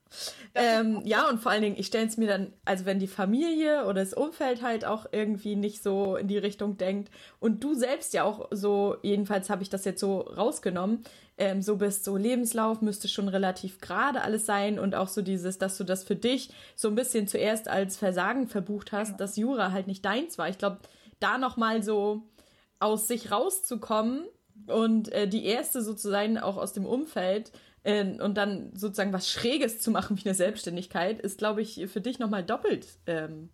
Ähm, 0.53 1.01
ja, 1.03 1.27
und 1.27 1.41
vor 1.41 1.51
allen 1.51 1.63
Dingen, 1.63 1.75
ich 1.77 1.87
stelle 1.87 2.07
es 2.07 2.15
mir 2.15 2.27
dann, 2.27 2.53
also 2.63 2.85
wenn 2.85 2.99
die 2.99 3.07
Familie 3.07 3.85
oder 3.85 4.01
das 4.01 4.13
Umfeld 4.13 4.61
halt 4.61 4.85
auch 4.85 5.07
irgendwie 5.11 5.55
nicht 5.55 5.83
so 5.83 6.15
in 6.15 6.27
die 6.27 6.37
Richtung 6.37 6.77
denkt 6.77 7.09
und 7.39 7.63
du 7.63 7.73
selbst 7.73 8.13
ja 8.13 8.23
auch 8.23 8.47
so, 8.51 8.97
jedenfalls 9.01 9.49
habe 9.49 9.63
ich 9.63 9.69
das 9.69 9.83
jetzt 9.83 9.99
so 9.99 10.19
rausgenommen, 10.21 11.03
ähm, 11.37 11.61
so 11.61 11.75
bist, 11.75 12.05
so 12.05 12.15
Lebenslauf 12.15 12.81
müsste 12.81 13.07
schon 13.07 13.27
relativ 13.27 13.81
gerade 13.81 14.21
alles 14.21 14.45
sein 14.45 14.79
und 14.79 14.95
auch 14.95 15.09
so 15.09 15.21
dieses, 15.21 15.57
dass 15.57 15.77
du 15.77 15.83
das 15.83 16.03
für 16.03 16.15
dich 16.15 16.49
so 16.75 16.87
ein 16.87 16.95
bisschen 16.95 17.27
zuerst 17.27 17.67
als 17.67 17.97
Versagen 17.97 18.47
verbucht 18.47 18.91
hast, 18.91 19.07
genau. 19.07 19.17
dass 19.17 19.35
Jura 19.35 19.71
halt 19.71 19.87
nicht 19.87 20.05
deins 20.05 20.37
war. 20.37 20.47
Ich 20.47 20.57
glaube, 20.57 20.79
da 21.19 21.37
nochmal 21.37 21.83
so 21.83 22.23
aus 22.79 23.07
sich 23.07 23.31
rauszukommen 23.31 24.25
und 24.67 25.11
äh, 25.11 25.27
die 25.27 25.45
erste 25.45 25.81
sozusagen 25.81 26.37
auch 26.37 26.57
aus 26.57 26.73
dem 26.73 26.85
Umfeld 26.85 27.51
äh, 27.83 28.03
und 28.19 28.35
dann 28.35 28.71
sozusagen 28.75 29.13
was 29.13 29.29
Schräges 29.29 29.79
zu 29.79 29.91
machen 29.91 30.17
wie 30.17 30.25
eine 30.25 30.35
Selbstständigkeit, 30.35 31.19
ist, 31.19 31.37
glaube 31.37 31.61
ich, 31.61 31.87
für 31.87 32.01
dich 32.01 32.19
nochmal 32.19 32.43
doppelt. 32.43 32.87
Ähm, 33.05 33.49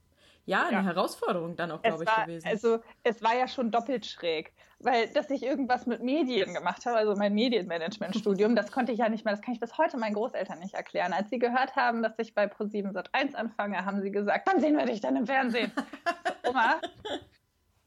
ja, 0.46 0.64
eine 0.66 0.78
ja. 0.78 0.84
Herausforderung 0.84 1.56
dann 1.56 1.72
auch, 1.72 1.82
glaube 1.82 2.04
ich, 2.04 2.26
gewesen. 2.26 2.48
Also 2.48 2.80
es 3.04 3.22
war 3.22 3.36
ja 3.36 3.48
schon 3.48 3.72
doppelt 3.72 4.06
schräg, 4.06 4.52
weil 4.80 5.08
dass 5.10 5.30
ich 5.30 5.44
irgendwas 5.44 5.86
mit 5.86 6.02
Medien 6.02 6.54
gemacht 6.54 6.86
habe, 6.86 6.98
also 6.98 7.16
mein 7.16 7.34
Medienmanagement-Studium, 7.34 8.56
das 8.56 8.72
konnte 8.72 8.92
ich 8.92 9.00
ja 9.00 9.10
nicht 9.10 9.24
mehr, 9.24 9.34
das 9.34 9.42
kann 9.42 9.54
ich 9.54 9.60
bis 9.60 9.78
heute 9.78 9.98
meinen 9.98 10.16
Großeltern 10.16 10.60
nicht 10.60 10.74
erklären. 10.74 11.14
Als 11.14 11.30
sie 11.30 11.40
gehört 11.40 11.76
haben, 11.76 12.02
dass 12.02 12.18
ich 12.18 12.34
bei 12.34 12.46
Pro7 12.46 12.92
Sat1 12.92 13.36
anfange, 13.36 13.86
haben 13.86 14.02
sie 14.02 14.12
gesagt, 14.12 14.48
wann 14.52 14.60
sehen 14.60 14.78
wir 14.78 14.86
dich 14.86 15.00
dann 15.00 15.16
im 15.16 15.28
Fernsehen? 15.28 15.72
Oma, 16.50 16.82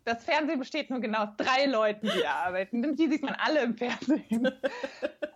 das 0.05 0.25
Fernsehen 0.25 0.59
besteht 0.59 0.91
nur 0.91 1.01
genau 1.01 1.25
aus 1.25 1.37
drei 1.37 1.67
Leuten, 1.67 2.09
die 2.09 2.21
da 2.23 2.47
arbeiten. 2.47 2.95
Die 2.97 3.09
sieht 3.09 3.23
man 3.23 3.35
alle 3.35 3.63
im 3.63 3.77
Fernsehen. 3.77 4.51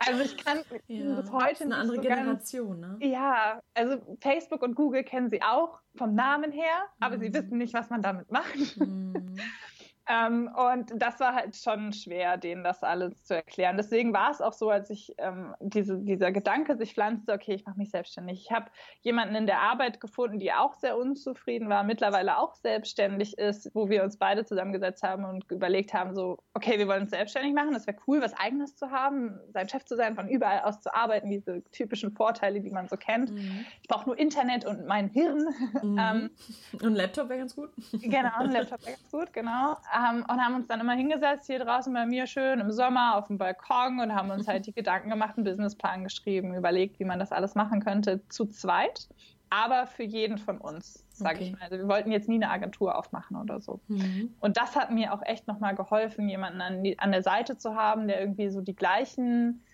Also 0.00 0.22
ich 0.22 0.36
kann 0.42 0.60
ja, 0.86 1.20
bis 1.20 1.32
heute 1.32 1.52
ist 1.52 1.62
eine 1.62 1.76
andere 1.76 1.96
so 1.96 2.02
Generation, 2.02 2.80
ganz, 2.80 3.00
ne? 3.00 3.06
Ja, 3.08 3.60
also 3.74 3.98
Facebook 4.20 4.62
und 4.62 4.74
Google 4.76 5.02
kennen 5.02 5.28
sie 5.28 5.42
auch 5.42 5.80
vom 5.96 6.14
Namen 6.14 6.52
her, 6.52 6.86
aber 7.00 7.16
mhm. 7.16 7.20
sie 7.20 7.34
wissen 7.34 7.58
nicht, 7.58 7.74
was 7.74 7.90
man 7.90 8.00
damit 8.00 8.30
macht. 8.30 8.76
Mhm. 8.76 9.36
Ähm, 10.08 10.50
und 10.56 10.90
das 10.96 11.20
war 11.20 11.34
halt 11.34 11.54
schon 11.54 11.92
schwer, 11.92 12.38
denen 12.38 12.64
das 12.64 12.82
alles 12.82 13.24
zu 13.24 13.34
erklären. 13.34 13.76
Deswegen 13.76 14.14
war 14.14 14.30
es 14.30 14.40
auch 14.40 14.54
so, 14.54 14.70
als 14.70 14.88
ich 14.88 15.14
ähm, 15.18 15.54
diese, 15.60 15.98
dieser 15.98 16.32
Gedanke 16.32 16.78
sich 16.78 16.94
pflanzte, 16.94 17.34
okay, 17.34 17.52
ich 17.52 17.66
mache 17.66 17.76
mich 17.76 17.90
selbstständig. 17.90 18.40
Ich 18.40 18.50
habe 18.50 18.70
jemanden 19.02 19.34
in 19.34 19.44
der 19.44 19.60
Arbeit 19.60 20.00
gefunden, 20.00 20.38
die 20.38 20.50
auch 20.52 20.74
sehr 20.76 20.96
unzufrieden 20.96 21.68
war, 21.68 21.84
mittlerweile 21.84 22.38
auch 22.38 22.54
selbstständig 22.54 23.36
ist, 23.36 23.70
wo 23.74 23.90
wir 23.90 24.02
uns 24.02 24.16
beide 24.16 24.46
zusammengesetzt 24.46 25.02
haben 25.02 25.26
und 25.26 25.50
überlegt 25.50 25.92
haben, 25.92 26.14
so, 26.14 26.38
okay, 26.54 26.78
wir 26.78 26.88
wollen 26.88 27.02
uns 27.02 27.10
selbstständig 27.10 27.52
machen. 27.52 27.74
Das 27.74 27.86
wäre 27.86 27.98
cool, 28.06 28.22
was 28.22 28.32
eigenes 28.32 28.76
zu 28.76 28.90
haben, 28.90 29.38
sein 29.52 29.68
Chef 29.68 29.84
zu 29.84 29.94
sein, 29.94 30.14
von 30.14 30.26
überall 30.28 30.60
aus 30.60 30.80
zu 30.80 30.94
arbeiten, 30.94 31.28
diese 31.28 31.62
typischen 31.70 32.12
Vorteile, 32.12 32.62
die 32.62 32.70
man 32.70 32.88
so 32.88 32.96
kennt. 32.96 33.30
Mhm. 33.30 33.66
Ich 33.82 33.88
brauche 33.88 34.06
nur 34.06 34.18
Internet 34.18 34.64
und 34.64 34.86
mein 34.86 35.08
Hirn. 35.08 35.48
Mhm. 35.82 35.98
ähm, 36.00 36.30
und 36.72 36.84
ein 36.84 36.94
Laptop 36.94 37.28
wäre 37.28 37.40
ganz 37.40 37.54
gut. 37.54 37.70
Genau, 37.92 38.30
ein 38.38 38.50
Laptop 38.50 38.80
wäre 38.84 38.96
ganz 38.96 39.10
gut, 39.10 39.32
genau 39.32 39.76
ähm, 39.98 40.24
und 40.28 40.40
haben 40.40 40.54
uns 40.54 40.66
dann 40.66 40.80
immer 40.80 40.94
hingesetzt, 40.94 41.46
hier 41.46 41.58
draußen 41.58 41.92
bei 41.92 42.06
mir 42.06 42.26
schön 42.26 42.60
im 42.60 42.70
Sommer 42.70 43.16
auf 43.16 43.26
dem 43.26 43.38
Balkon 43.38 44.00
und 44.00 44.14
haben 44.14 44.30
uns 44.30 44.46
halt 44.46 44.66
die 44.66 44.72
Gedanken 44.72 45.10
gemacht, 45.10 45.36
einen 45.36 45.44
Businessplan 45.44 46.04
geschrieben, 46.04 46.54
überlegt, 46.54 46.98
wie 47.00 47.04
man 47.04 47.18
das 47.18 47.32
alles 47.32 47.54
machen 47.54 47.82
könnte, 47.82 48.20
zu 48.28 48.46
zweit, 48.46 49.08
aber 49.50 49.86
für 49.86 50.02
jeden 50.02 50.38
von 50.38 50.58
uns, 50.58 51.04
sage 51.10 51.36
okay. 51.36 51.44
ich 51.44 51.52
mal. 51.52 51.62
Also 51.62 51.78
wir 51.78 51.88
wollten 51.88 52.12
jetzt 52.12 52.28
nie 52.28 52.36
eine 52.36 52.50
Agentur 52.50 52.96
aufmachen 52.96 53.36
oder 53.36 53.60
so. 53.60 53.80
Mhm. 53.88 54.34
Und 54.40 54.56
das 54.56 54.76
hat 54.76 54.90
mir 54.90 55.12
auch 55.14 55.22
echt 55.22 55.46
nochmal 55.46 55.74
geholfen, 55.74 56.28
jemanden 56.28 56.60
an, 56.60 56.82
die, 56.84 56.98
an 56.98 57.12
der 57.12 57.22
Seite 57.22 57.56
zu 57.56 57.74
haben, 57.74 58.08
der 58.08 58.20
irgendwie 58.20 58.50
so 58.50 58.60
die 58.60 58.76
gleichen 58.76 59.64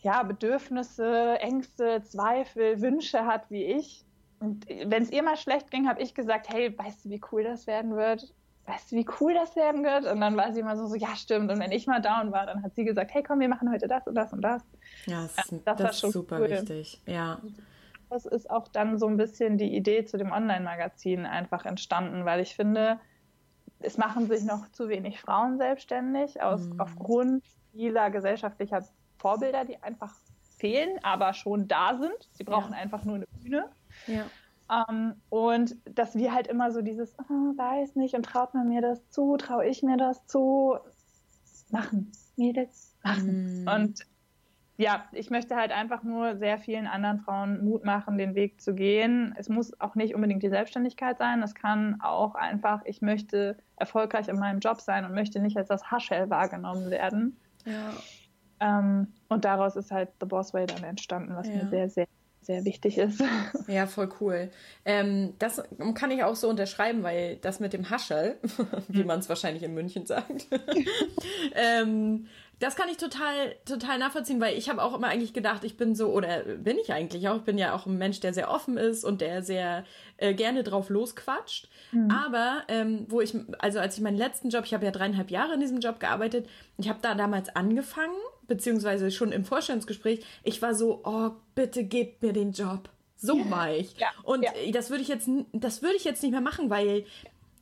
ja, 0.00 0.22
Bedürfnisse, 0.24 1.38
Ängste, 1.40 2.02
Zweifel, 2.02 2.80
Wünsche 2.80 3.24
hat 3.24 3.50
wie 3.50 3.64
ich. 3.64 4.04
Und 4.40 4.66
wenn 4.68 5.04
es 5.04 5.12
ihr 5.12 5.22
mal 5.22 5.36
schlecht 5.36 5.70
ging, 5.70 5.88
habe 5.88 6.02
ich 6.02 6.14
gesagt, 6.14 6.52
hey, 6.52 6.76
weißt 6.76 7.04
du, 7.04 7.10
wie 7.10 7.20
cool 7.30 7.44
das 7.44 7.68
werden 7.68 7.94
wird? 7.94 8.34
Weißt 8.66 8.92
du, 8.92 8.96
wie 8.96 9.06
cool 9.20 9.34
das 9.34 9.56
werden 9.56 9.82
wird? 9.84 10.06
Und 10.06 10.20
dann 10.20 10.36
war 10.36 10.52
sie 10.52 10.60
immer 10.60 10.76
so, 10.76 10.86
so, 10.86 10.94
ja, 10.94 11.14
stimmt. 11.16 11.50
Und 11.50 11.58
wenn 11.58 11.72
ich 11.72 11.86
mal 11.86 12.00
down 12.00 12.32
war, 12.32 12.46
dann 12.46 12.62
hat 12.62 12.74
sie 12.74 12.84
gesagt, 12.84 13.12
hey, 13.12 13.22
komm, 13.22 13.40
wir 13.40 13.48
machen 13.48 13.70
heute 13.70 13.88
das 13.88 14.06
und 14.06 14.14
das 14.14 14.32
und 14.32 14.42
das. 14.42 14.62
Ja, 15.06 15.22
das, 15.22 15.34
das, 15.34 15.60
das 15.64 15.80
war 15.80 15.92
schon 15.92 16.12
super 16.12 16.40
cool. 16.40 16.50
wichtig, 16.50 17.02
ja. 17.06 17.40
Das 18.08 18.26
ist 18.26 18.50
auch 18.50 18.68
dann 18.68 18.98
so 18.98 19.06
ein 19.06 19.16
bisschen 19.16 19.56
die 19.58 19.74
Idee 19.74 20.04
zu 20.04 20.18
dem 20.18 20.32
Online-Magazin 20.32 21.24
einfach 21.24 21.64
entstanden, 21.64 22.24
weil 22.24 22.40
ich 22.40 22.54
finde, 22.54 23.00
es 23.80 23.96
machen 23.96 24.28
sich 24.28 24.44
noch 24.44 24.70
zu 24.70 24.88
wenig 24.88 25.20
Frauen 25.20 25.56
selbstständig 25.56 26.42
aus, 26.42 26.66
mhm. 26.66 26.80
aufgrund 26.80 27.42
vieler 27.72 28.10
gesellschaftlicher 28.10 28.84
Vorbilder, 29.18 29.64
die 29.64 29.82
einfach 29.82 30.14
fehlen, 30.58 30.98
aber 31.02 31.32
schon 31.34 31.68
da 31.68 31.96
sind. 31.98 32.28
Sie 32.32 32.44
brauchen 32.44 32.72
ja. 32.72 32.78
einfach 32.78 33.04
nur 33.04 33.16
eine 33.16 33.26
Bühne. 33.40 33.70
Ja. 34.06 34.26
Ähm, 34.72 35.14
und 35.28 35.76
dass 35.84 36.14
wir 36.14 36.32
halt 36.32 36.46
immer 36.46 36.70
so 36.70 36.80
dieses, 36.80 37.14
oh, 37.18 37.56
weiß 37.56 37.96
nicht, 37.96 38.14
und 38.14 38.24
traut 38.24 38.54
man 38.54 38.68
mir 38.68 38.80
das 38.80 39.08
zu, 39.10 39.36
traue 39.36 39.66
ich 39.66 39.82
mir 39.82 39.96
das 39.96 40.26
zu, 40.26 40.78
machen, 41.72 42.12
Mädels, 42.36 42.94
machen. 43.02 43.64
Mm. 43.64 43.68
Und 43.68 44.06
ja, 44.78 45.04
ich 45.12 45.30
möchte 45.30 45.56
halt 45.56 45.70
einfach 45.70 46.02
nur 46.02 46.36
sehr 46.36 46.58
vielen 46.58 46.86
anderen 46.86 47.20
Frauen 47.20 47.64
Mut 47.64 47.84
machen, 47.84 48.18
den 48.18 48.34
Weg 48.34 48.60
zu 48.60 48.74
gehen. 48.74 49.34
Es 49.38 49.48
muss 49.48 49.78
auch 49.80 49.94
nicht 49.94 50.14
unbedingt 50.14 50.42
die 50.42 50.48
Selbstständigkeit 50.48 51.18
sein. 51.18 51.42
Es 51.42 51.54
kann 51.54 52.00
auch 52.00 52.34
einfach, 52.34 52.82
ich 52.84 53.02
möchte 53.02 53.56
erfolgreich 53.76 54.28
in 54.28 54.38
meinem 54.38 54.60
Job 54.60 54.80
sein 54.80 55.04
und 55.04 55.14
möchte 55.14 55.40
nicht 55.40 55.56
als 55.56 55.68
das 55.68 55.90
Haschel 55.90 56.30
wahrgenommen 56.30 56.90
werden. 56.90 57.36
Ja. 57.64 57.92
Ähm, 58.60 59.08
und 59.28 59.44
daraus 59.44 59.76
ist 59.76 59.90
halt 59.90 60.08
The 60.20 60.26
Boss 60.26 60.54
Way 60.54 60.66
dann 60.66 60.84
entstanden, 60.84 61.36
was 61.36 61.48
ja. 61.48 61.56
mir 61.56 61.68
sehr, 61.68 61.90
sehr 61.90 62.06
sehr 62.42 62.64
wichtig 62.64 62.98
ist. 62.98 63.22
Ja, 63.68 63.86
voll 63.86 64.10
cool. 64.20 64.50
Ähm, 64.84 65.34
das 65.38 65.62
kann 65.94 66.10
ich 66.10 66.24
auch 66.24 66.34
so 66.34 66.48
unterschreiben, 66.48 67.02
weil 67.02 67.36
das 67.36 67.60
mit 67.60 67.72
dem 67.72 67.90
Haschel, 67.90 68.38
wie 68.88 69.00
hm. 69.00 69.06
man 69.06 69.20
es 69.20 69.28
wahrscheinlich 69.28 69.62
in 69.62 69.74
München 69.74 70.04
sagt, 70.04 70.46
ähm, 71.54 72.26
das 72.58 72.76
kann 72.76 72.88
ich 72.88 72.96
total, 72.96 73.56
total 73.64 73.98
nachvollziehen, 73.98 74.40
weil 74.40 74.56
ich 74.56 74.68
habe 74.68 74.82
auch 74.82 74.94
immer 74.94 75.08
eigentlich 75.08 75.32
gedacht, 75.32 75.64
ich 75.64 75.76
bin 75.76 75.96
so, 75.96 76.12
oder 76.12 76.42
bin 76.42 76.78
ich 76.78 76.92
eigentlich 76.92 77.28
auch, 77.28 77.36
ich 77.36 77.42
bin 77.42 77.58
ja 77.58 77.74
auch 77.74 77.86
ein 77.86 77.98
Mensch, 77.98 78.20
der 78.20 78.32
sehr 78.32 78.50
offen 78.50 78.76
ist 78.76 79.04
und 79.04 79.20
der 79.20 79.42
sehr 79.42 79.84
äh, 80.16 80.32
gerne 80.32 80.62
drauf 80.62 80.88
losquatscht. 80.88 81.68
Mhm. 81.90 82.10
Aber 82.10 82.62
ähm, 82.68 83.06
wo 83.08 83.20
ich, 83.20 83.34
also 83.58 83.80
als 83.80 83.96
ich 83.96 84.02
meinen 84.02 84.16
letzten 84.16 84.50
Job, 84.50 84.64
ich 84.64 84.74
habe 84.74 84.84
ja 84.84 84.92
dreieinhalb 84.92 85.30
Jahre 85.30 85.54
in 85.54 85.60
diesem 85.60 85.80
Job 85.80 85.98
gearbeitet, 85.98 86.48
ich 86.78 86.88
habe 86.88 87.00
da 87.02 87.14
damals 87.14 87.54
angefangen 87.54 88.14
beziehungsweise 88.46 89.10
schon 89.10 89.32
im 89.32 89.44
Vorstellungsgespräch, 89.44 90.24
ich 90.42 90.62
war 90.62 90.74
so, 90.74 91.00
oh, 91.04 91.30
bitte 91.54 91.84
gebt 91.84 92.22
mir 92.22 92.32
den 92.32 92.52
Job. 92.52 92.88
So 93.16 93.48
war 93.50 93.72
ich. 93.72 93.96
Ja, 93.98 94.08
und 94.24 94.42
ja. 94.42 94.50
das 94.72 94.90
würde 94.90 95.02
ich 95.02 95.08
jetzt, 95.08 95.28
das 95.52 95.80
würde 95.80 95.96
ich 95.96 96.04
jetzt 96.04 96.22
nicht 96.24 96.32
mehr 96.32 96.40
machen, 96.40 96.70
weil 96.70 97.04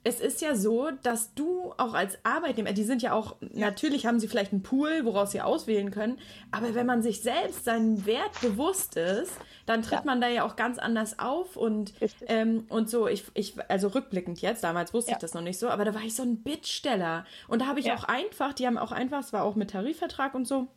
es 0.03 0.21
ist 0.21 0.41
ja 0.41 0.55
so, 0.55 0.91
dass 1.03 1.35
du 1.35 1.75
auch 1.77 1.93
als 1.93 2.19
Arbeitnehmer, 2.23 2.73
die 2.73 2.85
sind 2.85 3.03
ja 3.03 3.13
auch, 3.13 3.37
ja. 3.41 3.67
natürlich 3.67 4.07
haben 4.07 4.19
sie 4.19 4.29
vielleicht 4.29 4.53
einen 4.53 4.63
Pool, 4.63 5.05
woraus 5.05 5.33
sie 5.33 5.43
auswählen 5.43 5.91
können, 5.91 6.19
aber 6.51 6.75
wenn 6.75 6.87
man 6.87 7.03
sich 7.03 7.21
selbst 7.21 7.67
seinen 7.67 8.07
Wert 8.07 8.41
bewusst 8.41 8.97
ist, 8.97 9.33
dann 9.67 9.83
tritt 9.83 10.01
ja. 10.01 10.05
man 10.05 10.21
da 10.21 10.29
ja 10.29 10.45
auch 10.45 10.57
ganz 10.57 10.79
anders 10.79 11.19
auf 11.19 11.57
und, 11.57 11.93
ähm, 12.27 12.65
und 12.71 12.89
so, 12.89 13.09
ich, 13.09 13.25
ich, 13.35 13.55
also 13.69 13.89
rückblickend 13.89 14.41
jetzt, 14.41 14.65
damals 14.65 14.95
wusste 14.95 15.11
ja. 15.11 15.17
ich 15.17 15.21
das 15.21 15.35
noch 15.35 15.43
nicht 15.43 15.59
so, 15.59 15.69
aber 15.69 15.85
da 15.85 15.95
war 15.95 16.03
ich 16.03 16.15
so 16.15 16.23
ein 16.23 16.43
Bittsteller 16.43 17.27
und 17.47 17.61
da 17.61 17.67
habe 17.67 17.81
ich 17.81 17.93
auch 17.93 18.05
einfach, 18.05 18.55
die 18.55 18.67
haben 18.67 18.79
auch 18.79 18.93
einfach, 18.93 19.21
es 19.21 19.35
war 19.35 19.45
auch 19.45 19.55
mit 19.55 19.71
Tarifvertrag 19.71 20.35
und 20.35 20.47
so, 20.47 20.69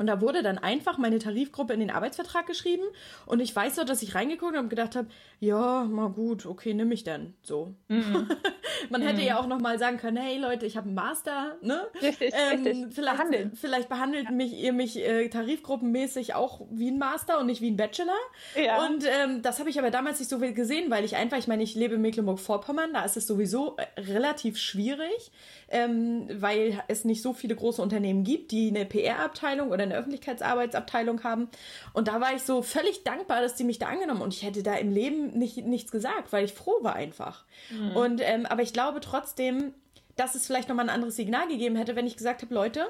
und 0.00 0.06
da 0.06 0.22
wurde 0.22 0.42
dann 0.42 0.56
einfach 0.56 0.96
meine 0.96 1.18
Tarifgruppe 1.18 1.74
in 1.74 1.80
den 1.80 1.90
Arbeitsvertrag 1.90 2.46
geschrieben. 2.46 2.84
Und 3.26 3.40
ich 3.40 3.54
weiß 3.54 3.76
noch, 3.76 3.84
dass 3.84 4.00
ich 4.00 4.14
reingeguckt 4.14 4.54
habe 4.54 4.62
und 4.62 4.70
gedacht 4.70 4.96
habe, 4.96 5.08
ja, 5.40 5.84
mal 5.84 6.08
gut, 6.08 6.46
okay, 6.46 6.72
nimm 6.72 6.90
ich 6.90 7.04
dann. 7.04 7.34
So. 7.42 7.74
Mhm. 7.88 8.26
Man 8.88 9.02
hätte 9.02 9.20
mhm. 9.20 9.26
ja 9.26 9.38
auch 9.38 9.46
noch 9.46 9.60
mal 9.60 9.78
sagen 9.78 9.98
können, 9.98 10.16
hey 10.16 10.38
Leute, 10.38 10.64
ich 10.64 10.78
habe 10.78 10.86
einen 10.86 10.94
Master, 10.94 11.58
ne? 11.60 11.82
Richtig, 12.00 12.32
ähm, 12.34 12.62
richtig. 12.62 12.94
Vielleicht, 12.94 13.18
Behandeln. 13.18 13.52
vielleicht 13.54 13.88
behandelt 13.90 14.24
ja. 14.24 14.30
mich 14.30 14.54
ihr 14.54 14.72
mich 14.72 14.96
äh, 14.96 15.28
tarifgruppenmäßig 15.28 16.32
auch 16.32 16.62
wie 16.70 16.90
ein 16.90 16.98
Master 16.98 17.38
und 17.38 17.44
nicht 17.44 17.60
wie 17.60 17.70
ein 17.70 17.76
Bachelor. 17.76 18.16
Ja. 18.56 18.86
Und 18.86 19.04
ähm, 19.04 19.42
das 19.42 19.58
habe 19.58 19.68
ich 19.68 19.78
aber 19.78 19.90
damals 19.90 20.18
nicht 20.18 20.30
so 20.30 20.38
viel 20.38 20.54
gesehen, 20.54 20.90
weil 20.90 21.04
ich 21.04 21.16
einfach, 21.16 21.36
ich 21.36 21.46
meine, 21.46 21.62
ich 21.62 21.74
lebe 21.74 21.96
in 21.96 22.00
Mecklenburg-Vorpommern, 22.00 22.94
da 22.94 23.04
ist 23.04 23.18
es 23.18 23.26
sowieso 23.26 23.76
äh, 23.76 24.00
relativ 24.00 24.56
schwierig, 24.56 25.30
ähm, 25.68 26.26
weil 26.32 26.82
es 26.88 27.04
nicht 27.04 27.20
so 27.20 27.34
viele 27.34 27.54
große 27.54 27.82
Unternehmen 27.82 28.24
gibt, 28.24 28.50
die 28.52 28.68
eine 28.68 28.86
PR-Abteilung 28.86 29.70
oder 29.70 29.89
eine 29.90 29.98
Öffentlichkeitsarbeitsabteilung 29.98 31.24
haben. 31.24 31.48
Und 31.92 32.08
da 32.08 32.20
war 32.20 32.34
ich 32.34 32.42
so 32.42 32.62
völlig 32.62 33.04
dankbar, 33.04 33.40
dass 33.40 33.54
die 33.54 33.64
mich 33.64 33.78
da 33.78 33.86
angenommen 33.86 34.22
und 34.22 34.34
ich 34.34 34.42
hätte 34.42 34.62
da 34.62 34.74
im 34.74 34.92
Leben 34.92 35.38
nicht, 35.38 35.58
nichts 35.58 35.90
gesagt, 35.90 36.32
weil 36.32 36.44
ich 36.44 36.52
froh 36.52 36.78
war 36.82 36.94
einfach. 36.94 37.44
Mhm. 37.70 37.96
Und 37.96 38.20
ähm, 38.22 38.46
aber 38.46 38.62
ich 38.62 38.72
glaube 38.72 39.00
trotzdem, 39.00 39.74
dass 40.16 40.34
es 40.34 40.46
vielleicht 40.46 40.68
nochmal 40.68 40.86
ein 40.86 40.94
anderes 40.94 41.16
Signal 41.16 41.48
gegeben 41.48 41.76
hätte, 41.76 41.96
wenn 41.96 42.06
ich 42.06 42.16
gesagt 42.16 42.42
habe, 42.42 42.54
Leute, 42.54 42.88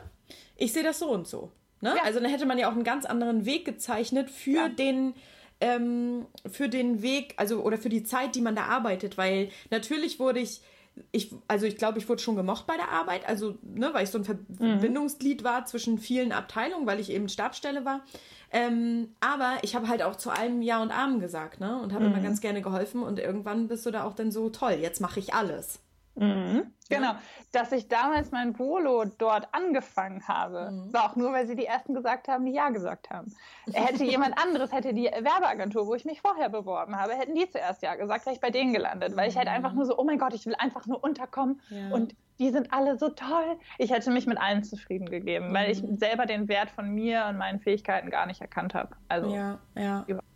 ich 0.57 0.73
sehe 0.73 0.83
das 0.83 0.99
so 0.99 1.11
und 1.11 1.27
so. 1.27 1.51
Ne? 1.81 1.95
Ja. 1.97 2.03
Also 2.05 2.21
dann 2.21 2.31
hätte 2.31 2.47
man 2.47 2.59
ja 2.59 2.69
auch 2.69 2.75
einen 2.75 2.85
ganz 2.85 3.07
anderen 3.07 3.47
Weg 3.47 3.65
gezeichnet 3.65 4.31
für 4.31 4.51
ja. 4.51 4.69
den 4.69 5.15
ähm, 5.61 6.27
für 6.51 6.69
den 6.69 7.03
Weg, 7.03 7.35
also 7.37 7.63
oder 7.63 7.77
für 7.77 7.91
die 7.91 8.03
Zeit, 8.03 8.35
die 8.35 8.41
man 8.41 8.57
da 8.57 8.65
arbeitet, 8.65 9.19
weil 9.19 9.51
natürlich 9.71 10.19
wurde 10.19 10.41
ich 10.41 10.63
ich, 11.13 11.35
also 11.49 11.67
ich 11.67 11.77
glaube, 11.77 11.99
ich 11.99 12.09
wurde 12.09 12.23
schon 12.23 12.37
gemocht 12.37 12.67
bei 12.67 12.77
der 12.77 12.91
Arbeit, 12.91 13.29
also, 13.29 13.57
ne, 13.63 13.93
weil 13.93 14.05
ich 14.05 14.11
so 14.11 14.19
ein 14.19 14.25
mhm. 14.25 14.57
Verbindungsglied 14.57 15.45
war 15.45 15.65
zwischen 15.65 15.99
vielen 15.99 16.33
Abteilungen, 16.33 16.87
weil 16.87 17.01
ich 17.01 17.11
eben 17.11 17.29
Stabsstelle 17.29 17.85
war. 17.85 18.03
Ähm, 18.53 19.15
aber 19.21 19.59
ich 19.63 19.75
habe 19.75 19.89
halt 19.89 20.03
auch 20.03 20.17
zu 20.17 20.31
allem 20.31 20.63
Ja 20.63 20.83
und 20.83 20.91
Amen 20.91 21.21
gesagt, 21.21 21.61
ne? 21.61 21.81
Und 21.81 21.93
habe 21.93 22.07
mhm. 22.07 22.13
immer 22.13 22.23
ganz 22.23 22.41
gerne 22.41 22.63
geholfen 22.63 23.03
und 23.03 23.19
irgendwann 23.19 23.69
bist 23.69 23.87
du 23.87 23.91
da 23.91 24.05
auch 24.05 24.15
dann 24.15 24.33
so 24.33 24.51
toll, 24.51 24.73
jetzt 24.81 25.01
mache 25.01 25.21
ich 25.21 25.35
alles. 25.35 25.81
Mhm. 26.17 26.73
Genau, 26.89 27.13
dass 27.53 27.71
ich 27.71 27.89
damals 27.89 28.33
mein 28.33 28.59
Volo 28.59 29.05
dort 29.05 29.49
angefangen 29.53 30.27
habe, 30.27 30.71
mhm. 30.73 30.93
war 30.93 31.11
auch 31.11 31.17
nur, 31.17 31.33
weil 31.33 31.47
sie 31.47 31.55
die 31.55 31.67
ersten 31.67 31.95
gesagt 31.95 32.27
haben, 32.27 32.45
die 32.45 32.53
Ja 32.53 32.71
gesagt 32.71 33.11
haben. 33.11 33.33
Hätte 33.73 34.05
jemand 34.05 34.37
anderes, 34.43 34.73
hätte 34.73 34.93
die 34.93 35.05
Werbeagentur, 35.05 35.87
wo 35.87 35.95
ich 35.95 36.05
mich 36.05 36.21
vorher 36.21 36.49
beworben 36.49 36.97
habe, 36.97 37.15
hätten 37.15 37.35
die 37.35 37.49
zuerst 37.49 37.83
Ja 37.83 37.95
gesagt, 37.95 38.27
wäre 38.27 38.35
ich 38.35 38.41
bei 38.41 38.51
denen 38.51 38.73
gelandet, 38.73 39.17
weil 39.17 39.29
ich 39.29 39.37
halt 39.37 39.49
einfach 39.49 39.71
mhm. 39.71 39.79
nur 39.79 39.87
so, 39.87 39.99
oh 39.99 40.05
mein 40.05 40.19
Gott, 40.19 40.35
ich 40.35 40.47
will 40.47 40.57
einfach 40.59 40.87
nur 40.87 41.03
unterkommen 41.03 41.61
ja. 41.71 41.91
und 41.95 42.15
die 42.41 42.51
sind 42.51 42.73
alle 42.73 42.99
so 42.99 43.11
toll. 43.11 43.59
Ich 43.79 43.93
hätte 43.93 44.11
mich 44.11 44.27
mit 44.27 44.39
allen 44.39 44.65
zufrieden 44.65 45.11
gegeben, 45.11 45.53
weil 45.53 45.71
ich 45.71 45.83
mhm. 45.83 45.99
selber 45.99 46.27
den 46.27 46.49
Wert 46.49 46.71
von 46.71 46.91
mir 46.91 47.27
und 47.29 47.37
meinen 47.37 47.61
Fähigkeiten 47.61 48.11
gar 48.11 48.27
nicht 48.27 48.41
erkannt 48.41 48.75
habe. 48.75 48.97
Also 49.09 49.33
ja, 49.33 49.59
ja. 49.77 50.05
überhaupt. 50.07 50.30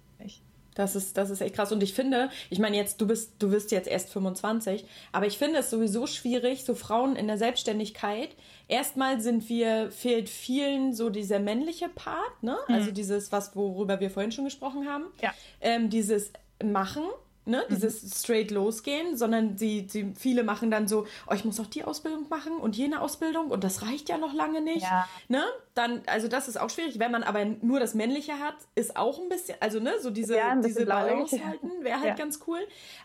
Das 0.75 0.97
ist, 0.97 1.17
das 1.17 1.31
ist 1.31 1.41
echt 1.41 1.55
krass. 1.55 1.73
Und 1.73 1.83
ich 1.83 1.95
finde, 1.95 2.31
ich 2.51 2.59
meine 2.59 2.77
jetzt, 2.77 3.01
du 3.01 3.07
bist, 3.07 3.35
du 3.39 3.51
bist 3.51 3.71
jetzt 3.71 3.89
erst 3.89 4.11
25, 4.11 4.85
aber 5.13 5.27
ich 5.27 5.39
finde 5.39 5.61
es 5.61 5.71
sowieso 5.71 6.07
schwierig, 6.07 6.65
so 6.65 6.75
Frauen 6.75 7.17
in 7.17 7.27
der 7.27 7.39
Selbstständigkeit. 7.39 8.31
Erstmal 8.67 9.21
sind 9.21 9.49
wir, 9.49 9.91
fehlt 9.91 10.29
vielen 10.29 10.95
so 10.95 11.11
dieser 11.11 11.39
männliche 11.39 11.89
Part, 11.89 12.43
ne? 12.43 12.57
Mhm. 12.69 12.75
Also 12.75 12.91
dieses, 12.91 13.31
was, 13.31 13.55
worüber 13.55 14.01
wir 14.01 14.11
vorhin 14.11 14.33
schon 14.33 14.45
gesprochen 14.45 14.89
haben. 14.89 15.05
Ja. 15.23 15.33
Ähm, 15.61 15.91
dieses 15.91 16.31
Machen, 16.63 17.05
ne, 17.47 17.65
mhm. 17.69 17.75
dieses 17.75 18.21
straight 18.21 18.51
losgehen, 18.51 19.17
sondern 19.17 19.57
sie, 19.59 19.87
sie, 19.89 20.13
viele 20.17 20.43
machen 20.45 20.71
dann 20.71 20.89
so, 20.89 21.07
oh, 21.29 21.35
ich 21.35 21.45
muss 21.45 21.59
noch 21.59 21.67
die 21.67 21.85
Ausbildung 21.85 22.29
machen 22.29 22.57
und 22.57 22.77
jene 22.77 23.01
Ausbildung 23.01 23.51
und 23.51 23.65
das 23.65 23.83
reicht 23.83 24.09
ja 24.09 24.19
noch 24.19 24.35
lange 24.35 24.61
nicht. 24.61 24.83
Ja. 24.83 25.07
Ne? 25.29 25.43
Dann, 25.75 26.03
also 26.07 26.29
das 26.29 26.47
ist 26.47 26.59
auch 26.61 26.71
schwierig. 26.71 27.01
Wenn 27.01 27.11
man 27.11 27.25
aber 27.25 27.45
nur 27.45 27.81
das 27.81 27.95
Männliche 27.95 28.39
hat, 28.39 28.55
ist 28.77 28.97
auch 28.97 29.19
ein 29.19 29.29
bisschen, 29.29 29.57
also 29.59 29.81
ne, 29.81 29.95
so 30.01 30.11
diese, 30.11 30.37
ja, 30.37 30.55
diese 30.55 30.87
Balance 30.87 31.45
halten, 31.45 31.69
wäre 31.83 31.97
halt 31.97 32.11
ja. 32.11 32.15
ganz 32.15 32.39
cool. 32.47 32.61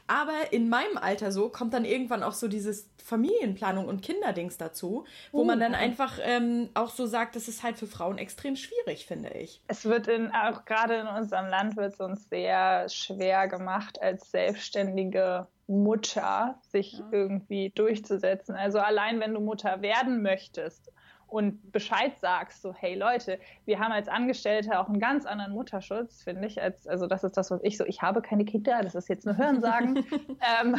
Aber 0.06 0.52
in 0.52 0.70
meinem 0.70 0.98
Alter 0.98 1.32
so 1.32 1.50
kommt 1.50 1.74
dann 1.74 1.84
irgendwann 1.84 2.22
auch 2.22 2.34
so 2.34 2.48
dieses 2.48 2.88
Familienplanung 3.04 3.88
und 3.88 4.04
Kinderdings 4.04 4.58
dazu, 4.58 5.06
wo 5.32 5.42
uh, 5.42 5.44
man 5.44 5.60
dann 5.60 5.74
einfach 5.74 6.20
ähm, 6.22 6.70
auch 6.76 6.92
so 6.92 7.08
sagt, 7.08 7.36
das 7.36 7.48
ist 7.48 7.64
halt 7.64 7.80
für 7.80 7.88
Frauen 7.88 8.20
extrem 8.20 8.56
schwierig, 8.56 9.08
finde 9.08 9.30
ich. 9.32 9.62
Es 9.68 9.86
wird 9.86 10.08
in, 10.08 10.32
auch 10.32 10.66
gerade 10.66 10.96
in 10.96 11.08
unserem 11.08 11.48
Land 11.48 11.76
wird 11.76 11.94
es 11.94 12.00
uns 12.00 12.30
sehr 12.30 12.88
schwer 12.88 13.48
gemacht, 13.48 14.00
als 14.00 14.30
selbstständige 14.30 15.48
Mutter 15.66 16.60
sich 16.72 16.94
ja. 16.94 17.08
irgendwie 17.12 17.72
durchzusetzen. 17.74 18.56
Also 18.56 18.78
allein 18.80 19.20
wenn 19.20 19.34
du 19.34 19.40
Mutter 19.40 19.82
werden 19.82 20.22
möchtest 20.22 20.92
und 21.30 21.72
Bescheid 21.72 22.20
sagst, 22.20 22.62
so, 22.62 22.74
hey 22.74 22.96
Leute, 22.96 23.40
wir 23.66 23.80
haben 23.80 23.92
als 23.92 24.08
Angestellte 24.08 24.80
auch 24.80 24.88
einen 24.88 25.00
ganz 25.00 25.26
anderen 25.26 25.54
Mutterschutz, 25.54 26.24
finde 26.24 26.48
ich, 26.48 26.62
als, 26.62 26.88
also 26.88 27.08
das 27.08 27.24
ist 27.24 27.38
das, 27.38 27.52
was 27.52 27.62
ich 27.64 27.78
so, 27.78 27.86
ich 27.86 28.02
habe 28.02 28.22
keine 28.22 28.46
Kinder, 28.46 28.82
das 28.82 28.96
ist 28.96 29.10
jetzt 29.10 29.26
nur 29.26 29.38
Hörensagen, 29.38 29.98
ähm, 30.62 30.76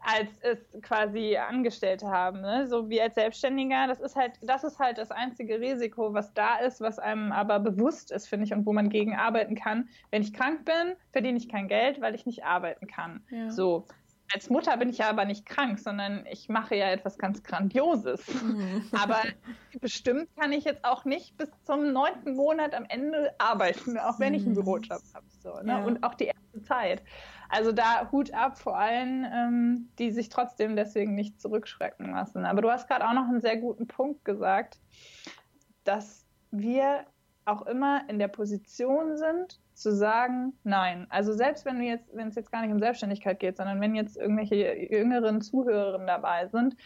als 0.00 0.30
es 0.40 0.58
quasi 0.82 1.36
Angestellte 1.36 2.08
haben. 2.08 2.40
Ne? 2.40 2.66
So 2.68 2.88
wie 2.88 3.00
als 3.00 3.14
Selbstständiger, 3.14 3.86
das 3.86 4.00
ist 4.00 4.16
halt, 4.16 4.32
das 4.42 4.64
ist 4.64 4.78
halt 4.78 4.98
das 4.98 5.10
einzige 5.10 5.60
Risiko, 5.60 6.14
was 6.14 6.32
da 6.34 6.56
ist, 6.58 6.80
was 6.80 6.98
einem 6.98 7.32
aber 7.32 7.60
bewusst 7.60 8.12
ist, 8.12 8.28
finde 8.28 8.46
ich, 8.46 8.52
und 8.52 8.66
wo 8.66 8.72
man 8.72 8.88
gegen 8.88 9.16
arbeiten 9.16 9.54
kann. 9.54 9.88
Wenn 10.10 10.22
ich 10.22 10.32
krank 10.32 10.64
bin, 10.64 10.96
verdiene 11.12 11.38
ich 11.38 11.48
kein 11.48 11.68
Geld, 11.68 12.00
weil 12.00 12.14
ich 12.14 12.26
nicht 12.26 12.44
arbeiten 12.44 12.86
kann. 12.86 13.24
Ja. 13.30 13.50
So. 13.50 13.86
Als 14.32 14.50
Mutter 14.50 14.76
bin 14.76 14.88
ich 14.88 14.98
ja 14.98 15.08
aber 15.08 15.24
nicht 15.24 15.46
krank, 15.46 15.78
sondern 15.78 16.26
ich 16.26 16.48
mache 16.48 16.74
ja 16.74 16.90
etwas 16.90 17.18
ganz 17.18 17.42
Grandioses. 17.42 18.22
Mhm. 18.42 18.84
Aber 18.92 19.22
bestimmt 19.80 20.28
kann 20.36 20.52
ich 20.52 20.64
jetzt 20.64 20.84
auch 20.84 21.04
nicht 21.04 21.36
bis 21.36 21.50
zum 21.64 21.92
neunten 21.92 22.34
Monat 22.34 22.74
am 22.74 22.84
Ende 22.88 23.34
arbeiten, 23.38 23.98
auch 23.98 24.18
wenn 24.18 24.34
ich 24.34 24.42
einen 24.42 24.52
mhm. 24.52 24.64
Bürojob 24.64 25.02
habe. 25.14 25.26
So, 25.42 25.54
ne? 25.62 25.72
ja. 25.72 25.84
Und 25.84 26.02
auch 26.02 26.14
die 26.14 26.26
erste 26.26 26.62
Zeit. 26.62 27.02
Also 27.48 27.72
da 27.72 28.10
Hut 28.10 28.32
ab 28.34 28.58
vor 28.58 28.76
allen, 28.76 29.24
ähm, 29.24 29.88
die 29.98 30.10
sich 30.10 30.28
trotzdem 30.28 30.74
deswegen 30.74 31.14
nicht 31.14 31.40
zurückschrecken 31.40 32.10
lassen. 32.10 32.44
Aber 32.44 32.62
du 32.62 32.70
hast 32.70 32.88
gerade 32.88 33.06
auch 33.06 33.14
noch 33.14 33.28
einen 33.28 33.40
sehr 33.40 33.56
guten 33.56 33.86
Punkt 33.86 34.24
gesagt, 34.24 34.80
dass 35.84 36.26
wir 36.50 37.06
auch 37.46 37.66
immer 37.66 38.08
in 38.08 38.18
der 38.18 38.28
Position 38.28 39.16
sind, 39.16 39.60
zu 39.74 39.94
sagen, 39.94 40.54
nein. 40.64 41.06
Also 41.10 41.32
selbst 41.32 41.64
wenn 41.64 41.80
wir 41.80 41.88
jetzt, 41.88 42.14
wenn 42.14 42.28
es 42.28 42.34
jetzt 42.34 42.50
gar 42.50 42.62
nicht 42.62 42.72
um 42.72 42.78
Selbstständigkeit 42.78 43.38
geht, 43.38 43.56
sondern 43.56 43.80
wenn 43.80 43.94
jetzt 43.94 44.16
irgendwelche 44.16 44.74
jüngeren 44.74 45.40
Zuhörerinnen 45.40 46.06
dabei 46.06 46.48
sind, 46.48 46.76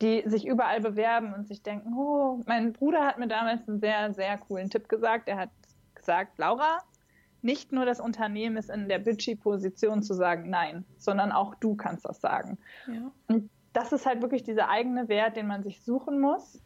die 0.00 0.22
sich 0.26 0.46
überall 0.46 0.80
bewerben 0.80 1.34
und 1.34 1.46
sich 1.46 1.62
denken, 1.62 1.92
oh, 1.94 2.40
mein 2.46 2.72
Bruder 2.72 3.04
hat 3.04 3.18
mir 3.18 3.28
damals 3.28 3.68
einen 3.68 3.80
sehr, 3.80 4.14
sehr 4.14 4.38
coolen 4.38 4.70
Tipp 4.70 4.88
gesagt. 4.88 5.28
Er 5.28 5.36
hat 5.36 5.50
gesagt, 5.94 6.38
Laura, 6.38 6.78
nicht 7.42 7.72
nur 7.72 7.84
das 7.84 8.00
Unternehmen 8.00 8.56
ist 8.56 8.70
in 8.70 8.88
der 8.88 8.98
Bitchy-Position 8.98 10.02
zu 10.02 10.14
sagen 10.14 10.48
Nein, 10.50 10.84
sondern 10.98 11.32
auch 11.32 11.54
du 11.56 11.74
kannst 11.74 12.04
das 12.04 12.20
sagen. 12.20 12.58
Ja. 12.86 13.10
Und 13.28 13.50
das 13.72 13.92
ist 13.92 14.06
halt 14.06 14.22
wirklich 14.22 14.42
dieser 14.42 14.68
eigene 14.68 15.08
Wert, 15.08 15.36
den 15.36 15.46
man 15.46 15.62
sich 15.62 15.82
suchen 15.82 16.20
muss, 16.20 16.60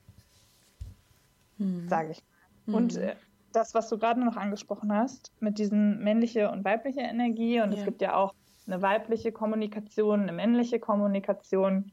hm. 1.59 1.89
sage 1.89 2.13
ich. 2.13 2.23
Hm. 2.67 2.75
Und 2.75 2.97
äh, 2.97 3.17
das, 3.53 3.75
was 3.75 3.89
du 3.89 3.99
gerade 3.99 4.25
noch 4.25 4.37
angesprochen 4.37 4.93
hast, 4.93 5.33
mit 5.41 5.59
diesen 5.59 6.03
männliche 6.03 6.51
und 6.51 6.65
weibliche 6.65 7.01
Energie, 7.01 7.61
und 7.61 7.73
ja. 7.73 7.79
es 7.79 7.85
gibt 7.85 8.03
ja 8.03 8.17
auch 8.17 8.35
eine 8.67 8.83
weibliche 8.83 9.33
Kommunikation, 9.33 10.23
eine 10.23 10.33
männliche 10.33 10.81
Kommunikation. 10.81 11.93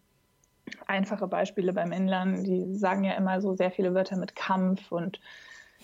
Einfache 0.87 1.27
Beispiele 1.27 1.73
beim 1.73 1.89
Männlern, 1.89 2.43
die 2.43 2.75
sagen 2.75 3.03
ja 3.03 3.13
immer 3.13 3.41
so 3.41 3.55
sehr 3.55 3.71
viele 3.71 3.93
Wörter 3.93 4.15
mit 4.15 4.35
Kampf 4.35 4.91
und 4.91 5.19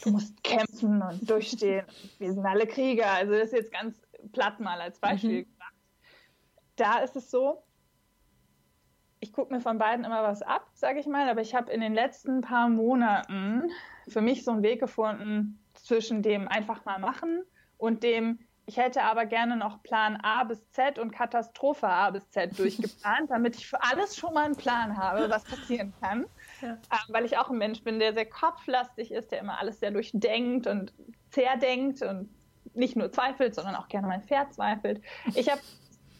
du 0.03 0.11
musst 0.11 0.41
kämpfen 0.43 1.01
und 1.01 1.29
durchstehen. 1.29 1.85
Wir 2.19 2.31
sind 2.31 2.45
alle 2.45 2.67
Krieger. 2.67 3.11
Also 3.11 3.33
das 3.33 3.45
ist 3.45 3.53
jetzt 3.53 3.71
ganz 3.71 3.99
platt 4.31 4.59
mal 4.59 4.79
als 4.79 4.99
Beispiel 4.99 5.41
mhm. 5.41 5.51
gemacht. 5.51 5.73
Da 6.77 6.99
ist 6.99 7.15
es 7.15 7.29
so, 7.29 7.63
ich 9.19 9.33
gucke 9.33 9.53
mir 9.53 9.61
von 9.61 9.77
beiden 9.77 10.05
immer 10.05 10.23
was 10.23 10.41
ab, 10.41 10.67
sage 10.73 10.99
ich 10.99 11.07
mal, 11.07 11.27
aber 11.29 11.41
ich 11.41 11.55
habe 11.55 11.71
in 11.71 11.81
den 11.81 11.93
letzten 11.93 12.41
paar 12.41 12.69
Monaten 12.69 13.69
für 14.07 14.21
mich 14.21 14.43
so 14.43 14.51
einen 14.51 14.63
Weg 14.63 14.79
gefunden 14.79 15.59
zwischen 15.73 16.21
dem 16.21 16.47
einfach 16.47 16.85
mal 16.85 16.99
machen 16.99 17.43
und 17.77 18.03
dem 18.03 18.39
ich 18.69 18.75
hätte 18.75 19.03
aber 19.03 19.25
gerne 19.25 19.55
noch 19.55 19.81
Plan 19.81 20.17
A 20.17 20.43
bis 20.43 20.69
Z 20.71 20.99
und 20.99 21.11
Katastrophe 21.11 21.87
A 21.87 22.09
bis 22.09 22.29
Z 22.29 22.59
durchgeplant, 22.59 23.31
damit 23.31 23.55
ich 23.55 23.65
für 23.65 23.81
alles 23.81 24.17
schon 24.17 24.33
mal 24.33 24.43
einen 24.43 24.57
Plan 24.57 24.97
habe, 24.97 25.29
was 25.29 25.43
passieren 25.45 25.93
kann. 26.01 26.25
Ja. 26.59 26.69
Ähm, 26.69 26.77
weil 27.09 27.23
ich 27.23 27.37
auch 27.37 27.51
ein 27.51 27.59
Mensch 27.59 27.83
bin, 27.83 27.99
der 27.99 28.13
sehr 28.13 28.25
kopflastig 28.25 29.11
ist, 29.11 29.31
der 29.31 29.41
immer 29.41 29.59
alles 29.59 29.79
sehr 29.79 29.91
durchdenkt 29.91 30.65
und 30.65 30.91
zerdenkt 31.29 32.01
und 32.01 32.31
nicht 32.73 32.95
nur 32.95 33.11
zweifelt, 33.11 33.53
sondern 33.53 33.75
auch 33.75 33.87
gerne 33.89 34.07
mal 34.07 34.21
verzweifelt. 34.21 35.03
Ich 35.35 35.51
habe 35.51 35.61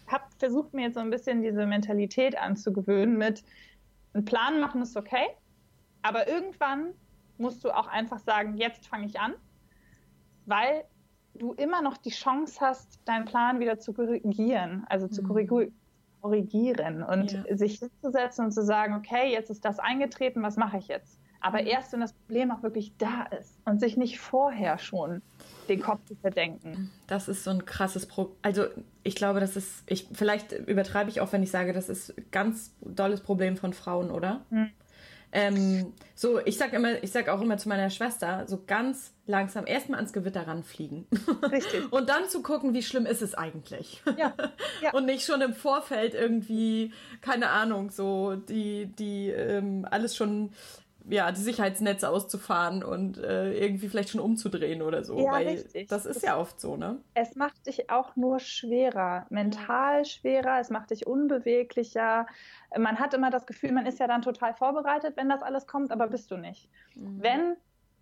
hab 0.08 0.34
versucht, 0.40 0.74
mir 0.74 0.84
jetzt 0.84 0.96
so 0.96 1.00
ein 1.00 1.10
bisschen 1.10 1.42
diese 1.42 1.66
Mentalität 1.66 2.38
anzugewöhnen 2.38 3.18
mit, 3.18 3.44
einen 4.14 4.26
Plan 4.26 4.60
machen 4.60 4.82
ist 4.82 4.98
okay, 4.98 5.28
aber 6.02 6.28
irgendwann 6.28 6.94
musst 7.38 7.64
du 7.64 7.70
auch 7.70 7.88
einfach 7.88 8.20
sagen, 8.20 8.58
jetzt 8.58 8.88
fange 8.88 9.06
ich 9.06 9.20
an, 9.20 9.34
weil 10.46 10.86
du 11.36 11.54
immer 11.54 11.82
noch 11.82 11.98
die 11.98 12.10
Chance 12.10 12.60
hast, 12.62 13.00
deinen 13.06 13.26
Plan 13.26 13.60
wieder 13.60 13.80
zu 13.80 13.94
korrigieren, 13.94 14.86
also 14.90 15.08
zu 15.08 15.22
mhm. 15.22 15.72
korrigieren 16.22 17.04
und 17.04 17.32
ja. 17.32 17.58
sich 17.58 17.80
hinzusetzen 17.80 18.46
und 18.46 18.52
zu 18.52 18.64
sagen, 18.64 18.96
okay, 18.96 19.32
jetzt 19.32 19.50
ist 19.50 19.64
das 19.66 19.78
eingetreten, 19.80 20.42
was 20.42 20.58
mache 20.58 20.78
ich 20.78 20.88
jetzt? 20.88 21.20
Aber 21.42 21.62
mhm. 21.62 21.68
erst, 21.68 21.94
wenn 21.94 22.00
das 22.00 22.14
Problem 22.14 22.52
auch 22.52 22.64
wirklich 22.64 22.98
da 22.98 23.24
ist 23.40 23.60
und 23.66 23.80
sich 23.80 23.98
nicht 23.98 24.20
vorher 24.20 24.78
schon 24.80 25.22
den 25.70 25.82
Kopf 25.82 26.06
zu 26.06 26.16
verdenken. 26.16 26.90
Das 27.08 27.28
ist 27.28 27.44
so 27.44 27.52
ein 27.52 27.66
krasses 27.66 28.06
Problem. 28.06 28.36
Also 28.42 28.66
ich 29.04 29.16
glaube, 29.16 29.40
das 29.40 29.56
ist, 29.56 29.84
ich, 29.88 30.08
vielleicht 30.14 30.52
übertreibe 30.52 31.10
ich 31.10 31.22
auch, 31.22 31.32
wenn 31.32 31.44
ich 31.44 31.52
sage, 31.52 31.74
das 31.74 31.90
ist 31.90 32.18
ein 32.18 32.26
ganz 32.32 32.76
dolles 32.82 33.22
Problem 33.22 33.58
von 33.58 33.74
Frauen, 33.74 34.12
oder? 34.12 34.46
Hm. 34.50 34.70
Ähm, 35.32 35.94
so, 36.16 36.40
ich 36.46 36.58
sag 36.58 36.74
immer, 36.74 37.04
ich 37.04 37.12
sag 37.12 37.28
auch 37.28 37.42
immer 37.42 37.58
zu 37.58 37.68
meiner 37.68 37.90
Schwester, 37.90 38.46
so 38.48 38.64
ganz 38.66 39.14
langsam 39.26 39.68
erstmal 39.68 40.00
ans 40.00 40.14
Gewitter 40.14 40.48
ranfliegen. 40.48 41.06
Richtig. 41.52 41.84
Und 41.92 42.10
dann 42.10 42.30
zu 42.30 42.42
gucken, 42.42 42.74
wie 42.74 42.82
schlimm 42.82 43.06
ist 43.06 43.22
es 43.22 43.36
eigentlich. 43.36 44.02
Ja. 44.18 44.34
ja. 44.82 44.94
Und 44.94 45.06
nicht 45.06 45.26
schon 45.26 45.42
im 45.42 45.54
Vorfeld 45.54 46.14
irgendwie, 46.14 46.94
keine 47.22 47.50
Ahnung, 47.50 47.92
so 47.92 48.36
die, 48.36 48.86
die 48.86 49.30
ähm, 49.30 49.86
alles 49.90 50.16
schon 50.16 50.52
ja, 51.10 51.32
die 51.32 51.42
Sicherheitsnetze 51.42 52.10
auszufahren 52.10 52.84
und 52.84 53.18
äh, 53.18 53.54
irgendwie 53.54 53.88
vielleicht 53.88 54.10
schon 54.10 54.20
umzudrehen 54.20 54.82
oder 54.82 55.04
so. 55.04 55.18
Ja, 55.18 55.32
weil 55.32 55.48
richtig. 55.48 55.88
das 55.88 56.06
ist 56.06 56.24
ja 56.24 56.38
oft 56.38 56.60
so, 56.60 56.76
ne? 56.76 57.00
Es 57.14 57.36
macht 57.36 57.66
dich 57.68 57.90
auch 57.90 58.16
nur 58.16 58.40
schwerer, 58.40 59.26
mental 59.30 60.06
schwerer, 60.06 60.60
es 60.60 60.70
macht 60.70 60.92
dich 60.92 61.08
unbeweglicher. 61.08 62.28
Man 62.78 63.00
hat 63.00 63.14
immer 63.14 63.30
das 63.30 63.46
Gefühl, 63.46 63.72
man 63.72 63.86
ist 63.86 64.00
ja 64.00 64.08
dann 64.08 64.22
total 64.22 64.54
vorbereitet, 64.54 65.16
wenn 65.16 65.30
das 65.30 65.42
alles 65.44 65.68
kommt, 65.68 65.92
aber 65.92 66.08
bist 66.08 66.30
du 66.32 66.38
nicht. 66.38 66.70
Mhm. 66.96 67.24
Wenn 67.24 67.56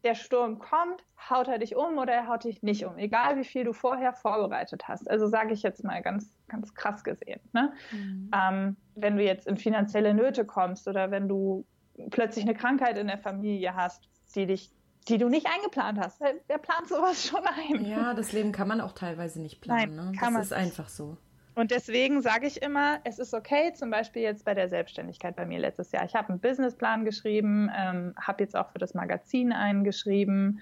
der 0.03 0.15
Sturm 0.15 0.59
kommt, 0.59 1.03
haut 1.29 1.47
er 1.47 1.57
dich 1.57 1.75
um 1.75 1.97
oder 1.97 2.13
er 2.13 2.27
haut 2.27 2.43
dich 2.43 2.61
nicht 2.61 2.85
um, 2.85 2.97
egal 2.97 3.37
wie 3.37 3.43
viel 3.43 3.63
du 3.63 3.73
vorher 3.73 4.13
vorbereitet 4.13 4.87
hast. 4.87 5.09
Also 5.09 5.27
sage 5.27 5.53
ich 5.53 5.63
jetzt 5.63 5.83
mal 5.83 6.01
ganz, 6.01 6.31
ganz 6.47 6.73
krass 6.75 7.03
gesehen. 7.03 7.39
Ne? 7.53 7.73
Mhm. 7.91 8.31
Ähm, 8.33 8.77
wenn 8.93 9.17
du 9.17 9.23
jetzt 9.23 9.47
in 9.47 9.57
finanzielle 9.57 10.13
Nöte 10.13 10.45
kommst 10.45 10.87
oder 10.87 11.09
wenn 11.09 11.27
du 11.27 11.65
plötzlich 12.11 12.45
eine 12.45 12.53
Krankheit 12.53 12.97
in 12.97 13.07
der 13.07 13.17
Familie 13.17 13.75
hast, 13.75 14.09
die 14.35 14.45
dich 14.45 14.71
die 15.07 15.17
du 15.17 15.29
nicht 15.29 15.45
eingeplant 15.45 15.99
hast. 15.99 16.19
Wer 16.19 16.57
plant 16.57 16.87
sowas 16.87 17.27
schon 17.27 17.41
ein? 17.45 17.85
Ja, 17.85 18.13
das 18.13 18.31
Leben 18.31 18.51
kann 18.51 18.67
man 18.67 18.81
auch 18.81 18.93
teilweise 18.93 19.39
nicht 19.39 19.61
planen. 19.61 19.95
Nein, 19.95 20.11
ne? 20.11 20.17
Kann 20.17 20.33
das 20.33 20.33
man 20.33 20.41
ist 20.41 20.53
einfach 20.53 20.89
so. 20.89 21.17
Und 21.53 21.71
deswegen 21.71 22.21
sage 22.21 22.47
ich 22.47 22.61
immer, 22.61 22.99
es 23.05 23.17
ist 23.17 23.33
okay, 23.33 23.71
zum 23.73 23.89
Beispiel 23.89 24.23
jetzt 24.23 24.43
bei 24.43 24.53
der 24.53 24.67
Selbstständigkeit 24.67 25.35
bei 25.35 25.45
mir 25.45 25.59
letztes 25.59 25.91
Jahr. 25.91 26.03
Ich 26.03 26.13
habe 26.13 26.29
einen 26.29 26.39
Businessplan 26.39 27.05
geschrieben, 27.05 27.71
ähm, 27.73 28.13
habe 28.19 28.43
jetzt 28.43 28.57
auch 28.57 28.71
für 28.71 28.79
das 28.79 28.93
Magazin 28.93 29.53
einen 29.53 29.85
geschrieben 29.85 30.59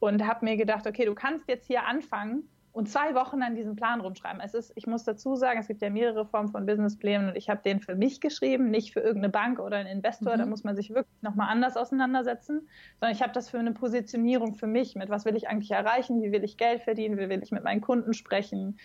und 0.00 0.26
habe 0.26 0.44
mir 0.44 0.56
gedacht, 0.56 0.86
okay, 0.86 1.06
du 1.06 1.14
kannst 1.14 1.48
jetzt 1.48 1.66
hier 1.66 1.86
anfangen 1.86 2.42
und 2.74 2.88
zwei 2.88 3.14
Wochen 3.14 3.40
an 3.42 3.54
diesem 3.54 3.76
Plan 3.76 4.00
rumschreiben. 4.00 4.40
Es 4.40 4.52
ist, 4.52 4.72
ich 4.74 4.88
muss 4.88 5.04
dazu 5.04 5.36
sagen, 5.36 5.60
es 5.60 5.68
gibt 5.68 5.80
ja 5.80 5.90
mehrere 5.90 6.26
Formen 6.26 6.48
von 6.48 6.66
Businessplänen 6.66 7.28
und 7.28 7.36
ich 7.36 7.48
habe 7.48 7.62
den 7.62 7.78
für 7.78 7.94
mich 7.94 8.20
geschrieben, 8.20 8.68
nicht 8.68 8.92
für 8.92 8.98
irgendeine 8.98 9.28
Bank 9.30 9.60
oder 9.60 9.76
einen 9.76 9.88
Investor. 9.88 10.34
Mhm. 10.34 10.38
Da 10.40 10.46
muss 10.46 10.64
man 10.64 10.74
sich 10.74 10.90
wirklich 10.90 11.22
nochmal 11.22 11.50
anders 11.50 11.76
auseinandersetzen, 11.76 12.68
sondern 12.98 13.14
ich 13.14 13.22
habe 13.22 13.32
das 13.32 13.48
für 13.48 13.60
eine 13.60 13.72
Positionierung 13.72 14.54
für 14.54 14.66
mich. 14.66 14.96
Mit 14.96 15.08
was 15.08 15.24
will 15.24 15.36
ich 15.36 15.48
eigentlich 15.48 15.70
erreichen? 15.70 16.20
Wie 16.20 16.32
will 16.32 16.42
ich 16.42 16.56
Geld 16.56 16.82
verdienen? 16.82 17.16
Wie 17.16 17.28
will 17.28 17.40
ich 17.44 17.52
mit 17.52 17.62
meinen 17.62 17.80
Kunden 17.80 18.12
sprechen? 18.12 18.76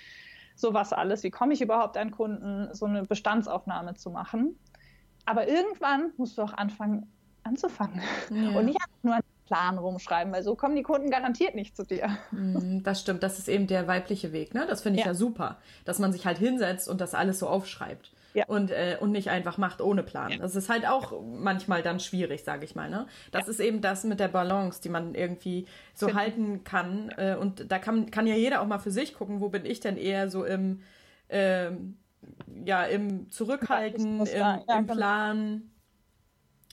Sowas 0.55 0.93
alles. 0.93 1.23
Wie 1.23 1.31
komme 1.31 1.53
ich 1.53 1.61
überhaupt 1.61 1.97
an 1.97 2.11
Kunden? 2.11 2.71
So 2.73 2.85
eine 2.85 3.05
Bestandsaufnahme 3.05 3.95
zu 3.95 4.11
machen. 4.11 4.59
Aber 5.25 5.47
irgendwann 5.47 6.11
musst 6.17 6.37
du 6.37 6.43
auch 6.43 6.53
anfangen, 6.53 7.11
anzufangen. 7.41 8.03
Ja. 8.29 8.59
Und 8.59 8.65
nicht 8.65 8.77
nur 9.01 9.15
an 9.15 9.21
Plan 9.49 9.79
rumschreiben, 9.79 10.31
weil 10.31 10.43
so 10.43 10.53
kommen 10.53 10.75
die 10.75 10.83
Kunden 10.83 11.09
garantiert 11.09 11.55
nicht 11.55 11.75
zu 11.75 11.83
dir. 11.83 12.17
Mm, 12.29 12.83
das 12.83 13.01
stimmt, 13.01 13.23
das 13.23 13.39
ist 13.39 13.49
eben 13.49 13.65
der 13.65 13.87
weibliche 13.87 14.31
Weg, 14.31 14.53
ne? 14.53 14.67
Das 14.69 14.83
finde 14.83 14.99
ich 14.99 15.05
ja. 15.05 15.11
ja. 15.11 15.15
super, 15.15 15.57
dass 15.85 15.97
man 15.97 16.13
sich 16.13 16.27
halt 16.27 16.37
hinsetzt 16.37 16.87
und 16.87 17.01
das 17.01 17.15
alles 17.15 17.39
so 17.39 17.47
aufschreibt. 17.47 18.11
Ja. 18.35 18.45
Und, 18.45 18.69
äh, 18.69 18.95
und 18.99 19.11
nicht 19.11 19.31
einfach 19.31 19.57
macht 19.57 19.81
ohne 19.81 20.03
Plan. 20.03 20.29
Ja. 20.29 20.37
Das 20.37 20.55
ist 20.55 20.69
halt 20.69 20.87
auch 20.87 21.19
manchmal 21.23 21.81
dann 21.81 21.99
schwierig, 21.99 22.43
sage 22.43 22.63
ich 22.63 22.75
mal. 22.75 22.87
Ne? 22.87 23.07
Das 23.31 23.47
ist 23.47 23.59
eben 23.59 23.81
das 23.81 24.03
mit 24.03 24.19
der 24.19 24.27
Balance, 24.27 24.81
die 24.83 24.89
man 24.89 25.15
irgendwie 25.15 25.65
so 25.95 26.05
Finden. 26.05 26.21
halten 26.21 26.63
kann. 26.63 27.11
Äh, 27.17 27.35
und 27.39 27.71
da 27.71 27.79
kann, 27.79 28.11
kann 28.11 28.27
ja 28.27 28.35
jeder 28.35 28.61
auch 28.61 28.67
mal 28.67 28.77
für 28.77 28.91
sich 28.91 29.15
gucken, 29.15 29.41
wo 29.41 29.49
bin 29.49 29.65
ich 29.65 29.79
denn 29.79 29.97
eher 29.97 30.29
so 30.29 30.45
im, 30.45 30.81
äh, 31.27 31.71
ja, 32.65 32.83
im 32.83 33.31
Zurückhalten, 33.31 34.19
im, 34.19 34.27
im 34.27 34.65
genau. 34.67 34.93
Plan 34.93 35.71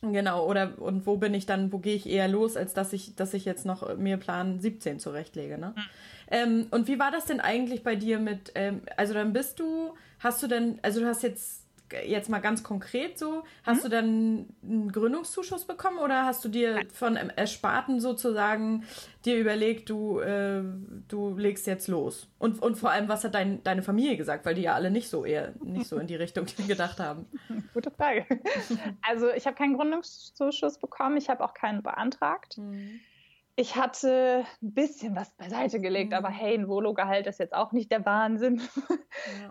Genau, 0.02 0.46
oder 0.46 0.74
und 0.78 1.06
wo 1.06 1.16
bin 1.16 1.32
ich 1.32 1.46
dann, 1.46 1.72
wo 1.72 1.78
gehe 1.78 1.94
ich 1.94 2.06
eher 2.06 2.28
los, 2.28 2.56
als 2.56 2.74
dass 2.74 2.92
ich, 2.92 3.14
dass 3.16 3.32
ich 3.32 3.44
jetzt 3.44 3.64
noch 3.64 3.96
mir 3.96 4.18
Plan 4.18 4.60
17 4.60 5.00
zurechtlege, 5.00 5.58
ne? 5.58 5.72
Mhm. 5.74 5.82
Ähm, 6.28 6.66
und 6.70 6.88
wie 6.88 6.98
war 6.98 7.10
das 7.10 7.24
denn 7.24 7.40
eigentlich 7.40 7.82
bei 7.82 7.96
dir 7.96 8.18
mit, 8.18 8.52
ähm, 8.56 8.82
also 8.96 9.14
dann 9.14 9.32
bist 9.32 9.60
du, 9.60 9.94
hast 10.18 10.42
du 10.42 10.48
denn, 10.48 10.78
also 10.82 11.00
du 11.00 11.06
hast 11.06 11.22
jetzt 11.22 11.65
jetzt 12.04 12.28
mal 12.28 12.40
ganz 12.40 12.62
konkret 12.62 13.18
so, 13.18 13.44
hast 13.62 13.78
mhm. 13.78 13.82
du 13.82 13.88
dann 13.88 14.46
einen 14.62 14.92
Gründungszuschuss 14.92 15.64
bekommen 15.64 15.98
oder 15.98 16.24
hast 16.24 16.44
du 16.44 16.48
dir 16.48 16.80
von 16.92 17.16
Ersparten 17.16 18.00
sozusagen 18.00 18.84
dir 19.24 19.38
überlegt, 19.38 19.90
du, 19.90 20.20
äh, 20.20 20.62
du 21.08 21.36
legst 21.36 21.66
jetzt 21.66 21.88
los? 21.88 22.28
Und, 22.38 22.60
und 22.62 22.76
vor 22.76 22.90
allem, 22.90 23.08
was 23.08 23.24
hat 23.24 23.34
dein, 23.34 23.62
deine 23.62 23.82
Familie 23.82 24.16
gesagt, 24.16 24.44
weil 24.44 24.54
die 24.54 24.62
ja 24.62 24.74
alle 24.74 24.90
nicht 24.90 25.08
so 25.08 25.24
eher 25.24 25.54
nicht 25.62 25.86
so 25.86 25.98
in 25.98 26.06
die 26.06 26.16
Richtung 26.16 26.46
gedacht 26.66 27.00
haben? 27.00 27.26
Gute 27.74 27.90
Frage. 27.90 28.26
Also 29.06 29.30
ich 29.30 29.46
habe 29.46 29.56
keinen 29.56 29.76
Gründungszuschuss 29.76 30.78
bekommen, 30.78 31.16
ich 31.16 31.28
habe 31.28 31.44
auch 31.44 31.54
keinen 31.54 31.82
beantragt. 31.82 32.58
Mhm 32.58 33.00
ich 33.58 33.74
hatte 33.74 34.44
ein 34.62 34.74
bisschen 34.74 35.16
was 35.16 35.30
beiseite 35.30 35.80
gelegt, 35.80 36.10
mhm. 36.10 36.18
aber 36.18 36.28
hey, 36.28 36.54
ein 36.54 36.68
Volo-Gehalt 36.68 37.26
ist 37.26 37.40
jetzt 37.40 37.54
auch 37.54 37.72
nicht 37.72 37.90
der 37.90 38.04
Wahnsinn. 38.04 38.60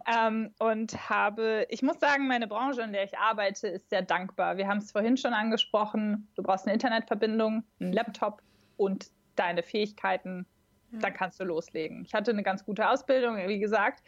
Ja. 0.06 0.28
ähm, 0.28 0.54
und 0.60 1.10
habe, 1.10 1.66
ich 1.70 1.82
muss 1.82 2.00
sagen, 2.00 2.28
meine 2.28 2.48
Branche, 2.48 2.84
in 2.84 2.94
der 2.94 3.04
ich 3.04 3.18
arbeite, 3.18 3.68
ist 3.68 3.90
sehr 3.90 4.04
dankbar. 4.04 4.58
Wir 4.58 4.68
haben 4.68 4.78
es 4.78 4.92
vorhin 4.92 5.18
schon 5.18 5.34
angesprochen. 5.34 6.28
Du 6.36 6.44
brauchst 6.44 6.66
eine 6.66 6.74
Internetverbindung, 6.74 7.64
einen 7.80 7.94
Laptop 7.94 8.44
und 8.78 9.10
deine 9.36 9.64
Fähigkeiten. 9.64 10.46
Ja. 10.92 11.00
Dann 11.00 11.14
kannst 11.14 11.40
du 11.40 11.44
loslegen. 11.44 12.06
Ich 12.06 12.14
hatte 12.14 12.30
eine 12.30 12.44
ganz 12.44 12.64
gute 12.64 12.88
Ausbildung, 12.88 13.38
wie 13.48 13.60
gesagt. 13.60 14.04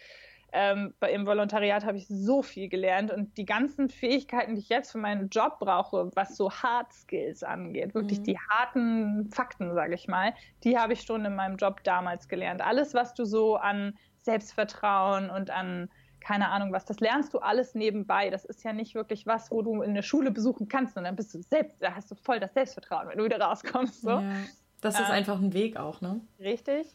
Ähm, 0.54 0.93
bei, 1.00 1.12
Im 1.12 1.26
Volontariat 1.26 1.86
habe 1.86 1.98
ich 1.98 2.08
so 2.08 2.41
viel 2.41 2.70
gelernt 2.70 3.12
und 3.12 3.38
die 3.38 3.45
ganzen 3.45 3.89
Fähigkeiten, 3.89 4.56
die 4.56 4.62
ich 4.62 4.70
jetzt 4.70 4.91
für 4.91 4.98
meinen 4.98 5.30
Job 5.30 5.60
brauche, 5.60 6.10
was 6.16 6.38
so 6.38 6.50
Hard 6.52 6.91
Skills 6.93 7.43
angeht, 7.43 7.93
wirklich 7.93 8.20
mhm. 8.20 8.24
die 8.24 8.39
harten 8.39 9.30
Fakten, 9.32 9.74
sage 9.74 9.95
ich 9.95 10.08
mal, 10.08 10.34
die 10.64 10.78
habe 10.78 10.93
ich 10.93 11.02
schon 11.02 11.26
in 11.26 11.36
meinem 11.36 11.58
Job 11.58 11.84
damals 11.84 12.30
gelernt. 12.30 12.62
Alles, 12.62 12.93
was 12.93 13.14
du 13.14 13.26
so 13.26 13.58
an 13.58 13.98
Selbstvertrauen 14.22 15.30
und 15.30 15.50
an 15.50 15.89
keine 16.20 16.50
Ahnung 16.50 16.74
was, 16.74 16.84
das 16.84 17.00
lernst 17.00 17.34
du 17.34 17.39
alles 17.39 17.74
nebenbei. 17.74 18.30
Das 18.30 18.43
ist 18.43 18.64
ja 18.64 18.74
nicht 18.74 18.95
wirklich 18.95 19.26
was, 19.28 19.52
wo 19.52 19.62
du 19.62 19.82
in 19.82 19.91
eine 19.91 20.04
Schule 20.04 20.32
besuchen 20.32 20.68
kannst 20.68 20.98
und 20.98 21.04
dann 21.04 21.16
bist 21.16 21.34
du 21.34 21.41
selbst, 21.41 21.82
da 21.82 21.95
hast 21.95 22.12
du 22.12 22.16
voll 22.16 22.39
das 22.39 22.54
Selbstvertrauen, 22.54 23.08
wenn 23.08 23.18
du 23.18 23.24
wieder 23.24 23.39
rauskommst. 23.39 24.02
So. 24.02 24.10
Ja, 24.10 24.34
das 24.82 25.00
ist 25.00 25.08
ähm, 25.08 25.14
einfach 25.14 25.39
ein 25.39 25.54
Weg 25.54 25.78
auch, 25.78 26.02
ne? 26.02 26.22
Richtig. 26.39 26.88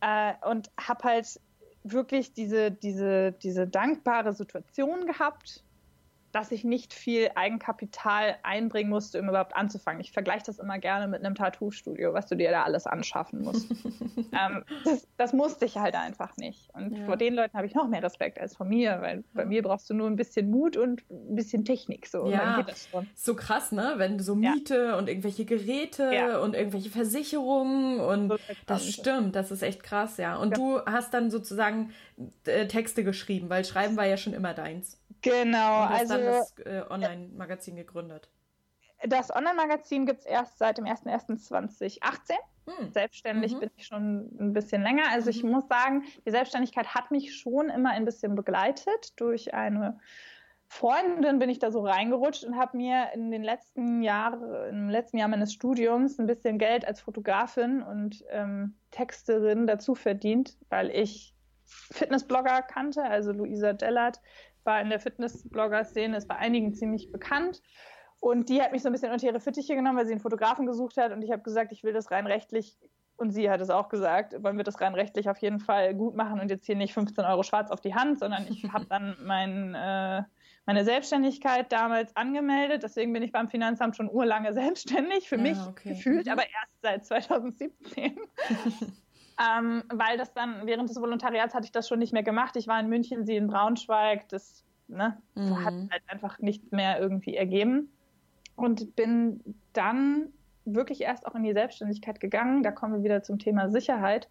Äh, 0.00 0.32
und 0.48 0.70
habe 0.78 1.04
halt 1.04 1.40
wirklich 1.84 2.32
diese, 2.32 2.70
diese, 2.70 3.32
diese 3.32 3.66
dankbare 3.66 4.32
Situation 4.32 5.06
gehabt, 5.06 5.62
dass 6.34 6.50
ich 6.50 6.64
nicht 6.64 6.92
viel 6.92 7.30
Eigenkapital 7.36 8.36
einbringen 8.42 8.90
musste, 8.90 9.20
um 9.20 9.28
überhaupt 9.28 9.54
anzufangen. 9.54 10.00
Ich 10.00 10.10
vergleiche 10.10 10.46
das 10.46 10.58
immer 10.58 10.80
gerne 10.80 11.06
mit 11.06 11.24
einem 11.24 11.36
Tattoo-Studio, 11.36 12.12
was 12.12 12.26
du 12.26 12.34
dir 12.34 12.50
da 12.50 12.64
alles 12.64 12.88
anschaffen 12.88 13.42
musst. 13.42 13.70
ähm, 14.16 14.64
das, 14.84 15.06
das, 15.16 15.32
musste 15.32 15.64
ich 15.64 15.76
halt 15.76 15.94
einfach 15.94 16.36
nicht. 16.36 16.74
Und 16.74 16.96
ja. 16.96 17.04
vor 17.04 17.16
den 17.16 17.34
Leuten 17.34 17.56
habe 17.56 17.68
ich 17.68 17.74
noch 17.74 17.86
mehr 17.86 18.02
Respekt 18.02 18.40
als 18.40 18.56
vor 18.56 18.66
mir, 18.66 18.98
weil 19.00 19.18
ja. 19.18 19.22
bei 19.32 19.44
mir 19.44 19.62
brauchst 19.62 19.88
du 19.90 19.94
nur 19.94 20.08
ein 20.08 20.16
bisschen 20.16 20.50
Mut 20.50 20.76
und 20.76 21.08
ein 21.08 21.36
bisschen 21.36 21.64
Technik. 21.64 22.08
So, 22.08 22.28
ja, 22.28 22.66
so 23.14 23.36
krass, 23.36 23.70
ne? 23.70 23.94
Wenn 23.98 24.18
so 24.18 24.34
Miete 24.34 24.86
ja. 24.88 24.98
und 24.98 25.08
irgendwelche 25.08 25.44
Geräte 25.44 26.40
und 26.40 26.54
irgendwelche 26.54 26.90
Versicherungen 26.90 28.00
und 28.00 28.28
so 28.30 28.38
das 28.66 28.88
stimmt, 28.90 29.36
das 29.36 29.52
ist 29.52 29.62
echt 29.62 29.84
krass, 29.84 30.16
ja. 30.16 30.36
Und 30.36 30.56
du 30.56 30.80
hast 30.84 31.14
dann 31.14 31.30
sozusagen 31.30 31.92
äh, 32.44 32.66
Texte 32.66 33.04
geschrieben, 33.04 33.48
weil 33.50 33.64
Schreiben 33.64 33.96
war 33.96 34.06
ja 34.06 34.16
schon 34.16 34.32
immer 34.32 34.52
deins. 34.52 34.98
Genau, 35.24 35.80
also. 35.80 36.14
Dann 36.14 36.26
das 36.26 36.58
äh, 36.58 36.82
Online-Magazin 36.88 37.76
gegründet. 37.76 38.28
Das 39.06 39.34
Online-Magazin 39.34 40.06
gibt 40.06 40.20
es 40.20 40.26
erst 40.26 40.58
seit 40.58 40.78
dem 40.78 40.84
01.01.2018. 40.84 42.00
Hm. 42.66 42.92
Selbstständig 42.92 43.54
mhm. 43.54 43.60
bin 43.60 43.70
ich 43.76 43.86
schon 43.86 44.30
ein 44.40 44.52
bisschen 44.52 44.82
länger. 44.82 45.04
Also 45.10 45.30
ich 45.30 45.42
mhm. 45.42 45.50
muss 45.50 45.68
sagen, 45.68 46.04
die 46.26 46.30
Selbstständigkeit 46.30 46.94
hat 46.94 47.10
mich 47.10 47.36
schon 47.36 47.68
immer 47.68 47.90
ein 47.90 48.04
bisschen 48.04 48.34
begleitet. 48.34 49.12
Durch 49.16 49.52
eine 49.52 49.98
Freundin 50.68 51.38
bin 51.38 51.50
ich 51.50 51.58
da 51.58 51.70
so 51.70 51.84
reingerutscht 51.84 52.44
und 52.44 52.56
habe 52.56 52.76
mir 52.76 53.10
in 53.12 53.30
den 53.30 53.42
letzten 53.42 54.02
Jahren, 54.02 54.70
im 54.70 54.88
letzten 54.88 55.18
Jahr 55.18 55.28
meines 55.28 55.52
Studiums 55.52 56.18
ein 56.18 56.26
bisschen 56.26 56.58
Geld 56.58 56.86
als 56.86 57.00
Fotografin 57.00 57.82
und 57.82 58.24
ähm, 58.30 58.74
Texterin 58.90 59.66
dazu 59.66 59.94
verdient, 59.94 60.56
weil 60.70 60.90
ich 60.90 61.34
Fitnessblogger 61.64 62.62
kannte, 62.62 63.02
also 63.02 63.32
Luisa 63.32 63.72
Dellert 63.72 64.20
war 64.64 64.80
in 64.80 64.90
der 64.90 65.00
Fitnessblogger-Szene, 65.00 66.16
ist 66.16 66.28
bei 66.28 66.36
einigen 66.36 66.74
ziemlich 66.74 67.12
bekannt. 67.12 67.62
Und 68.20 68.48
die 68.48 68.62
hat 68.62 68.72
mich 68.72 68.82
so 68.82 68.88
ein 68.88 68.92
bisschen 68.92 69.12
unter 69.12 69.26
ihre 69.26 69.40
Fittiche 69.40 69.74
genommen, 69.74 69.98
weil 69.98 70.06
sie 70.06 70.12
einen 70.12 70.20
Fotografen 70.20 70.64
gesucht 70.66 70.96
hat. 70.96 71.12
Und 71.12 71.22
ich 71.22 71.30
habe 71.30 71.42
gesagt, 71.42 71.72
ich 71.72 71.84
will 71.84 71.92
das 71.92 72.10
rein 72.10 72.26
rechtlich. 72.26 72.78
Und 73.16 73.30
sie 73.30 73.50
hat 73.50 73.60
es 73.60 73.70
auch 73.70 73.90
gesagt, 73.90 74.42
wollen 74.42 74.56
wir 74.56 74.64
das 74.64 74.80
rein 74.80 74.94
rechtlich 74.94 75.28
auf 75.28 75.38
jeden 75.38 75.60
Fall 75.60 75.94
gut 75.94 76.16
machen 76.16 76.40
und 76.40 76.50
jetzt 76.50 76.66
hier 76.66 76.74
nicht 76.74 76.94
15 76.94 77.24
Euro 77.24 77.44
schwarz 77.44 77.70
auf 77.70 77.80
die 77.80 77.94
Hand, 77.94 78.18
sondern 78.18 78.46
ich 78.48 78.64
habe 78.72 78.86
dann 78.86 79.16
mein, 79.24 79.74
äh, 79.74 80.22
meine 80.66 80.84
Selbstständigkeit 80.84 81.70
damals 81.70 82.16
angemeldet. 82.16 82.82
Deswegen 82.82 83.12
bin 83.12 83.22
ich 83.22 83.30
beim 83.30 83.48
Finanzamt 83.48 83.94
schon 83.94 84.08
urlange 84.08 84.52
selbstständig, 84.52 85.28
für 85.28 85.36
ja, 85.36 85.42
mich 85.42 85.58
okay. 85.68 85.90
gefühlt, 85.90 86.26
mhm. 86.26 86.32
aber 86.32 86.42
erst 86.42 86.82
seit 86.82 87.06
2017. 87.06 88.18
Ähm, 89.38 89.82
weil 89.92 90.16
das 90.16 90.32
dann, 90.32 90.66
während 90.66 90.88
des 90.88 91.00
Volontariats 91.00 91.54
hatte 91.54 91.64
ich 91.64 91.72
das 91.72 91.88
schon 91.88 91.98
nicht 91.98 92.12
mehr 92.12 92.22
gemacht. 92.22 92.56
Ich 92.56 92.68
war 92.68 92.78
in 92.78 92.88
München, 92.88 93.24
sie 93.24 93.36
in 93.36 93.48
Braunschweig. 93.48 94.28
Das 94.28 94.64
ne, 94.86 95.18
mhm. 95.34 95.64
hat 95.64 95.74
halt 95.90 96.02
einfach 96.06 96.38
nicht 96.38 96.72
mehr 96.72 97.00
irgendwie 97.00 97.36
ergeben. 97.36 97.90
Und 98.56 98.94
bin 98.94 99.56
dann 99.72 100.32
wirklich 100.64 101.00
erst 101.00 101.26
auch 101.26 101.34
in 101.34 101.42
die 101.42 101.52
Selbstständigkeit 101.52 102.20
gegangen. 102.20 102.62
Da 102.62 102.70
kommen 102.70 102.94
wir 102.94 103.02
wieder 103.02 103.22
zum 103.22 103.38
Thema 103.38 103.68
Sicherheit. 103.70 104.28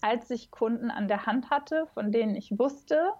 Als 0.00 0.30
ich 0.30 0.50
Kunden 0.50 0.90
an 0.90 1.08
der 1.08 1.26
Hand 1.26 1.50
hatte, 1.50 1.86
von 1.92 2.12
denen 2.12 2.34
ich 2.34 2.58
wusste, 2.58 3.12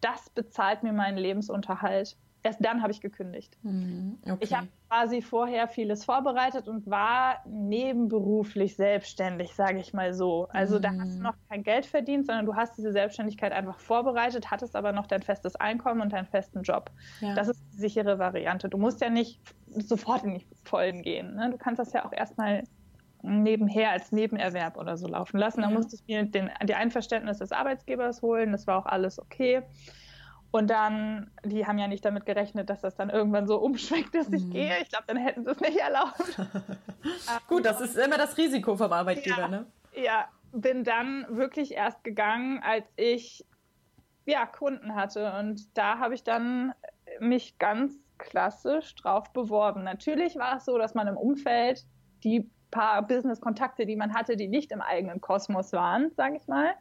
das 0.00 0.30
bezahlt 0.30 0.82
mir 0.82 0.92
meinen 0.92 1.18
Lebensunterhalt 1.18 2.16
erst 2.42 2.64
dann 2.64 2.82
habe 2.82 2.92
ich 2.92 3.00
gekündigt. 3.00 3.56
Mhm, 3.62 4.18
okay. 4.24 4.36
Ich 4.40 4.54
habe 4.54 4.68
quasi 4.88 5.22
vorher 5.22 5.68
vieles 5.68 6.04
vorbereitet 6.04 6.68
und 6.68 6.88
war 6.88 7.38
nebenberuflich 7.46 8.76
selbstständig, 8.76 9.54
sage 9.54 9.78
ich 9.78 9.92
mal 9.92 10.14
so. 10.14 10.48
Also 10.50 10.78
da 10.78 10.90
hast 10.90 11.14
du 11.14 11.18
mhm. 11.18 11.22
noch 11.22 11.34
kein 11.48 11.62
Geld 11.62 11.86
verdient, 11.86 12.26
sondern 12.26 12.46
du 12.46 12.54
hast 12.54 12.76
diese 12.78 12.92
Selbstständigkeit 12.92 13.52
einfach 13.52 13.78
vorbereitet, 13.78 14.50
hattest 14.50 14.76
aber 14.76 14.92
noch 14.92 15.06
dein 15.06 15.22
festes 15.22 15.56
Einkommen 15.56 16.00
und 16.00 16.12
deinen 16.12 16.26
festen 16.26 16.62
Job. 16.62 16.90
Ja. 17.20 17.34
Das 17.34 17.48
ist 17.48 17.62
die 17.72 17.76
sichere 17.76 18.18
Variante. 18.18 18.68
Du 18.68 18.78
musst 18.78 19.00
ja 19.00 19.10
nicht 19.10 19.40
sofort 19.68 20.24
in 20.24 20.34
die 20.34 20.46
Vollen 20.64 21.02
gehen. 21.02 21.34
Ne? 21.34 21.50
Du 21.50 21.58
kannst 21.58 21.78
das 21.78 21.92
ja 21.92 22.04
auch 22.04 22.12
erstmal 22.12 22.64
nebenher 23.22 23.90
als 23.90 24.12
Nebenerwerb 24.12 24.76
oder 24.76 24.96
so 24.96 25.08
laufen 25.08 25.38
lassen. 25.38 25.62
Da 25.62 25.70
musste 25.70 25.96
ich 25.96 26.02
mir 26.06 26.24
den, 26.24 26.50
die 26.62 26.74
Einverständnis 26.74 27.38
des 27.38 27.52
Arbeitgebers 27.52 28.22
holen. 28.22 28.52
Das 28.52 28.66
war 28.66 28.78
auch 28.78 28.86
alles 28.86 29.18
okay. 29.18 29.62
Und 30.50 30.70
dann, 30.70 31.30
die 31.44 31.66
haben 31.66 31.78
ja 31.78 31.88
nicht 31.88 32.04
damit 32.04 32.24
gerechnet, 32.24 32.70
dass 32.70 32.80
das 32.80 32.94
dann 32.94 33.10
irgendwann 33.10 33.46
so 33.46 33.58
umschwenkt, 33.62 34.14
dass 34.14 34.32
ich 34.32 34.44
mhm. 34.44 34.50
gehe. 34.50 34.82
Ich 34.82 34.88
glaube, 34.88 35.04
dann 35.06 35.18
hätten 35.18 35.44
sie 35.44 35.50
es 35.50 35.60
nicht 35.60 35.76
erlaubt. 35.76 36.40
Gut, 37.48 37.64
das 37.64 37.80
ist 37.80 37.96
immer 37.96 38.16
das 38.16 38.36
Risiko 38.36 38.76
vom 38.76 38.92
Arbeitgeber, 38.92 39.38
ja, 39.38 39.48
ne? 39.48 39.66
Ja, 39.94 40.28
bin 40.52 40.84
dann 40.84 41.26
wirklich 41.28 41.72
erst 41.72 42.02
gegangen, 42.04 42.62
als 42.62 42.86
ich 42.96 43.44
ja, 44.24 44.46
Kunden 44.46 44.94
hatte. 44.94 45.32
Und 45.38 45.76
da 45.76 45.98
habe 45.98 46.14
ich 46.14 46.22
dann 46.22 46.72
mich 47.20 47.58
ganz 47.58 47.94
klassisch 48.18 48.94
drauf 48.96 49.32
beworben. 49.32 49.84
Natürlich 49.84 50.36
war 50.36 50.56
es 50.56 50.64
so, 50.64 50.76
dass 50.78 50.94
man 50.94 51.06
im 51.06 51.16
Umfeld 51.16 51.84
die 52.24 52.50
paar 52.70 53.02
Business-Kontakte, 53.06 53.86
die 53.86 53.96
man 53.96 54.12
hatte, 54.14 54.36
die 54.36 54.48
nicht 54.48 54.72
im 54.72 54.82
eigenen 54.82 55.20
Kosmos 55.20 55.72
waren, 55.72 56.10
sage 56.16 56.36
ich 56.36 56.46
mal, 56.46 56.74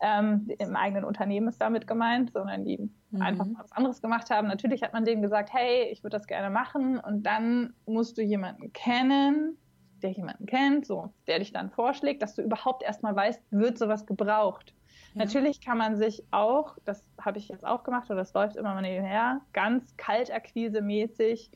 ähm, 0.00 0.48
im 0.58 0.76
eigenen 0.76 1.04
Unternehmen 1.04 1.48
ist 1.48 1.60
damit 1.60 1.86
gemeint, 1.86 2.32
sondern 2.32 2.64
die 2.64 2.90
mhm. 3.10 3.22
einfach 3.22 3.46
mal 3.46 3.62
was 3.62 3.72
anderes 3.72 4.00
gemacht 4.00 4.30
haben. 4.30 4.48
Natürlich 4.48 4.82
hat 4.82 4.92
man 4.92 5.04
denen 5.04 5.22
gesagt, 5.22 5.52
hey, 5.52 5.88
ich 5.90 6.02
würde 6.02 6.16
das 6.16 6.26
gerne 6.26 6.50
machen 6.50 6.98
und 6.98 7.24
dann 7.24 7.74
musst 7.86 8.18
du 8.18 8.22
jemanden 8.22 8.72
kennen, 8.72 9.56
der 10.02 10.10
jemanden 10.12 10.46
kennt, 10.46 10.86
so, 10.86 11.12
der 11.26 11.40
dich 11.40 11.52
dann 11.52 11.70
vorschlägt, 11.70 12.22
dass 12.22 12.34
du 12.34 12.42
überhaupt 12.42 12.82
erstmal 12.82 13.16
weißt, 13.16 13.42
wird 13.50 13.78
sowas 13.78 14.06
gebraucht. 14.06 14.74
Ja. 15.14 15.24
Natürlich 15.24 15.60
kann 15.60 15.78
man 15.78 15.96
sich 15.96 16.22
auch, 16.30 16.76
das 16.84 17.04
habe 17.20 17.38
ich 17.38 17.48
jetzt 17.48 17.66
auch 17.66 17.82
gemacht 17.82 18.08
oder 18.10 18.20
das 18.20 18.32
läuft 18.34 18.56
immer 18.56 18.74
mal 18.74 18.82
nebenher, 18.82 19.40
ganz 19.52 19.96
kaltakquise-mäßig 19.96 21.50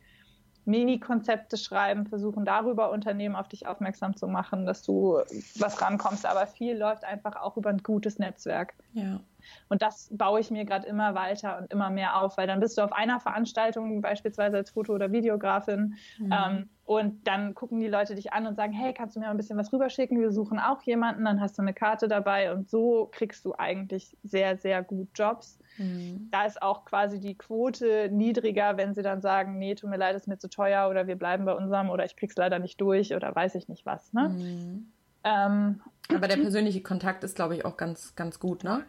Mini-Konzepte 0.64 1.56
schreiben, 1.56 2.06
versuchen 2.06 2.44
darüber 2.44 2.90
Unternehmen 2.90 3.34
auf 3.34 3.48
dich 3.48 3.66
aufmerksam 3.66 4.16
zu 4.16 4.28
machen, 4.28 4.64
dass 4.66 4.82
du 4.82 5.18
was 5.58 5.80
rankommst. 5.82 6.24
Aber 6.26 6.46
viel 6.46 6.76
läuft 6.76 7.04
einfach 7.04 7.36
auch 7.36 7.56
über 7.56 7.70
ein 7.70 7.82
gutes 7.82 8.18
Netzwerk. 8.18 8.74
Ja. 8.92 9.20
Und 9.68 9.82
das 9.82 10.08
baue 10.12 10.38
ich 10.38 10.50
mir 10.50 10.64
gerade 10.64 10.86
immer 10.86 11.14
weiter 11.14 11.58
und 11.58 11.72
immer 11.72 11.90
mehr 11.90 12.20
auf, 12.20 12.36
weil 12.36 12.46
dann 12.46 12.60
bist 12.60 12.78
du 12.78 12.82
auf 12.82 12.92
einer 12.92 13.18
Veranstaltung, 13.18 14.00
beispielsweise 14.00 14.56
als 14.58 14.70
Foto- 14.70 14.94
oder 14.94 15.10
Videografin, 15.10 15.96
mhm. 16.18 16.32
ähm, 16.32 16.68
und 16.84 17.26
dann 17.26 17.54
gucken 17.54 17.80
die 17.80 17.88
Leute 17.88 18.14
dich 18.16 18.32
an 18.32 18.46
und 18.46 18.56
sagen, 18.56 18.72
hey, 18.72 18.92
kannst 18.92 19.14
du 19.16 19.20
mir 19.20 19.28
ein 19.28 19.36
bisschen 19.36 19.56
was 19.56 19.72
rüberschicken? 19.72 20.20
Wir 20.20 20.32
suchen 20.32 20.58
auch 20.58 20.82
jemanden, 20.82 21.24
dann 21.24 21.40
hast 21.40 21.56
du 21.56 21.62
eine 21.62 21.74
Karte 21.74 22.08
dabei 22.08 22.52
und 22.52 22.68
so 22.68 23.08
kriegst 23.12 23.44
du 23.44 23.54
eigentlich 23.56 24.16
sehr, 24.24 24.56
sehr 24.56 24.82
gut 24.82 25.08
Jobs. 25.14 25.58
Mhm. 25.78 26.28
Da 26.30 26.44
ist 26.44 26.60
auch 26.62 26.84
quasi 26.84 27.20
die 27.20 27.36
Quote 27.36 28.08
niedriger, 28.10 28.76
wenn 28.76 28.94
sie 28.94 29.02
dann 29.02 29.20
sagen, 29.20 29.58
nee, 29.58 29.74
tut 29.74 29.90
mir 29.90 29.96
leid, 29.96 30.16
ist 30.16 30.28
mir 30.28 30.38
zu 30.38 30.48
teuer 30.48 30.88
oder 30.90 31.06
wir 31.06 31.16
bleiben 31.16 31.44
bei 31.44 31.54
unserem 31.54 31.90
oder 31.90 32.04
ich 32.04 32.16
krieg's 32.16 32.36
leider 32.36 32.58
nicht 32.58 32.80
durch 32.80 33.14
oder 33.14 33.34
weiß 33.34 33.54
ich 33.54 33.68
nicht 33.68 33.86
was. 33.86 34.12
Ne? 34.12 34.28
Mhm. 34.28 34.92
Ähm, 35.24 35.80
Aber 36.08 36.28
der 36.28 36.36
persönliche 36.36 36.82
Kontakt 36.82 37.24
ist, 37.24 37.36
glaube 37.36 37.54
ich, 37.54 37.64
auch 37.64 37.76
ganz, 37.76 38.14
ganz 38.16 38.38
gut, 38.38 38.64
ne? 38.64 38.84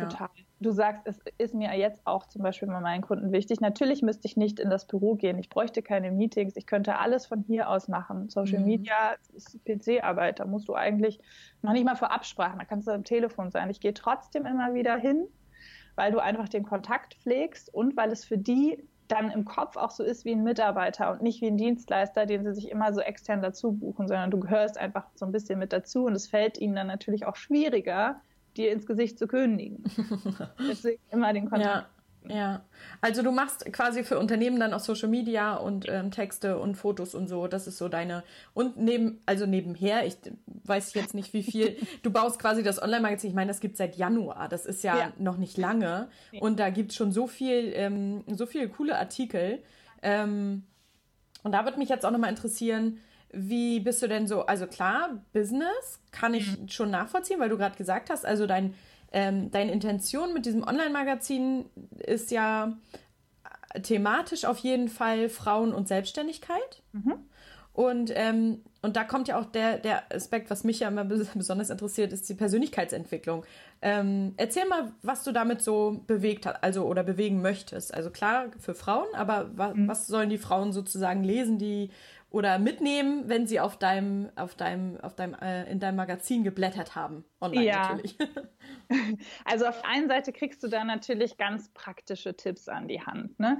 Total. 0.00 0.28
Du 0.58 0.70
sagst, 0.70 1.02
es 1.06 1.18
ist 1.38 1.54
mir 1.54 1.74
jetzt 1.76 2.00
auch 2.06 2.26
zum 2.26 2.42
Beispiel 2.42 2.68
bei 2.68 2.80
meinen 2.80 3.02
Kunden 3.02 3.32
wichtig. 3.32 3.60
Natürlich 3.60 4.02
müsste 4.02 4.26
ich 4.26 4.36
nicht 4.36 4.58
in 4.58 4.70
das 4.70 4.86
Büro 4.86 5.14
gehen. 5.14 5.38
Ich 5.38 5.48
bräuchte 5.48 5.82
keine 5.82 6.10
Meetings. 6.10 6.56
Ich 6.56 6.66
könnte 6.66 6.98
alles 6.98 7.26
von 7.26 7.42
hier 7.42 7.68
aus 7.68 7.88
machen. 7.88 8.28
Social 8.30 8.60
mhm. 8.60 8.66
Media 8.66 9.16
ist 9.34 9.58
PC-Arbeit. 9.64 10.40
Da 10.40 10.46
musst 10.46 10.68
du 10.68 10.74
eigentlich 10.74 11.20
noch 11.62 11.72
nicht 11.72 11.84
mal 11.84 11.94
vor 11.94 12.10
Absprachen. 12.10 12.58
Da 12.58 12.64
kannst 12.64 12.88
du 12.88 12.92
am 12.92 13.04
Telefon 13.04 13.50
sein. 13.50 13.68
Ich 13.68 13.80
gehe 13.80 13.94
trotzdem 13.94 14.46
immer 14.46 14.72
wieder 14.74 14.96
hin, 14.96 15.26
weil 15.96 16.12
du 16.12 16.18
einfach 16.18 16.48
den 16.48 16.62
Kontakt 16.62 17.14
pflegst 17.14 17.72
und 17.74 17.96
weil 17.96 18.12
es 18.12 18.24
für 18.24 18.38
die 18.38 18.78
dann 19.08 19.30
im 19.30 19.44
Kopf 19.44 19.76
auch 19.76 19.90
so 19.90 20.02
ist 20.02 20.24
wie 20.24 20.32
ein 20.32 20.42
Mitarbeiter 20.42 21.12
und 21.12 21.22
nicht 21.22 21.40
wie 21.40 21.46
ein 21.46 21.56
Dienstleister, 21.56 22.26
den 22.26 22.44
sie 22.44 22.54
sich 22.54 22.70
immer 22.70 22.92
so 22.92 23.00
extern 23.00 23.40
dazu 23.40 23.72
buchen, 23.72 24.08
sondern 24.08 24.30
du 24.30 24.40
gehörst 24.40 24.78
einfach 24.78 25.06
so 25.14 25.24
ein 25.26 25.32
bisschen 25.32 25.58
mit 25.58 25.72
dazu 25.72 26.06
und 26.06 26.14
es 26.14 26.26
fällt 26.26 26.58
ihnen 26.58 26.74
dann 26.74 26.88
natürlich 26.88 27.26
auch 27.26 27.36
schwieriger, 27.36 28.20
dir 28.56 28.72
ins 28.72 28.86
Gesicht 28.86 29.18
zu 29.18 29.26
kündigen. 29.26 29.84
Deswegen 30.68 31.00
immer 31.10 31.32
den 31.32 31.48
Kontakt. 31.48 31.86
Ja, 31.86 31.95
ja. 32.28 32.62
Also 33.00 33.22
du 33.22 33.30
machst 33.32 33.70
quasi 33.72 34.04
für 34.04 34.18
Unternehmen 34.18 34.60
dann 34.60 34.72
auch 34.72 34.80
Social 34.80 35.08
Media 35.08 35.54
und 35.56 35.86
ähm, 35.88 36.10
Texte 36.10 36.58
und 36.58 36.74
Fotos 36.74 37.14
und 37.14 37.28
so. 37.28 37.46
Das 37.46 37.66
ist 37.66 37.78
so 37.78 37.88
deine 37.88 38.22
und 38.54 38.76
neben 38.76 39.20
also 39.26 39.46
nebenher. 39.46 40.06
Ich 40.06 40.16
weiß 40.64 40.94
jetzt 40.94 41.14
nicht 41.14 41.32
wie 41.32 41.42
viel. 41.42 41.76
Du 42.02 42.10
baust 42.10 42.38
quasi 42.38 42.62
das 42.62 42.80
Online-Magazin. 42.80 43.30
Ich 43.30 43.36
meine, 43.36 43.48
das 43.48 43.60
gibt 43.60 43.76
seit 43.76 43.96
Januar. 43.96 44.48
Das 44.48 44.66
ist 44.66 44.84
ja, 44.84 44.96
ja. 44.96 45.12
noch 45.18 45.36
nicht 45.36 45.56
lange 45.56 46.08
und 46.40 46.60
da 46.60 46.70
gibt 46.70 46.92
es 46.92 46.96
schon 46.96 47.12
so 47.12 47.26
viel 47.26 47.72
ähm, 47.74 48.24
so 48.28 48.46
viele 48.46 48.68
coole 48.68 48.96
Artikel. 48.98 49.62
Ähm, 50.02 50.64
und 51.42 51.52
da 51.52 51.64
würde 51.64 51.78
mich 51.78 51.88
jetzt 51.88 52.04
auch 52.04 52.10
noch 52.10 52.18
mal 52.18 52.28
interessieren 52.28 52.98
wie 53.32 53.80
bist 53.80 54.02
du 54.02 54.08
denn 54.08 54.26
so? 54.26 54.46
Also 54.46 54.66
klar, 54.66 55.22
Business 55.32 56.00
kann 56.10 56.34
ich 56.34 56.58
mhm. 56.58 56.68
schon 56.68 56.90
nachvollziehen, 56.90 57.40
weil 57.40 57.48
du 57.48 57.58
gerade 57.58 57.76
gesagt 57.76 58.10
hast, 58.10 58.24
also 58.24 58.46
dein, 58.46 58.74
ähm, 59.12 59.50
deine 59.50 59.72
Intention 59.72 60.32
mit 60.34 60.46
diesem 60.46 60.62
Online-Magazin 60.62 61.66
ist 61.98 62.30
ja 62.30 62.76
thematisch 63.82 64.44
auf 64.44 64.58
jeden 64.58 64.88
Fall 64.88 65.28
Frauen 65.28 65.72
und 65.72 65.88
Selbstständigkeit. 65.88 66.82
Mhm. 66.92 67.14
Und, 67.76 68.10
ähm, 68.14 68.62
und 68.80 68.96
da 68.96 69.04
kommt 69.04 69.28
ja 69.28 69.38
auch 69.38 69.44
der, 69.44 69.76
der 69.76 70.10
Aspekt, 70.10 70.48
was 70.48 70.64
mich 70.64 70.80
ja 70.80 70.88
immer 70.88 71.04
besonders 71.04 71.68
interessiert, 71.68 72.10
ist 72.10 72.26
die 72.26 72.34
Persönlichkeitsentwicklung. 72.34 73.44
Ähm, 73.82 74.32
erzähl 74.38 74.66
mal, 74.66 74.92
was 75.02 75.24
du 75.24 75.32
damit 75.32 75.60
so 75.60 76.02
bewegt 76.06 76.46
hast, 76.46 76.64
also 76.64 76.86
oder 76.86 77.02
bewegen 77.02 77.42
möchtest. 77.42 77.92
Also 77.92 78.08
klar 78.08 78.46
für 78.58 78.74
Frauen, 78.74 79.08
aber 79.12 79.50
wa 79.58 79.74
mhm. 79.74 79.88
was 79.88 80.06
sollen 80.06 80.30
die 80.30 80.38
Frauen 80.38 80.72
sozusagen 80.72 81.22
lesen, 81.22 81.58
die 81.58 81.90
oder 82.30 82.58
mitnehmen, 82.58 83.28
wenn 83.28 83.46
sie 83.46 83.60
auf 83.60 83.78
deinem, 83.78 84.30
auf 84.36 84.54
deinem, 84.54 85.00
auf 85.00 85.14
deinem, 85.14 85.34
äh, 85.34 85.70
in 85.70 85.78
deinem 85.78 85.96
Magazin 85.96 86.44
geblättert 86.44 86.94
haben. 86.94 87.24
Online 87.40 87.64
ja. 87.64 87.88
natürlich. 87.90 88.16
Also 89.44 89.66
auf 89.66 89.82
der 89.82 89.90
einen 89.90 90.08
Seite 90.08 90.32
kriegst 90.32 90.62
du 90.62 90.68
da 90.68 90.84
natürlich 90.84 91.36
ganz 91.38 91.68
praktische 91.70 92.36
Tipps 92.36 92.68
an 92.68 92.86
die 92.86 93.00
Hand, 93.00 93.38
ne? 93.40 93.58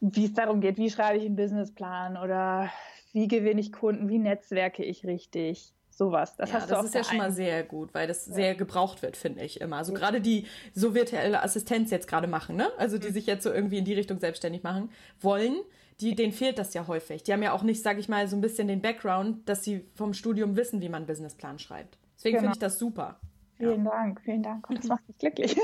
Wie 0.00 0.24
es 0.24 0.32
darum 0.32 0.62
geht, 0.62 0.78
wie 0.78 0.90
schreibe 0.90 1.18
ich 1.18 1.26
einen 1.26 1.36
Businessplan 1.36 2.16
oder 2.16 2.70
wie 3.12 3.28
gewinne 3.28 3.60
ich 3.60 3.72
Kunden, 3.72 4.08
wie 4.08 4.18
netzwerke 4.18 4.82
ich 4.82 5.04
richtig. 5.04 5.74
Sowas. 5.90 6.36
Das, 6.36 6.50
ja, 6.50 6.56
hast 6.56 6.70
du 6.70 6.74
das 6.74 6.84
ist 6.86 6.94
ja 6.94 7.04
schon 7.04 7.16
mal 7.16 7.32
sehr 7.32 7.62
gut, 7.64 7.94
weil 7.94 8.06
das 8.06 8.26
ja. 8.26 8.34
sehr 8.34 8.54
gebraucht 8.54 9.00
wird, 9.00 9.16
finde 9.16 9.42
ich 9.42 9.62
immer. 9.62 9.76
Also 9.76 9.94
gerade 9.94 10.20
die 10.20 10.46
so 10.74 10.94
virtuelle 10.94 11.42
Assistenz 11.42 11.90
jetzt 11.90 12.06
gerade 12.06 12.26
machen, 12.26 12.56
ne? 12.56 12.68
Also 12.76 12.98
die 12.98 13.08
mhm. 13.08 13.12
sich 13.12 13.26
jetzt 13.26 13.42
so 13.42 13.50
irgendwie 13.50 13.78
in 13.78 13.86
die 13.86 13.94
Richtung 13.94 14.20
selbstständig 14.20 14.62
machen 14.62 14.90
wollen, 15.20 15.56
die, 16.00 16.14
denen 16.14 16.32
fehlt 16.32 16.58
das 16.58 16.74
ja 16.74 16.86
häufig. 16.86 17.22
Die 17.22 17.32
haben 17.32 17.42
ja 17.42 17.52
auch 17.52 17.62
nicht, 17.62 17.82
sage 17.82 18.00
ich 18.00 18.08
mal, 18.08 18.28
so 18.28 18.36
ein 18.36 18.40
bisschen 18.40 18.68
den 18.68 18.82
Background, 18.82 19.48
dass 19.48 19.64
sie 19.64 19.84
vom 19.94 20.12
Studium 20.12 20.56
wissen, 20.56 20.80
wie 20.80 20.88
man 20.88 20.98
einen 20.98 21.06
Businessplan 21.06 21.58
schreibt. 21.58 21.98
Deswegen 22.16 22.36
genau. 22.36 22.52
finde 22.52 22.56
ich 22.56 22.60
das 22.60 22.78
super. 22.78 23.18
Vielen 23.56 23.84
ja. 23.84 23.90
Dank, 23.90 24.20
vielen 24.20 24.42
Dank. 24.42 24.68
Und 24.68 24.78
das 24.78 24.84
macht 24.88 25.06
mich 25.08 25.18
glücklich. 25.18 25.56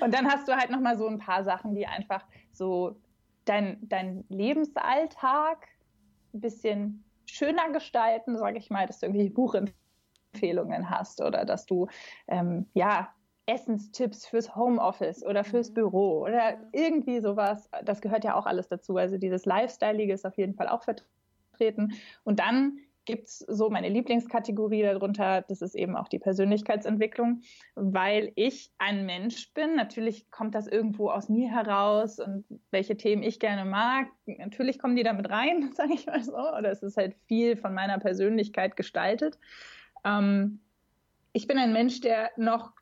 Und 0.00 0.14
dann 0.14 0.26
hast 0.26 0.46
du 0.46 0.56
halt 0.56 0.70
nochmal 0.70 0.96
so 0.96 1.08
ein 1.08 1.18
paar 1.18 1.42
Sachen, 1.42 1.74
die 1.74 1.86
einfach 1.86 2.24
so 2.52 2.96
dein, 3.44 3.78
dein 3.82 4.24
Lebensalltag 4.28 5.66
ein 6.34 6.40
bisschen 6.40 7.04
schöner 7.26 7.70
gestalten, 7.72 8.36
sage 8.36 8.58
ich 8.58 8.70
mal, 8.70 8.86
dass 8.86 9.00
du 9.00 9.06
irgendwie 9.06 9.30
Buchempfehlungen 9.30 10.90
hast 10.90 11.20
oder 11.20 11.44
dass 11.44 11.66
du 11.66 11.88
ähm, 12.28 12.66
ja 12.74 13.12
Essenstipps 13.52 14.26
fürs 14.26 14.56
Homeoffice 14.56 15.24
oder 15.24 15.44
fürs 15.44 15.70
mhm. 15.70 15.74
Büro 15.74 16.22
oder 16.22 16.58
irgendwie 16.72 17.20
sowas. 17.20 17.68
Das 17.84 18.00
gehört 18.00 18.24
ja 18.24 18.34
auch 18.34 18.46
alles 18.46 18.68
dazu. 18.68 18.96
Also 18.96 19.18
dieses 19.18 19.44
Lifestyleige 19.44 20.12
ist 20.12 20.26
auf 20.26 20.36
jeden 20.38 20.54
Fall 20.54 20.68
auch 20.68 20.82
vertreten. 20.84 21.92
Und 22.24 22.38
dann 22.38 22.78
gibt 23.04 23.28
es 23.28 23.38
so 23.40 23.68
meine 23.68 23.88
Lieblingskategorie 23.88 24.82
darunter, 24.82 25.42
das 25.42 25.60
ist 25.60 25.74
eben 25.74 25.96
auch 25.96 26.06
die 26.06 26.20
Persönlichkeitsentwicklung, 26.20 27.42
weil 27.74 28.30
ich 28.36 28.70
ein 28.78 29.06
Mensch 29.06 29.52
bin. 29.54 29.74
Natürlich 29.74 30.30
kommt 30.30 30.54
das 30.54 30.68
irgendwo 30.68 31.10
aus 31.10 31.28
mir 31.28 31.50
heraus 31.50 32.20
und 32.20 32.44
welche 32.70 32.96
Themen 32.96 33.24
ich 33.24 33.40
gerne 33.40 33.68
mag. 33.68 34.06
Natürlich 34.26 34.78
kommen 34.78 34.94
die 34.94 35.02
damit 35.02 35.30
rein, 35.30 35.72
sage 35.74 35.94
ich 35.94 36.06
mal 36.06 36.22
so. 36.22 36.36
Oder 36.36 36.70
es 36.70 36.82
ist 36.82 36.96
halt 36.96 37.16
viel 37.26 37.56
von 37.56 37.74
meiner 37.74 37.98
Persönlichkeit 37.98 38.76
gestaltet. 38.76 39.36
Ähm, 40.04 40.60
ich 41.32 41.46
bin 41.46 41.58
ein 41.58 41.72
Mensch, 41.72 42.00
der 42.02 42.30
noch 42.36 42.72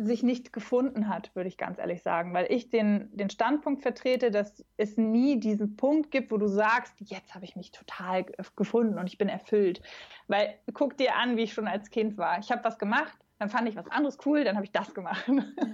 sich 0.00 0.22
nicht 0.22 0.52
gefunden 0.52 1.08
hat, 1.08 1.34
würde 1.34 1.48
ich 1.48 1.56
ganz 1.56 1.78
ehrlich 1.78 2.02
sagen, 2.02 2.32
weil 2.32 2.46
ich 2.50 2.70
den, 2.70 3.08
den 3.12 3.30
Standpunkt 3.30 3.82
vertrete, 3.82 4.30
dass 4.30 4.64
es 4.76 4.96
nie 4.96 5.40
diesen 5.40 5.76
Punkt 5.76 6.12
gibt, 6.12 6.30
wo 6.30 6.36
du 6.36 6.46
sagst, 6.46 6.94
jetzt 7.00 7.34
habe 7.34 7.44
ich 7.44 7.56
mich 7.56 7.72
total 7.72 8.24
gefunden 8.54 8.98
und 8.98 9.08
ich 9.08 9.18
bin 9.18 9.28
erfüllt. 9.28 9.82
Weil 10.28 10.54
guck 10.72 10.96
dir 10.96 11.16
an, 11.16 11.36
wie 11.36 11.42
ich 11.42 11.52
schon 11.52 11.66
als 11.66 11.90
Kind 11.90 12.16
war. 12.16 12.38
Ich 12.38 12.52
habe 12.52 12.62
was 12.62 12.78
gemacht, 12.78 13.18
dann 13.40 13.48
fand 13.48 13.68
ich 13.68 13.74
was 13.74 13.90
anderes 13.90 14.18
cool, 14.24 14.44
dann 14.44 14.54
habe 14.54 14.64
ich 14.64 14.72
das 14.72 14.94
gemacht. 14.94 15.26
Ja. 15.28 15.44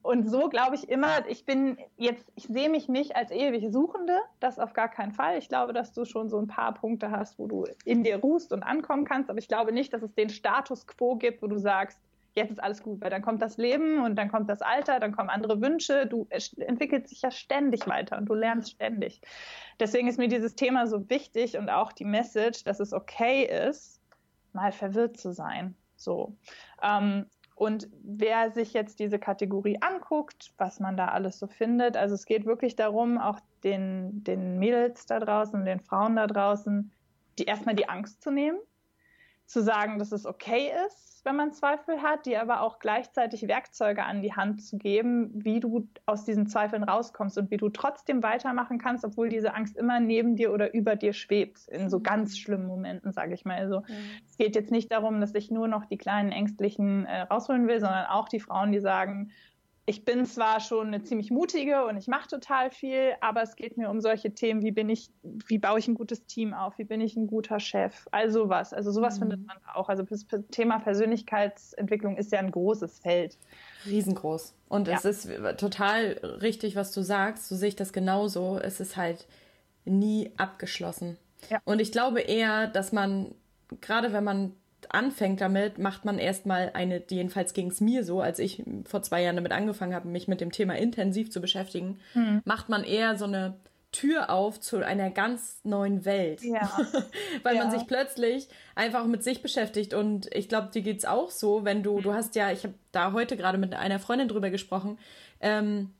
Und 0.00 0.30
so 0.30 0.48
glaube 0.48 0.76
ich 0.76 0.88
immer, 0.88 1.28
ich 1.28 1.44
bin 1.44 1.76
jetzt, 1.96 2.30
ich 2.36 2.44
sehe 2.44 2.70
mich 2.70 2.88
nicht 2.88 3.16
als 3.16 3.30
ewig 3.30 3.70
Suchende, 3.70 4.16
das 4.40 4.58
auf 4.58 4.72
gar 4.72 4.88
keinen 4.88 5.12
Fall. 5.12 5.36
Ich 5.36 5.48
glaube, 5.48 5.72
dass 5.72 5.92
du 5.92 6.04
schon 6.04 6.30
so 6.30 6.38
ein 6.38 6.46
paar 6.46 6.72
Punkte 6.72 7.10
hast, 7.10 7.38
wo 7.38 7.46
du 7.46 7.66
in 7.84 8.04
dir 8.04 8.18
ruhst 8.18 8.52
und 8.52 8.62
ankommen 8.62 9.04
kannst, 9.04 9.28
aber 9.28 9.38
ich 9.38 9.48
glaube 9.48 9.72
nicht, 9.72 9.92
dass 9.92 10.02
es 10.02 10.14
den 10.14 10.30
Status 10.30 10.86
quo 10.86 11.16
gibt, 11.16 11.42
wo 11.42 11.46
du 11.46 11.58
sagst, 11.58 12.00
jetzt 12.34 12.50
ist 12.50 12.62
alles 12.62 12.82
gut, 12.82 13.00
weil 13.00 13.10
dann 13.10 13.22
kommt 13.22 13.42
das 13.42 13.56
Leben 13.56 14.04
und 14.04 14.16
dann 14.16 14.30
kommt 14.30 14.48
das 14.48 14.62
Alter, 14.62 15.00
dann 15.00 15.12
kommen 15.12 15.28
andere 15.28 15.60
Wünsche. 15.60 16.06
Du 16.06 16.26
entwickelst 16.30 17.10
dich 17.10 17.22
ja 17.22 17.30
ständig 17.30 17.86
weiter 17.86 18.16
und 18.18 18.26
du 18.26 18.34
lernst 18.34 18.70
ständig. 18.70 19.20
Deswegen 19.80 20.08
ist 20.08 20.18
mir 20.18 20.28
dieses 20.28 20.54
Thema 20.54 20.86
so 20.86 21.08
wichtig 21.10 21.56
und 21.56 21.68
auch 21.68 21.92
die 21.92 22.04
Message, 22.04 22.64
dass 22.64 22.80
es 22.80 22.92
okay 22.92 23.44
ist, 23.68 24.00
mal 24.52 24.72
verwirrt 24.72 25.16
zu 25.16 25.32
sein. 25.32 25.74
So. 25.96 26.36
Ähm, 26.82 27.26
und 27.54 27.88
wer 28.04 28.52
sich 28.52 28.72
jetzt 28.72 29.00
diese 29.00 29.18
Kategorie 29.18 29.78
anguckt, 29.80 30.52
was 30.58 30.78
man 30.78 30.96
da 30.96 31.08
alles 31.08 31.40
so 31.40 31.48
findet, 31.48 31.96
also 31.96 32.14
es 32.14 32.24
geht 32.24 32.46
wirklich 32.46 32.76
darum, 32.76 33.18
auch 33.18 33.40
den, 33.64 34.22
den 34.22 34.60
Mädels 34.60 35.06
da 35.06 35.18
draußen, 35.18 35.64
den 35.64 35.80
Frauen 35.80 36.14
da 36.14 36.28
draußen, 36.28 36.92
die 37.36 37.44
erstmal 37.44 37.74
die 37.74 37.88
Angst 37.88 38.22
zu 38.22 38.30
nehmen, 38.30 38.60
zu 39.46 39.60
sagen, 39.60 39.98
dass 39.98 40.12
es 40.12 40.24
okay 40.24 40.70
ist, 40.86 41.07
wenn 41.24 41.36
man 41.36 41.52
Zweifel 41.52 42.02
hat, 42.02 42.26
dir 42.26 42.42
aber 42.42 42.60
auch 42.62 42.78
gleichzeitig 42.78 43.48
Werkzeuge 43.48 44.04
an 44.04 44.22
die 44.22 44.34
Hand 44.34 44.62
zu 44.62 44.78
geben, 44.78 45.30
wie 45.32 45.60
du 45.60 45.88
aus 46.06 46.24
diesen 46.24 46.46
Zweifeln 46.46 46.82
rauskommst 46.82 47.38
und 47.38 47.50
wie 47.50 47.56
du 47.56 47.68
trotzdem 47.68 48.22
weitermachen 48.22 48.78
kannst, 48.78 49.04
obwohl 49.04 49.28
diese 49.28 49.54
Angst 49.54 49.76
immer 49.76 50.00
neben 50.00 50.36
dir 50.36 50.52
oder 50.52 50.74
über 50.74 50.96
dir 50.96 51.12
schwebt, 51.12 51.68
in 51.68 51.88
so 51.88 52.00
ganz 52.00 52.32
mhm. 52.32 52.36
schlimmen 52.36 52.66
Momenten, 52.66 53.12
sage 53.12 53.34
ich 53.34 53.44
mal. 53.44 53.58
Also 53.58 53.80
mhm. 53.80 53.94
es 54.26 54.36
geht 54.36 54.54
jetzt 54.54 54.70
nicht 54.70 54.90
darum, 54.92 55.20
dass 55.20 55.34
ich 55.34 55.50
nur 55.50 55.68
noch 55.68 55.84
die 55.86 55.98
kleinen 55.98 56.32
Ängstlichen 56.32 57.06
äh, 57.06 57.22
rausholen 57.22 57.68
will, 57.68 57.80
sondern 57.80 58.06
auch 58.06 58.28
die 58.28 58.40
Frauen, 58.40 58.72
die 58.72 58.80
sagen, 58.80 59.30
ich 59.88 60.04
bin 60.04 60.26
zwar 60.26 60.60
schon 60.60 60.88
eine 60.88 61.02
ziemlich 61.02 61.30
mutige 61.30 61.86
und 61.86 61.96
ich 61.96 62.08
mache 62.08 62.28
total 62.28 62.70
viel, 62.70 63.14
aber 63.22 63.40
es 63.40 63.56
geht 63.56 63.78
mir 63.78 63.88
um 63.88 64.02
solche 64.02 64.34
Themen, 64.34 64.62
wie 64.62 64.70
bin 64.70 64.90
ich, 64.90 65.08
wie 65.22 65.56
baue 65.56 65.78
ich 65.78 65.88
ein 65.88 65.94
gutes 65.94 66.26
Team 66.26 66.52
auf, 66.52 66.76
wie 66.76 66.84
bin 66.84 67.00
ich 67.00 67.16
ein 67.16 67.26
guter 67.26 67.58
Chef, 67.58 68.06
also 68.10 68.50
was. 68.50 68.74
Also 68.74 68.90
sowas 68.90 69.16
mhm. 69.16 69.20
findet 69.20 69.46
man 69.46 69.56
auch. 69.72 69.88
Also 69.88 70.02
das 70.02 70.26
Thema 70.50 70.78
Persönlichkeitsentwicklung 70.78 72.18
ist 72.18 72.30
ja 72.32 72.38
ein 72.38 72.50
großes 72.50 72.98
Feld. 72.98 73.38
Riesengroß. 73.86 74.54
Und 74.68 74.88
ja. 74.88 74.96
es 74.96 75.06
ist 75.06 75.30
total 75.56 76.18
richtig, 76.42 76.76
was 76.76 76.92
du 76.92 77.00
sagst. 77.00 77.48
So 77.48 77.56
sehe 77.56 77.68
ich 77.68 77.76
das 77.76 77.94
genauso. 77.94 78.58
Es 78.62 78.80
ist 78.80 78.98
halt 78.98 79.26
nie 79.86 80.30
abgeschlossen. 80.36 81.16
Ja. 81.48 81.62
Und 81.64 81.80
ich 81.80 81.92
glaube 81.92 82.20
eher, 82.20 82.66
dass 82.66 82.92
man, 82.92 83.34
gerade 83.80 84.12
wenn 84.12 84.24
man 84.24 84.52
anfängt 84.90 85.40
damit, 85.40 85.78
macht 85.78 86.04
man 86.04 86.18
erstmal 86.18 86.70
eine, 86.74 87.02
jedenfalls 87.08 87.54
ging 87.54 87.70
es 87.70 87.80
mir 87.80 88.04
so, 88.04 88.20
als 88.20 88.38
ich 88.38 88.62
vor 88.84 89.02
zwei 89.02 89.22
Jahren 89.22 89.36
damit 89.36 89.52
angefangen 89.52 89.94
habe, 89.94 90.08
mich 90.08 90.28
mit 90.28 90.40
dem 90.40 90.52
Thema 90.52 90.76
intensiv 90.76 91.30
zu 91.30 91.40
beschäftigen, 91.40 91.98
hm. 92.12 92.42
macht 92.44 92.68
man 92.68 92.84
eher 92.84 93.16
so 93.16 93.24
eine 93.24 93.56
Tür 93.90 94.28
auf 94.28 94.60
zu 94.60 94.84
einer 94.84 95.10
ganz 95.10 95.60
neuen 95.64 96.04
Welt. 96.04 96.42
Ja. 96.42 96.70
Weil 97.42 97.56
ja. 97.56 97.64
man 97.64 97.70
sich 97.70 97.86
plötzlich 97.86 98.48
einfach 98.74 99.06
mit 99.06 99.24
sich 99.24 99.40
beschäftigt. 99.40 99.94
Und 99.94 100.28
ich 100.34 100.48
glaube, 100.48 100.68
dir 100.72 100.82
geht's 100.82 101.06
auch 101.06 101.30
so, 101.30 101.64
wenn 101.64 101.82
du, 101.82 102.00
du 102.00 102.12
hast 102.12 102.34
ja, 102.34 102.52
ich 102.52 102.64
habe 102.64 102.74
da 102.92 103.12
heute 103.12 103.36
gerade 103.36 103.56
mit 103.56 103.74
einer 103.74 103.98
Freundin 103.98 104.28
drüber 104.28 104.50
gesprochen, 104.50 104.98
ähm, 105.40 105.94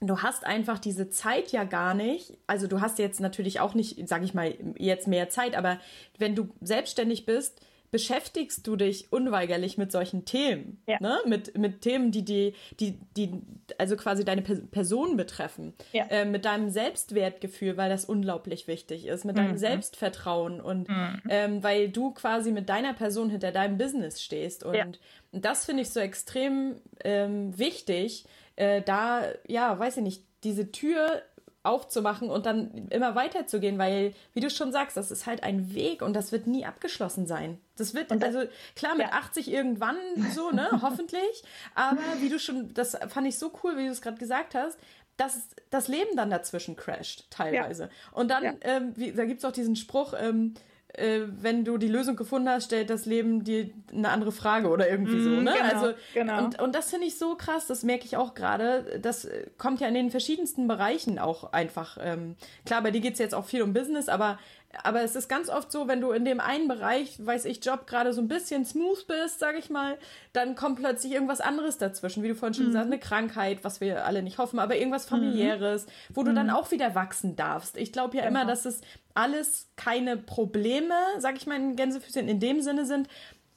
du 0.00 0.22
hast 0.22 0.46
einfach 0.46 0.78
diese 0.78 1.10
Zeit 1.10 1.50
ja 1.50 1.64
gar 1.64 1.94
nicht. 1.94 2.38
Also 2.46 2.68
du 2.68 2.80
hast 2.80 3.00
jetzt 3.00 3.20
natürlich 3.20 3.58
auch 3.58 3.74
nicht, 3.74 4.08
sag 4.08 4.22
ich 4.22 4.32
mal, 4.32 4.54
jetzt 4.76 5.08
mehr 5.08 5.28
Zeit, 5.28 5.56
aber 5.56 5.80
wenn 6.18 6.36
du 6.36 6.48
selbstständig 6.60 7.26
bist, 7.26 7.60
beschäftigst 7.90 8.66
du 8.66 8.76
dich 8.76 9.12
unweigerlich 9.12 9.78
mit 9.78 9.92
solchen 9.92 10.24
Themen, 10.24 10.82
ja. 10.86 10.98
ne? 11.00 11.18
mit, 11.26 11.56
mit 11.56 11.80
Themen, 11.80 12.10
die, 12.10 12.24
die, 12.24 12.54
die, 12.80 12.98
die 13.16 13.42
also 13.78 13.96
quasi 13.96 14.24
deine 14.24 14.42
Person 14.42 15.16
betreffen, 15.16 15.74
ja. 15.92 16.04
äh, 16.10 16.24
mit 16.24 16.44
deinem 16.44 16.70
Selbstwertgefühl, 16.70 17.76
weil 17.76 17.88
das 17.88 18.04
unglaublich 18.04 18.66
wichtig 18.68 19.06
ist, 19.06 19.24
mit 19.24 19.38
deinem 19.38 19.52
mhm. 19.52 19.58
Selbstvertrauen 19.58 20.60
und 20.60 20.88
mhm. 20.88 21.22
ähm, 21.28 21.62
weil 21.62 21.88
du 21.88 22.12
quasi 22.12 22.52
mit 22.52 22.68
deiner 22.68 22.94
Person 22.94 23.30
hinter 23.30 23.52
deinem 23.52 23.78
Business 23.78 24.22
stehst 24.22 24.64
und 24.64 24.74
ja. 24.74 24.86
das 25.32 25.64
finde 25.64 25.82
ich 25.82 25.90
so 25.90 26.00
extrem 26.00 26.76
ähm, 27.04 27.58
wichtig, 27.58 28.26
äh, 28.56 28.82
da, 28.82 29.22
ja, 29.46 29.78
weiß 29.78 29.98
ich 29.98 30.02
nicht, 30.02 30.22
diese 30.44 30.70
Tür 30.70 31.22
aufzumachen 31.68 32.30
und 32.30 32.46
dann 32.46 32.88
immer 32.90 33.14
weiterzugehen, 33.14 33.78
weil, 33.78 34.14
wie 34.34 34.40
du 34.40 34.50
schon 34.50 34.72
sagst, 34.72 34.96
das 34.96 35.10
ist 35.10 35.26
halt 35.26 35.42
ein 35.42 35.74
Weg 35.74 36.02
und 36.02 36.14
das 36.14 36.32
wird 36.32 36.46
nie 36.46 36.64
abgeschlossen 36.64 37.26
sein. 37.26 37.58
Das 37.76 37.94
wird, 37.94 38.10
das, 38.10 38.22
also 38.22 38.40
klar, 38.74 38.94
mit 38.96 39.06
ja. 39.06 39.12
80 39.12 39.50
irgendwann 39.50 39.96
so, 40.34 40.50
ne, 40.50 40.68
hoffentlich, 40.82 41.42
aber 41.74 42.00
wie 42.20 42.28
du 42.28 42.38
schon, 42.38 42.74
das 42.74 42.96
fand 43.08 43.26
ich 43.26 43.38
so 43.38 43.52
cool, 43.62 43.76
wie 43.76 43.84
du 43.84 43.92
es 43.92 44.02
gerade 44.02 44.18
gesagt 44.18 44.54
hast, 44.54 44.78
dass 45.16 45.48
das 45.70 45.88
Leben 45.88 46.16
dann 46.16 46.30
dazwischen 46.30 46.76
crasht, 46.76 47.26
teilweise. 47.30 47.84
Ja. 47.84 47.90
Und 48.12 48.30
dann, 48.30 48.44
ja. 48.44 48.54
ähm, 48.62 48.92
wie, 48.96 49.12
da 49.12 49.24
gibt's 49.24 49.44
auch 49.44 49.52
diesen 49.52 49.76
Spruch, 49.76 50.14
ähm, 50.18 50.54
äh, 50.98 51.22
wenn 51.40 51.64
du 51.64 51.78
die 51.78 51.88
Lösung 51.88 52.16
gefunden 52.16 52.48
hast, 52.48 52.64
stellt 52.64 52.90
das 52.90 53.06
Leben 53.06 53.44
dir 53.44 53.70
eine 53.92 54.10
andere 54.10 54.32
Frage 54.32 54.68
oder 54.68 54.88
irgendwie 54.88 55.16
mm, 55.16 55.24
so, 55.24 55.30
ne? 55.30 55.54
Genau, 55.56 55.74
also 55.74 55.98
genau. 56.14 56.44
und, 56.44 56.60
und 56.60 56.74
das 56.74 56.90
finde 56.90 57.06
ich 57.06 57.18
so 57.18 57.34
krass, 57.34 57.66
das 57.66 57.82
merke 57.82 58.04
ich 58.04 58.16
auch 58.16 58.34
gerade. 58.34 59.00
Das 59.00 59.28
kommt 59.56 59.80
ja 59.80 59.88
in 59.88 59.94
den 59.94 60.10
verschiedensten 60.10 60.68
Bereichen 60.68 61.18
auch 61.18 61.52
einfach. 61.52 61.98
Ähm, 62.00 62.36
klar, 62.66 62.82
bei 62.82 62.90
dir 62.90 63.00
geht's 63.00 63.18
jetzt 63.18 63.34
auch 63.34 63.44
viel 63.44 63.62
um 63.62 63.72
Business, 63.72 64.08
aber 64.08 64.38
aber 64.82 65.02
es 65.02 65.16
ist 65.16 65.28
ganz 65.28 65.48
oft 65.48 65.72
so, 65.72 65.88
wenn 65.88 66.00
du 66.00 66.10
in 66.10 66.24
dem 66.24 66.40
einen 66.40 66.68
Bereich, 66.68 67.24
weiß 67.24 67.46
ich, 67.46 67.64
Job 67.64 67.86
gerade 67.86 68.12
so 68.12 68.20
ein 68.20 68.28
bisschen 68.28 68.64
smooth 68.66 69.06
bist, 69.06 69.38
sag 69.38 69.58
ich 69.58 69.70
mal, 69.70 69.96
dann 70.32 70.56
kommt 70.56 70.78
plötzlich 70.78 71.12
irgendwas 71.12 71.40
anderes 71.40 71.78
dazwischen, 71.78 72.22
wie 72.22 72.28
du 72.28 72.34
vorhin 72.34 72.54
schon 72.54 72.64
mhm. 72.64 72.68
gesagt 72.68 72.84
hast, 72.84 72.92
eine 72.92 73.00
Krankheit, 73.00 73.64
was 73.64 73.80
wir 73.80 74.04
alle 74.04 74.22
nicht 74.22 74.38
hoffen, 74.38 74.58
aber 74.58 74.76
irgendwas 74.76 75.06
mhm. 75.06 75.16
familiäres, 75.16 75.86
mhm. 75.86 76.16
wo 76.16 76.22
du 76.22 76.32
mhm. 76.32 76.36
dann 76.36 76.50
auch 76.50 76.70
wieder 76.70 76.94
wachsen 76.94 77.34
darfst. 77.34 77.76
Ich 77.76 77.92
glaube 77.92 78.16
ja 78.16 78.24
genau. 78.24 78.42
immer, 78.42 78.50
dass 78.50 78.66
es 78.66 78.82
alles 79.14 79.70
keine 79.76 80.16
Probleme, 80.16 80.94
sag 81.18 81.36
ich 81.36 81.46
mal, 81.46 81.56
in 81.56 81.74
Gänsefüßchen 81.74 82.28
in 82.28 82.38
dem 82.38 82.60
Sinne 82.60 82.84
sind, 82.84 83.08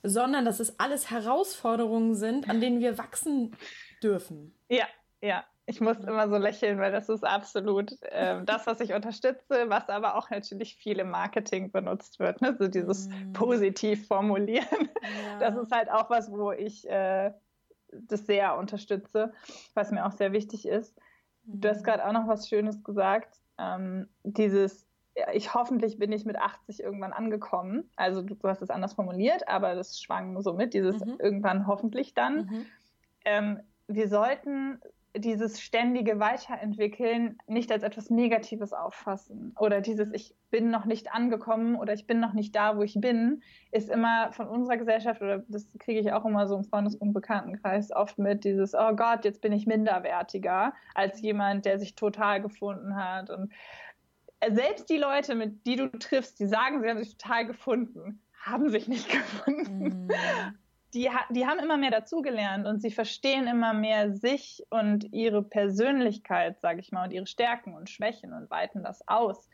sondern 0.03 0.45
dass 0.45 0.59
es 0.59 0.79
alles 0.79 1.11
Herausforderungen 1.11 2.15
sind, 2.15 2.49
an 2.49 2.61
denen 2.61 2.79
wir 2.79 2.97
wachsen 2.97 3.55
dürfen. 4.01 4.55
Ja, 4.69 4.87
ja, 5.21 5.43
ich 5.71 5.79
muss 5.79 5.97
immer 5.99 6.27
so 6.27 6.35
lächeln, 6.35 6.79
weil 6.79 6.91
das 6.91 7.07
ist 7.07 7.23
absolut 7.23 7.93
äh, 8.01 8.43
das, 8.43 8.67
was 8.67 8.81
ich 8.81 8.93
unterstütze, 8.93 9.69
was 9.69 9.87
aber 9.87 10.17
auch 10.17 10.29
natürlich 10.29 10.75
viel 10.75 10.99
im 10.99 11.09
Marketing 11.09 11.71
benutzt 11.71 12.19
wird. 12.19 12.41
Ne? 12.41 12.57
So 12.59 12.67
dieses 12.67 13.07
mm. 13.07 13.31
positiv 13.31 14.05
formulieren. 14.05 14.89
Ja. 15.01 15.39
Das 15.39 15.55
ist 15.55 15.71
halt 15.71 15.89
auch 15.89 16.09
was, 16.09 16.29
wo 16.29 16.51
ich 16.51 16.87
äh, 16.89 17.31
das 17.91 18.25
sehr 18.25 18.57
unterstütze, 18.57 19.31
was 19.73 19.91
mir 19.91 20.05
auch 20.05 20.11
sehr 20.11 20.33
wichtig 20.33 20.67
ist. 20.67 20.99
Du 21.45 21.69
hast 21.69 21.81
mm. 21.81 21.85
gerade 21.85 22.05
auch 22.05 22.11
noch 22.11 22.27
was 22.27 22.49
Schönes 22.49 22.83
gesagt. 22.83 23.39
Ähm, 23.57 24.09
dieses, 24.23 24.85
ich 25.33 25.53
hoffentlich 25.53 25.97
bin 25.97 26.11
ich 26.11 26.25
mit 26.25 26.35
80 26.35 26.83
irgendwann 26.83 27.13
angekommen. 27.13 27.89
Also 27.95 28.21
du, 28.21 28.35
du 28.35 28.47
hast 28.49 28.61
es 28.61 28.69
anders 28.69 28.93
formuliert, 28.93 29.47
aber 29.47 29.73
das 29.73 30.01
schwang 30.01 30.41
so 30.41 30.53
mit, 30.53 30.73
dieses 30.73 30.99
mhm. 30.99 31.15
irgendwann 31.19 31.65
hoffentlich 31.65 32.13
dann. 32.13 32.45
Mhm. 32.45 32.65
Ähm, 33.23 33.59
wir 33.87 34.09
sollten 34.09 34.81
dieses 35.15 35.61
ständige 35.61 36.19
Weiterentwickeln 36.19 37.37
nicht 37.47 37.71
als 37.71 37.83
etwas 37.83 38.09
Negatives 38.09 38.71
auffassen. 38.71 39.53
Oder 39.59 39.81
dieses 39.81 40.11
ich 40.13 40.35
bin 40.49 40.69
noch 40.69 40.85
nicht 40.85 41.13
angekommen 41.13 41.75
oder 41.75 41.93
ich 41.93 42.07
bin 42.07 42.19
noch 42.19 42.33
nicht 42.33 42.55
da, 42.55 42.77
wo 42.77 42.81
ich 42.81 42.95
bin, 42.99 43.43
ist 43.71 43.89
immer 43.89 44.31
von 44.31 44.47
unserer 44.47 44.77
Gesellschaft 44.77 45.21
oder 45.21 45.43
das 45.49 45.67
kriege 45.79 45.99
ich 45.99 46.13
auch 46.13 46.25
immer 46.25 46.47
so 46.47 46.55
im 46.55 46.63
Freundes- 46.63 46.95
und 46.95 47.13
Bekanntenkreis 47.13 47.91
oft 47.91 48.17
mit 48.17 48.43
dieses 48.43 48.73
oh 48.73 48.95
Gott, 48.95 49.25
jetzt 49.25 49.41
bin 49.41 49.51
ich 49.51 49.65
minderwertiger 49.65 50.73
als 50.95 51.21
jemand, 51.21 51.65
der 51.65 51.77
sich 51.79 51.95
total 51.95 52.41
gefunden 52.41 52.95
hat. 52.95 53.29
Und 53.29 53.51
selbst 54.49 54.89
die 54.89 54.97
Leute, 54.97 55.35
mit 55.35 55.65
die 55.65 55.75
du 55.75 55.89
triffst, 55.91 56.39
die 56.39 56.47
sagen, 56.47 56.81
sie 56.81 56.89
haben 56.89 56.99
sich 56.99 57.17
total 57.17 57.45
gefunden, 57.45 58.21
haben 58.41 58.69
sich 58.69 58.87
nicht 58.87 59.09
gefunden. 59.11 60.07
Mm 60.07 60.11
die, 60.93 61.09
die 61.29 61.47
haben 61.47 61.59
immer 61.59 61.77
mehr 61.77 61.91
dazugelernt 61.91 62.67
und 62.67 62.81
sie 62.81 62.91
verstehen 62.91 63.47
immer 63.47 63.73
mehr 63.73 64.13
sich 64.13 64.63
und 64.69 65.11
ihre 65.13 65.41
Persönlichkeit, 65.41 66.59
sage 66.59 66.79
ich 66.81 66.91
mal, 66.91 67.05
und 67.05 67.11
ihre 67.11 67.27
Stärken 67.27 67.73
und 67.73 67.89
Schwächen 67.89 68.33
und 68.33 68.49
weiten 68.49 68.83
das 68.83 69.07
aus. 69.07 69.47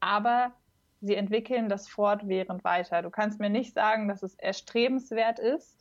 Aber 0.00 0.52
sie 1.00 1.14
entwickeln 1.14 1.68
das 1.68 1.88
fortwährend 1.88 2.64
weiter. 2.64 3.02
Du 3.02 3.10
kannst 3.10 3.40
mir 3.40 3.50
nicht 3.50 3.72
sagen, 3.74 4.08
dass 4.08 4.22
es 4.22 4.34
erstrebenswert 4.34 5.38
ist, 5.38 5.76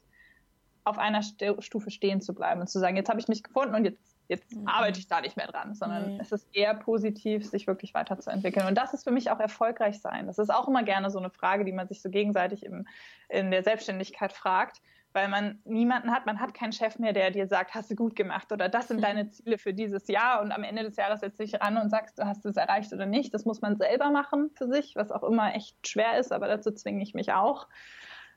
auf 0.86 0.98
einer 0.98 1.22
Stufe 1.22 1.92
stehen 1.92 2.22
zu 2.22 2.34
bleiben 2.34 2.62
und 2.62 2.68
zu 2.68 2.80
sagen, 2.80 2.96
jetzt 2.96 3.10
habe 3.10 3.20
ich 3.20 3.28
mich 3.28 3.44
gefunden 3.44 3.76
und 3.76 3.86
jetzt, 3.86 4.16
jetzt 4.28 4.56
mhm. 4.56 4.68
arbeite 4.68 5.00
ich 5.00 5.08
da 5.08 5.22
nicht 5.22 5.38
mehr 5.38 5.48
dran, 5.48 5.76
sondern 5.76 6.16
nee. 6.16 6.20
es 6.22 6.32
ist 6.32 6.48
eher 6.54 6.74
positiv, 6.74 7.48
sich 7.48 7.68
wirklich 7.68 7.94
weiterzuentwickeln. 7.94 8.66
Und 8.66 8.76
das 8.76 8.94
ist 8.94 9.04
für 9.04 9.12
mich 9.12 9.30
auch 9.30 9.40
erfolgreich 9.40 10.00
sein. 10.02 10.28
Das 10.28 10.38
ist 10.38 10.50
auch 10.50 10.68
immer 10.68 10.84
gerne 10.84 11.10
so 11.10 11.20
eine 11.20 11.30
Frage, 11.30 11.66
die 11.66 11.74
man 11.74 11.88
sich 11.88 12.02
so 12.02 12.10
gegenseitig 12.10 12.64
im, 12.64 12.88
in 13.28 13.52
der 13.52 13.64
Selbstständigkeit 13.64 14.34
fragt 14.34 14.82
weil 15.14 15.28
man 15.28 15.60
niemanden 15.66 16.12
hat, 16.12 16.26
man 16.26 16.40
hat 16.40 16.54
keinen 16.54 16.72
Chef 16.72 17.00
mehr, 17.00 17.14
der 17.14 17.32
dir 17.32 17.48
sagt, 17.48 17.74
hast 17.74 17.90
du 17.90 17.96
gut 17.96 18.16
gemacht 18.16 18.52
oder 18.52 18.70
das 18.70 18.90
sind 18.90 19.04
deine 19.04 19.30
Ziele 19.30 19.58
für 19.58 19.74
dieses 19.74 20.08
Jahr 20.08 20.42
und 20.42 20.52
am 20.52 20.64
Ende 20.64 20.84
des 20.84 20.98
Jahres 20.98 21.22
setzt 21.22 21.40
dich 21.40 21.60
ran 21.60 21.78
und 21.78 21.90
sagst, 21.90 22.20
du 22.20 22.26
hast 22.26 22.46
es 22.46 22.58
erreicht 22.58 22.94
oder 22.94 23.06
nicht. 23.06 23.34
Das 23.34 23.46
muss 23.46 23.62
man 23.62 23.78
selber 23.78 24.12
machen 24.12 24.52
für 24.56 24.68
sich, 24.68 24.96
was 24.96 25.12
auch 25.12 25.24
immer 25.24 25.56
echt 25.56 25.88
schwer 25.88 26.20
ist, 26.20 26.32
aber 26.32 26.48
dazu 26.48 26.72
zwinge 26.72 27.02
ich 27.02 27.16
mich 27.16 27.34
auch, 27.34 27.68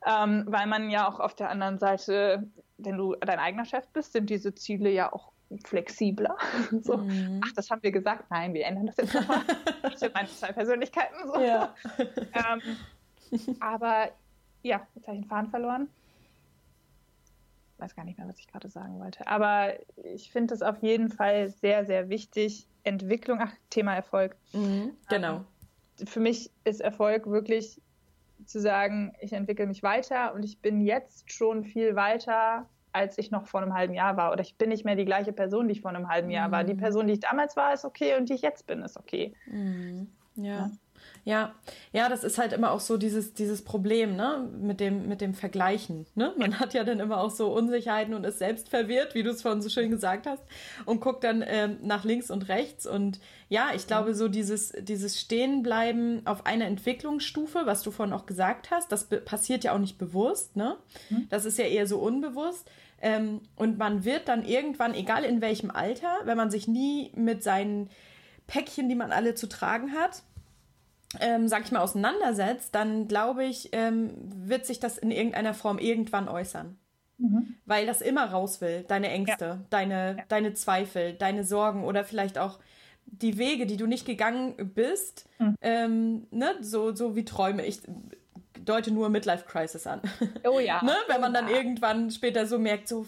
ähm, 0.07 0.45
weil 0.47 0.67
man 0.67 0.89
ja 0.89 1.09
auch 1.09 1.21
auf 1.21 1.35
der 1.35 1.51
anderen 1.51 1.79
Seite, 1.79 2.49
wenn 2.79 2.97
du 2.97 3.15
dein 3.17 3.39
eigener 3.39 3.67
Chef 3.67 3.87
bist, 3.89 4.13
sind 4.13 4.31
diese 4.31 4.55
Ziele 4.55 4.91
ja 4.91 5.13
auch 5.13 5.33
flexibler. 5.65 6.37
So, 6.83 6.97
mhm. 6.97 7.43
ach, 7.45 7.53
das 7.53 7.71
haben 7.71 7.83
wir 7.83 7.93
gesagt. 7.93 8.31
Nein, 8.31 8.55
wir 8.55 8.65
ändern 8.65 8.87
das 8.87 8.97
jetzt 8.97 9.15
nochmal. 9.15 9.43
ich 9.95 10.03
habe 10.03 10.13
meine 10.15 10.29
zwei 10.29 10.53
Persönlichkeiten. 10.53 11.17
So. 11.27 11.39
Ja. 11.39 11.75
ähm, 11.99 13.57
aber 13.61 14.09
ja, 14.63 14.87
jetzt 14.95 15.07
habe 15.07 15.17
ich 15.17 15.23
den 15.23 15.29
Faden 15.29 15.51
verloren. 15.51 15.89
Weiß 17.83 17.97
gar 17.97 18.05
nicht 18.05 18.17
mehr, 18.17 18.29
was 18.29 18.39
ich 18.39 18.47
gerade 18.47 18.69
sagen 18.69 19.01
wollte. 19.01 19.27
Aber 19.27 19.73
ich 20.05 20.31
finde 20.31 20.55
es 20.55 20.63
auf 20.63 20.81
jeden 20.83 21.11
Fall 21.11 21.49
sehr, 21.49 21.85
sehr 21.85 22.09
wichtig. 22.09 22.69
Entwicklung, 22.85 23.41
ach, 23.43 23.53
Thema 23.71 23.95
Erfolg. 23.97 24.37
Mhm, 24.53 24.93
genau. 25.09 25.45
Ähm, 25.99 26.07
für 26.07 26.21
mich 26.21 26.53
ist 26.63 26.81
Erfolg 26.81 27.27
wirklich 27.27 27.81
zu 28.47 28.61
sagen, 28.61 29.15
ich 29.21 29.33
entwickle 29.33 29.67
mich 29.67 29.83
weiter 29.83 30.33
und 30.33 30.45
ich 30.45 30.61
bin 30.61 30.81
jetzt 30.81 31.33
schon 31.33 31.65
viel 31.65 31.97
weiter, 31.97 32.69
als 32.93 33.19
ich 33.19 33.33
noch 33.33 33.49
vor 33.49 33.63
einem 33.63 33.75
halben 33.75 33.95
Jahr 33.95 34.17
war. 34.17 34.31
Oder 34.31 34.43
ich 34.43 34.55
bin 34.55 34.69
nicht 34.69 34.85
mehr 34.85 34.95
die 34.95 35.05
gleiche 35.05 35.33
Person, 35.33 35.67
die 35.67 35.73
ich 35.73 35.81
vor 35.81 35.91
einem 35.91 36.09
halben 36.09 36.31
Jahr 36.31 36.49
mhm. 36.49 36.53
war. 36.53 36.65
Die 36.65 36.75
mhm. 36.75 36.79
Person, 36.79 37.09
die 37.09 37.15
ich 37.15 37.21
damals 37.21 37.57
war, 37.57 37.75
ist 37.75 37.85
okay 37.85 38.17
und 38.17 38.29
die 38.29 38.35
ich 38.35 38.43
jetzt 38.43 38.69
bin, 38.69 38.83
ist 38.83 38.97
okay. 38.97 39.35
Mhm. 39.47 40.07
Ja. 40.37 40.45
ja. 40.45 40.71
Ja, 41.25 41.55
ja, 41.93 42.09
das 42.09 42.25
ist 42.25 42.39
halt 42.39 42.53
immer 42.53 42.73
auch 42.73 42.81
so 42.81 42.97
dieses, 42.97 43.33
dieses 43.33 43.63
Problem, 43.63 44.17
ne, 44.17 44.49
mit 44.61 44.81
dem, 44.81 45.09
mit 45.09 45.21
dem 45.21 45.35
Vergleichen, 45.35 46.07
ne? 46.17 46.35
Man 46.37 46.59
hat 46.59 46.75
ja 46.75 46.83
dann 46.83 46.99
immer 46.99 47.21
auch 47.21 47.31
so 47.31 47.53
Unsicherheiten 47.53 48.15
und 48.15 48.25
ist 48.25 48.41
selbst 48.41 48.69
verwirrt, 48.69 49.15
wie 49.15 49.23
du 49.23 49.31
es 49.31 49.43
vorhin 49.43 49.63
so 49.63 49.69
schön 49.69 49.91
gesagt 49.91 50.27
hast, 50.27 50.43
und 50.85 51.01
guckt 51.01 51.23
dann 51.23 51.45
ähm, 51.47 51.77
nach 51.83 52.05
links 52.05 52.29
und 52.29 52.49
rechts. 52.49 52.89
Und 52.89 53.21
ja, 53.49 53.71
ich 53.73 53.87
glaube, 53.87 54.15
so 54.15 54.27
dieses, 54.27 54.73
dieses 54.81 55.21
Stehenbleiben 55.21 56.27
auf 56.27 56.45
einer 56.45 56.67
Entwicklungsstufe, 56.67 57.67
was 57.67 57.83
du 57.83 57.93
vorhin 57.93 58.15
auch 58.15 58.27
gesagt 58.27 58.73
hast, 58.73 58.91
das 58.91 59.05
passiert 59.05 59.63
ja 59.63 59.75
auch 59.75 59.79
nicht 59.79 59.99
bewusst, 59.99 60.57
ne? 60.57 60.77
Mhm. 61.11 61.29
Das 61.31 61.45
ist 61.45 61.57
ja 61.57 61.67
eher 61.67 61.87
so 61.87 61.99
unbewusst. 61.99 62.69
Ähm, 63.01 63.43
und 63.55 63.79
man 63.79 64.05
wird 64.05 64.27
dann 64.27 64.45
irgendwann, 64.45 64.95
egal 64.95 65.25
in 65.25 65.41
welchem 65.41 65.71
Alter, 65.71 66.19
wenn 66.25 66.37
man 66.37 66.51
sich 66.51 66.67
nie 66.67 67.13
mit 67.15 67.45
seinen 67.45 67.91
Päckchen, 68.49 68.89
die 68.89 68.95
man 68.97 69.13
alle 69.13 69.35
zu 69.35 69.49
tragen 69.49 69.93
hat, 69.93 70.23
ähm, 71.21 71.49
sag 71.49 71.65
ich 71.65 71.73
mal, 71.73 71.81
auseinandersetzt, 71.81 72.75
dann 72.75 73.09
glaube 73.09 73.45
ich, 73.45 73.71
ähm, 73.73 74.11
wird 74.47 74.67
sich 74.67 74.81
das 74.81 74.99
in 74.99 75.11
irgendeiner 75.11 75.55
Form 75.55 75.79
irgendwann 75.79 76.29
äußern. 76.29 76.77
Mhm. 77.19 77.55
Weil 77.67 77.87
das 77.87 78.01
immer 78.01 78.31
raus 78.31 78.61
will, 78.61 78.85
deine 78.89 79.09
Ängste, 79.09 79.45
ja. 79.45 79.61
Deine, 79.71 80.17
ja. 80.19 80.25
deine 80.29 80.55
Zweifel, 80.55 81.13
deine 81.15 81.45
Sorgen 81.45 81.85
oder 81.85 82.05
vielleicht 82.05 82.39
auch 82.39 82.59
die 83.07 83.39
Wege, 83.39 83.67
die 83.67 83.77
du 83.77 83.87
nicht 83.87 84.07
gegangen 84.07 84.55
bist, 84.75 85.29
mhm. 85.39 85.55
ähm, 85.61 86.27
ne? 86.31 86.55
so, 86.61 86.95
so 86.95 87.15
wie 87.15 87.25
Träume. 87.25 87.65
Ich 87.65 87.81
deute 88.65 88.91
nur 88.91 89.09
Midlife 89.09 89.45
Crisis 89.47 89.87
an. 89.87 90.01
Oh 90.45 90.61
ja. 90.61 90.83
ne? 90.85 90.95
Wenn 91.09 91.21
man 91.21 91.35
dann 91.35 91.49
irgendwann 91.49 92.11
später 92.11 92.47
so 92.47 92.59
merkt, 92.59 92.89
so 92.89 93.07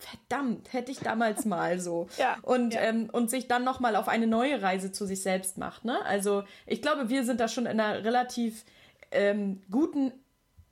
verdammt, 0.00 0.72
hätte 0.72 0.90
ich 0.90 0.98
damals 0.98 1.44
mal 1.44 1.78
so. 1.80 2.08
ja, 2.18 2.36
und, 2.42 2.74
ja. 2.74 2.82
Ähm, 2.82 3.08
und 3.10 3.30
sich 3.30 3.48
dann 3.48 3.64
nochmal 3.64 3.96
auf 3.96 4.08
eine 4.08 4.26
neue 4.26 4.62
Reise 4.62 4.92
zu 4.92 5.06
sich 5.06 5.22
selbst 5.22 5.58
macht. 5.58 5.84
Ne? 5.84 6.04
Also 6.04 6.44
ich 6.66 6.82
glaube, 6.82 7.08
wir 7.08 7.24
sind 7.24 7.40
da 7.40 7.48
schon 7.48 7.66
in 7.66 7.80
einer 7.80 8.04
relativ 8.04 8.64
ähm, 9.10 9.62
guten 9.70 10.12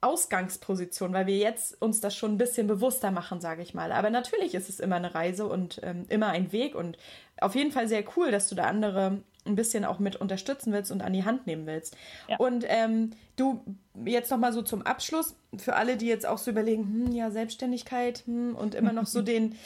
Ausgangsposition, 0.00 1.12
weil 1.12 1.26
wir 1.26 1.38
jetzt 1.38 1.80
uns 1.82 2.00
das 2.00 2.14
schon 2.14 2.34
ein 2.34 2.38
bisschen 2.38 2.68
bewusster 2.68 3.10
machen, 3.10 3.40
sage 3.40 3.62
ich 3.62 3.74
mal. 3.74 3.90
Aber 3.90 4.10
natürlich 4.10 4.54
ist 4.54 4.68
es 4.68 4.78
immer 4.78 4.96
eine 4.96 5.14
Reise 5.14 5.46
und 5.46 5.80
ähm, 5.82 6.04
immer 6.08 6.28
ein 6.28 6.52
Weg 6.52 6.74
und 6.74 6.96
auf 7.40 7.54
jeden 7.54 7.72
Fall 7.72 7.88
sehr 7.88 8.04
cool, 8.16 8.30
dass 8.30 8.48
du 8.48 8.54
da 8.54 8.64
andere 8.64 9.22
ein 9.44 9.56
bisschen 9.56 9.84
auch 9.84 9.98
mit 9.98 10.16
unterstützen 10.16 10.72
willst 10.72 10.92
und 10.92 11.02
an 11.02 11.12
die 11.12 11.24
Hand 11.24 11.46
nehmen 11.46 11.66
willst. 11.66 11.96
Ja. 12.28 12.36
Und 12.36 12.64
ähm, 12.68 13.12
du 13.40 13.64
jetzt 14.04 14.30
noch 14.30 14.38
mal 14.38 14.52
so 14.52 14.62
zum 14.62 14.82
Abschluss 14.82 15.34
für 15.56 15.76
alle, 15.76 15.96
die 15.96 16.06
jetzt 16.06 16.26
auch 16.26 16.38
so 16.38 16.50
überlegen, 16.50 16.84
hm, 16.84 17.12
ja 17.12 17.30
Selbstständigkeit 17.30 18.24
hm, 18.26 18.54
und 18.54 18.74
immer 18.74 18.92
noch 18.92 19.06
so 19.06 19.22
den 19.22 19.56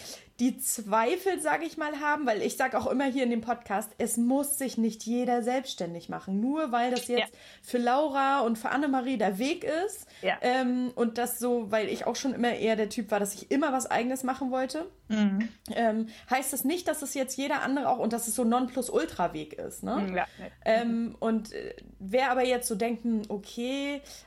die 0.42 0.58
Zweifel, 0.58 1.40
sage 1.40 1.64
ich 1.64 1.76
mal, 1.76 2.00
haben, 2.00 2.26
weil 2.26 2.42
ich 2.42 2.56
sage 2.56 2.76
auch 2.76 2.88
immer 2.88 3.04
hier 3.04 3.22
in 3.22 3.30
dem 3.30 3.42
Podcast, 3.42 3.92
es 3.98 4.16
muss 4.16 4.58
sich 4.58 4.76
nicht 4.76 5.04
jeder 5.04 5.40
selbstständig 5.42 6.08
machen. 6.08 6.40
Nur 6.40 6.72
weil 6.72 6.90
das 6.90 7.06
jetzt 7.06 7.32
ja. 7.32 7.38
für 7.62 7.78
Laura 7.78 8.40
und 8.40 8.58
für 8.58 8.70
Annemarie 8.70 9.18
der 9.18 9.38
Weg 9.38 9.62
ist 9.62 10.08
ja. 10.20 10.38
ähm, 10.40 10.90
und 10.96 11.16
das 11.16 11.38
so, 11.38 11.70
weil 11.70 11.88
ich 11.88 12.08
auch 12.08 12.16
schon 12.16 12.34
immer 12.34 12.54
eher 12.54 12.74
der 12.74 12.88
Typ 12.88 13.12
war, 13.12 13.20
dass 13.20 13.34
ich 13.34 13.52
immer 13.52 13.72
was 13.72 13.88
Eigenes 13.88 14.24
machen 14.24 14.50
wollte, 14.50 14.90
mhm. 15.06 15.48
ähm, 15.76 16.08
heißt 16.28 16.52
das 16.52 16.64
nicht, 16.64 16.88
dass 16.88 17.02
es 17.02 17.14
jetzt 17.14 17.36
jeder 17.36 17.62
andere 17.62 17.88
auch 17.88 18.00
und 18.00 18.12
dass 18.12 18.26
es 18.26 18.34
so 18.34 18.42
Non-Plus-Ultra-Weg 18.42 19.52
ist. 19.52 19.84
Ne? 19.84 20.12
Ja. 20.12 20.26
Ähm, 20.64 21.14
und 21.20 21.52
äh, 21.52 21.76
wer 22.00 22.32
aber 22.32 22.44
jetzt 22.44 22.66
so 22.66 22.74
denken, 22.74 23.22
okay, 23.28 23.61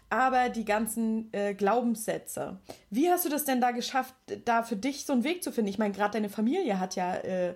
aber 0.09 0.49
die 0.49 0.65
ganzen 0.65 1.29
äh, 1.33 1.53
Glaubenssätze. 1.53 2.59
Wie 2.89 3.09
hast 3.09 3.25
du 3.25 3.29
das 3.29 3.45
denn 3.45 3.61
da 3.61 3.71
geschafft, 3.71 4.15
da 4.45 4.63
für 4.63 4.75
dich 4.75 5.05
so 5.05 5.13
einen 5.13 5.23
Weg 5.23 5.43
zu 5.43 5.51
finden? 5.51 5.69
Ich 5.69 5.77
meine, 5.77 5.93
gerade 5.93 6.13
deine 6.13 6.29
Familie 6.29 6.79
hat 6.79 6.95
ja 6.95 7.15
äh, 7.15 7.55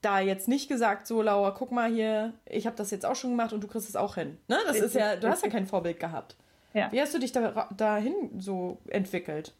da 0.00 0.20
jetzt 0.20 0.48
nicht 0.48 0.68
gesagt, 0.68 1.06
so 1.06 1.22
Laura, 1.22 1.50
guck 1.50 1.72
mal 1.72 1.90
hier, 1.90 2.32
ich 2.46 2.66
habe 2.66 2.76
das 2.76 2.90
jetzt 2.90 3.04
auch 3.04 3.16
schon 3.16 3.30
gemacht 3.30 3.52
und 3.52 3.62
du 3.62 3.68
kriegst 3.68 3.88
es 3.88 3.96
auch 3.96 4.14
hin. 4.14 4.38
Ne? 4.48 4.58
Das 4.66 4.78
ist 4.78 4.94
ja, 4.94 5.16
du 5.16 5.28
hast 5.28 5.44
ja 5.44 5.50
kein 5.50 5.66
Vorbild 5.66 6.00
gehabt. 6.00 6.36
Ja. 6.72 6.90
Wie 6.92 7.00
hast 7.00 7.14
du 7.14 7.18
dich 7.18 7.32
da, 7.32 7.68
dahin 7.76 8.14
so 8.38 8.78
entwickelt? 8.88 9.54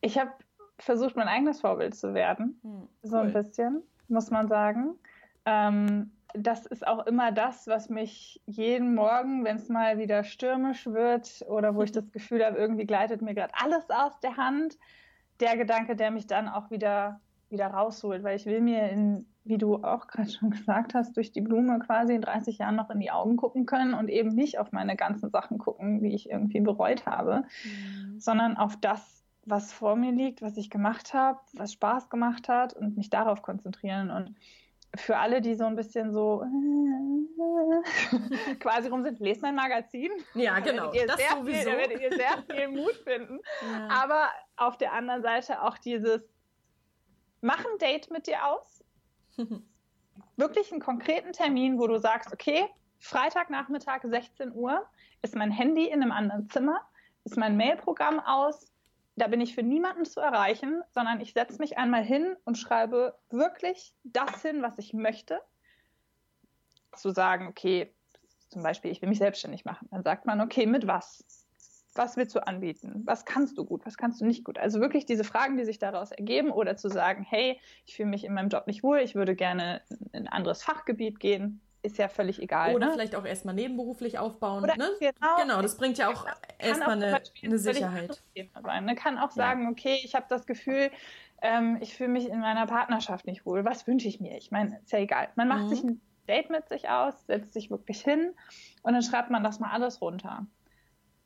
Ich 0.00 0.18
habe 0.18 0.30
versucht, 0.78 1.16
mein 1.16 1.28
eigenes 1.28 1.60
Vorbild 1.60 1.94
zu 1.94 2.14
werden. 2.14 2.58
Hm, 2.62 2.88
so 3.02 3.16
ein 3.16 3.32
bisschen, 3.32 3.82
muss 4.08 4.30
man 4.30 4.48
sagen. 4.48 4.94
Ähm, 5.44 6.10
das 6.34 6.66
ist 6.66 6.86
auch 6.86 7.06
immer 7.06 7.32
das, 7.32 7.66
was 7.66 7.88
mich 7.88 8.40
jeden 8.46 8.94
Morgen, 8.94 9.44
wenn 9.44 9.56
es 9.56 9.68
mal 9.68 9.98
wieder 9.98 10.24
stürmisch 10.24 10.86
wird 10.86 11.44
oder 11.48 11.74
wo 11.74 11.82
ich 11.82 11.92
das 11.92 12.10
Gefühl 12.12 12.44
habe, 12.44 12.56
irgendwie 12.56 12.86
gleitet 12.86 13.22
mir 13.22 13.34
gerade 13.34 13.52
alles 13.60 13.88
aus 13.90 14.18
der 14.20 14.36
Hand, 14.36 14.78
der 15.40 15.56
Gedanke, 15.56 15.96
der 15.96 16.10
mich 16.10 16.26
dann 16.26 16.48
auch 16.48 16.70
wieder, 16.70 17.20
wieder 17.50 17.66
rausholt, 17.66 18.22
weil 18.22 18.36
ich 18.36 18.46
will 18.46 18.60
mir 18.60 18.88
in, 18.90 19.26
wie 19.44 19.58
du 19.58 19.76
auch 19.76 20.06
gerade 20.06 20.30
schon 20.30 20.50
gesagt 20.50 20.94
hast, 20.94 21.16
durch 21.16 21.32
die 21.32 21.40
Blume 21.40 21.78
quasi 21.80 22.14
in 22.14 22.22
30 22.22 22.58
Jahren 22.58 22.76
noch 22.76 22.90
in 22.90 23.00
die 23.00 23.10
Augen 23.10 23.36
gucken 23.36 23.66
können 23.66 23.94
und 23.94 24.08
eben 24.08 24.30
nicht 24.30 24.58
auf 24.58 24.72
meine 24.72 24.96
ganzen 24.96 25.30
Sachen 25.30 25.58
gucken, 25.58 26.00
die 26.00 26.14
ich 26.14 26.30
irgendwie 26.30 26.60
bereut 26.60 27.06
habe, 27.06 27.44
mhm. 27.64 28.20
sondern 28.20 28.56
auf 28.56 28.76
das, 28.76 29.24
was 29.44 29.72
vor 29.72 29.96
mir 29.96 30.12
liegt, 30.12 30.42
was 30.42 30.56
ich 30.56 30.70
gemacht 30.70 31.14
habe, 31.14 31.40
was 31.52 31.72
Spaß 31.72 32.08
gemacht 32.08 32.48
hat 32.48 32.74
und 32.74 32.96
mich 32.96 33.10
darauf 33.10 33.42
konzentrieren 33.42 34.10
und 34.10 34.36
für 34.96 35.16
alle, 35.16 35.40
die 35.40 35.54
so 35.54 35.64
ein 35.64 35.76
bisschen 35.76 36.12
so 36.12 36.44
quasi 38.60 38.88
rum 38.88 39.02
sind, 39.02 39.20
lest 39.20 39.42
mein 39.42 39.54
Magazin. 39.54 40.10
Ja, 40.34 40.58
genau. 40.60 40.92
das 40.92 41.20
sowieso. 41.30 41.44
Viel, 41.44 41.64
da 41.64 41.78
werdet 41.78 42.00
ihr 42.00 42.12
sehr 42.14 42.44
viel 42.50 42.68
Mut 42.76 42.94
finden. 43.04 43.40
Ja. 43.62 43.88
Aber 43.88 44.28
auf 44.56 44.76
der 44.76 44.92
anderen 44.92 45.22
Seite 45.22 45.62
auch 45.62 45.78
dieses, 45.78 46.22
mach 47.40 47.58
ein 47.58 47.78
Date 47.78 48.10
mit 48.10 48.26
dir 48.26 48.46
aus. 48.46 48.84
Wirklich 50.36 50.70
einen 50.72 50.80
konkreten 50.80 51.32
Termin, 51.32 51.78
wo 51.78 51.86
du 51.86 51.98
sagst, 51.98 52.32
okay, 52.32 52.68
Freitagnachmittag 53.00 54.02
16 54.04 54.52
Uhr 54.52 54.86
ist 55.22 55.34
mein 55.34 55.50
Handy 55.50 55.86
in 55.86 56.02
einem 56.02 56.12
anderen 56.12 56.48
Zimmer, 56.48 56.80
ist 57.24 57.36
mein 57.36 57.56
Mailprogramm 57.56 58.20
aus, 58.20 58.71
da 59.16 59.26
bin 59.26 59.40
ich 59.40 59.54
für 59.54 59.62
niemanden 59.62 60.04
zu 60.04 60.20
erreichen, 60.20 60.82
sondern 60.94 61.20
ich 61.20 61.32
setze 61.32 61.58
mich 61.58 61.76
einmal 61.78 62.04
hin 62.04 62.36
und 62.44 62.56
schreibe 62.56 63.14
wirklich 63.30 63.94
das 64.04 64.42
hin, 64.42 64.62
was 64.62 64.78
ich 64.78 64.94
möchte. 64.94 65.40
Zu 66.96 67.10
sagen, 67.10 67.48
okay, 67.48 67.92
zum 68.48 68.62
Beispiel, 68.62 68.90
ich 68.90 69.00
will 69.00 69.08
mich 69.08 69.18
selbstständig 69.18 69.64
machen. 69.64 69.88
Dann 69.90 70.02
sagt 70.02 70.26
man, 70.26 70.40
okay, 70.40 70.66
mit 70.66 70.86
was? 70.86 71.24
Was 71.94 72.16
willst 72.16 72.34
du 72.34 72.46
anbieten? 72.46 73.02
Was 73.04 73.26
kannst 73.26 73.58
du 73.58 73.64
gut? 73.66 73.84
Was 73.84 73.98
kannst 73.98 74.20
du 74.20 74.24
nicht 74.24 74.44
gut? 74.44 74.58
Also 74.58 74.80
wirklich 74.80 75.04
diese 75.04 75.24
Fragen, 75.24 75.58
die 75.58 75.64
sich 75.64 75.78
daraus 75.78 76.10
ergeben 76.10 76.50
oder 76.50 76.76
zu 76.76 76.88
sagen, 76.88 77.22
hey, 77.22 77.60
ich 77.84 77.96
fühle 77.96 78.08
mich 78.08 78.24
in 78.24 78.32
meinem 78.32 78.48
Job 78.48 78.66
nicht 78.66 78.82
wohl, 78.82 78.98
ich 78.98 79.14
würde 79.14 79.34
gerne 79.34 79.82
in 80.12 80.22
ein 80.22 80.28
anderes 80.28 80.62
Fachgebiet 80.62 81.20
gehen 81.20 81.60
ist 81.82 81.98
ja 81.98 82.08
völlig 82.08 82.40
egal. 82.40 82.74
Oder 82.74 82.86
ne? 82.86 82.92
vielleicht 82.92 83.14
auch 83.16 83.24
erstmal 83.24 83.54
nebenberuflich 83.54 84.18
aufbauen. 84.18 84.62
Oder 84.62 84.76
ne? 84.76 84.88
genau, 85.00 85.36
genau, 85.40 85.62
das 85.62 85.76
bringt 85.76 85.98
ja 85.98 86.08
auch 86.08 86.26
erstmal 86.58 87.02
eine, 87.02 87.20
eine 87.42 87.58
Sicherheit. 87.58 88.22
Sein. 88.62 88.84
Ne? 88.84 88.94
Kann 88.94 89.18
auch 89.18 89.30
sagen, 89.30 89.64
ja. 89.64 89.70
okay, 89.70 90.00
ich 90.04 90.14
habe 90.14 90.26
das 90.28 90.46
Gefühl, 90.46 90.90
ähm, 91.42 91.78
ich 91.80 91.96
fühle 91.96 92.10
mich 92.10 92.28
in 92.28 92.40
meiner 92.40 92.66
Partnerschaft 92.66 93.26
nicht 93.26 93.44
wohl. 93.44 93.64
Was 93.64 93.86
wünsche 93.86 94.08
ich 94.08 94.20
mir? 94.20 94.36
Ich 94.36 94.50
meine, 94.50 94.78
ist 94.78 94.92
ja 94.92 95.00
egal. 95.00 95.28
Man 95.34 95.48
macht 95.48 95.64
mhm. 95.64 95.68
sich 95.68 95.82
ein 95.82 96.00
Date 96.28 96.50
mit 96.50 96.68
sich 96.68 96.88
aus, 96.88 97.26
setzt 97.26 97.52
sich 97.52 97.70
wirklich 97.70 98.00
hin 98.00 98.32
und 98.82 98.92
dann 98.92 99.02
schreibt 99.02 99.30
man 99.30 99.42
das 99.42 99.58
mal 99.58 99.70
alles 99.70 100.00
runter. 100.00 100.46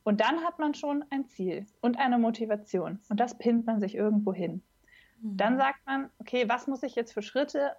Und 0.05 0.21
dann 0.21 0.45
hat 0.45 0.59
man 0.59 0.73
schon 0.75 1.05
ein 1.11 1.27
Ziel 1.27 1.67
und 1.81 1.99
eine 1.99 2.17
Motivation. 2.17 3.01
Und 3.09 3.21
das 3.21 3.37
pinnt 3.37 3.67
man 3.67 3.81
sich 3.81 3.95
irgendwo 3.95 4.33
hin. 4.33 4.63
Mhm. 5.21 5.37
Dann 5.37 5.57
sagt 5.59 5.85
man, 5.85 6.11
okay, 6.19 6.49
was 6.49 6.67
muss 6.67 6.83
ich 6.83 6.95
jetzt 6.95 7.13
für 7.13 7.23
Schritte 7.23 7.73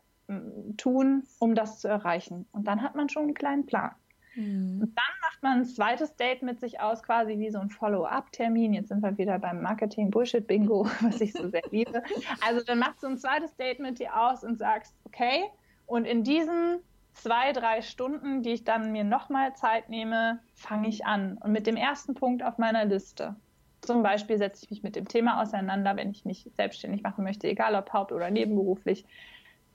tun, 0.78 1.24
um 1.40 1.56
das 1.56 1.80
zu 1.80 1.88
erreichen. 1.88 2.48
Und 2.52 2.68
dann 2.68 2.82
hat 2.82 2.96
man 2.96 3.10
schon 3.10 3.24
einen 3.24 3.34
kleinen 3.34 3.66
Plan. 3.66 3.92
Mhm. 4.36 4.82
Und 4.82 4.96
dann 4.96 5.16
macht 5.22 5.42
man 5.42 5.60
ein 5.60 5.66
zweites 5.66 6.16
Date 6.16 6.44
mit 6.44 6.60
sich 6.60 6.80
aus, 6.80 7.02
quasi 7.04 7.40
wie 7.40 7.50
so 7.50 7.60
ein 7.60 7.70
Follow-up-Termin. 7.70 8.74
Jetzt 8.74 8.90
sind 8.90 9.02
wir 9.02 9.18
wieder 9.18 9.40
beim 9.40 9.62
Marketing-Bullshit-Bingo, 9.62 10.88
was 11.02 11.22
ich 11.22 11.34
so 11.34 11.48
sehr 11.48 11.64
liebe. 11.72 12.04
Also 12.46 12.64
dann 12.64 12.80
machst 12.80 13.04
du 13.04 13.08
ein 13.08 13.18
zweites 13.18 13.56
Date 13.56 13.80
mit 13.80 14.00
dir 14.00 14.20
aus 14.20 14.44
und 14.44 14.58
sagst, 14.58 14.96
okay, 15.06 15.46
und 15.86 16.06
in 16.06 16.24
diesen 16.24 16.80
zwei, 17.14 17.52
drei 17.52 17.82
Stunden, 17.82 18.44
die 18.44 18.52
ich 18.52 18.64
dann 18.64 18.92
mir 18.92 19.04
nochmal 19.04 19.56
Zeit 19.56 19.90
nehme, 19.90 20.40
fange 20.54 20.88
ich 20.88 21.06
an. 21.06 21.38
Und 21.38 21.52
mit 21.52 21.66
dem 21.66 21.76
ersten 21.76 22.14
Punkt 22.14 22.44
auf 22.44 22.58
meiner 22.58 22.86
Liste. 22.86 23.36
Zum 23.82 24.04
Beispiel 24.04 24.38
setze 24.38 24.66
ich 24.66 24.72
mich 24.72 24.84
mit 24.84 24.96
dem 24.96 25.08
Thema 25.08 25.42
auseinander, 25.42 25.96
wenn 25.96 26.12
ich 26.12 26.26
mich 26.26 26.50
selbstständig 26.56 27.04
machen 27.04 27.24
möchte, 27.24 27.48
egal 27.48 27.76
ob 27.76 27.92
haupt- 27.94 28.12
oder 28.12 28.30
nebenberuflich. 28.30 29.06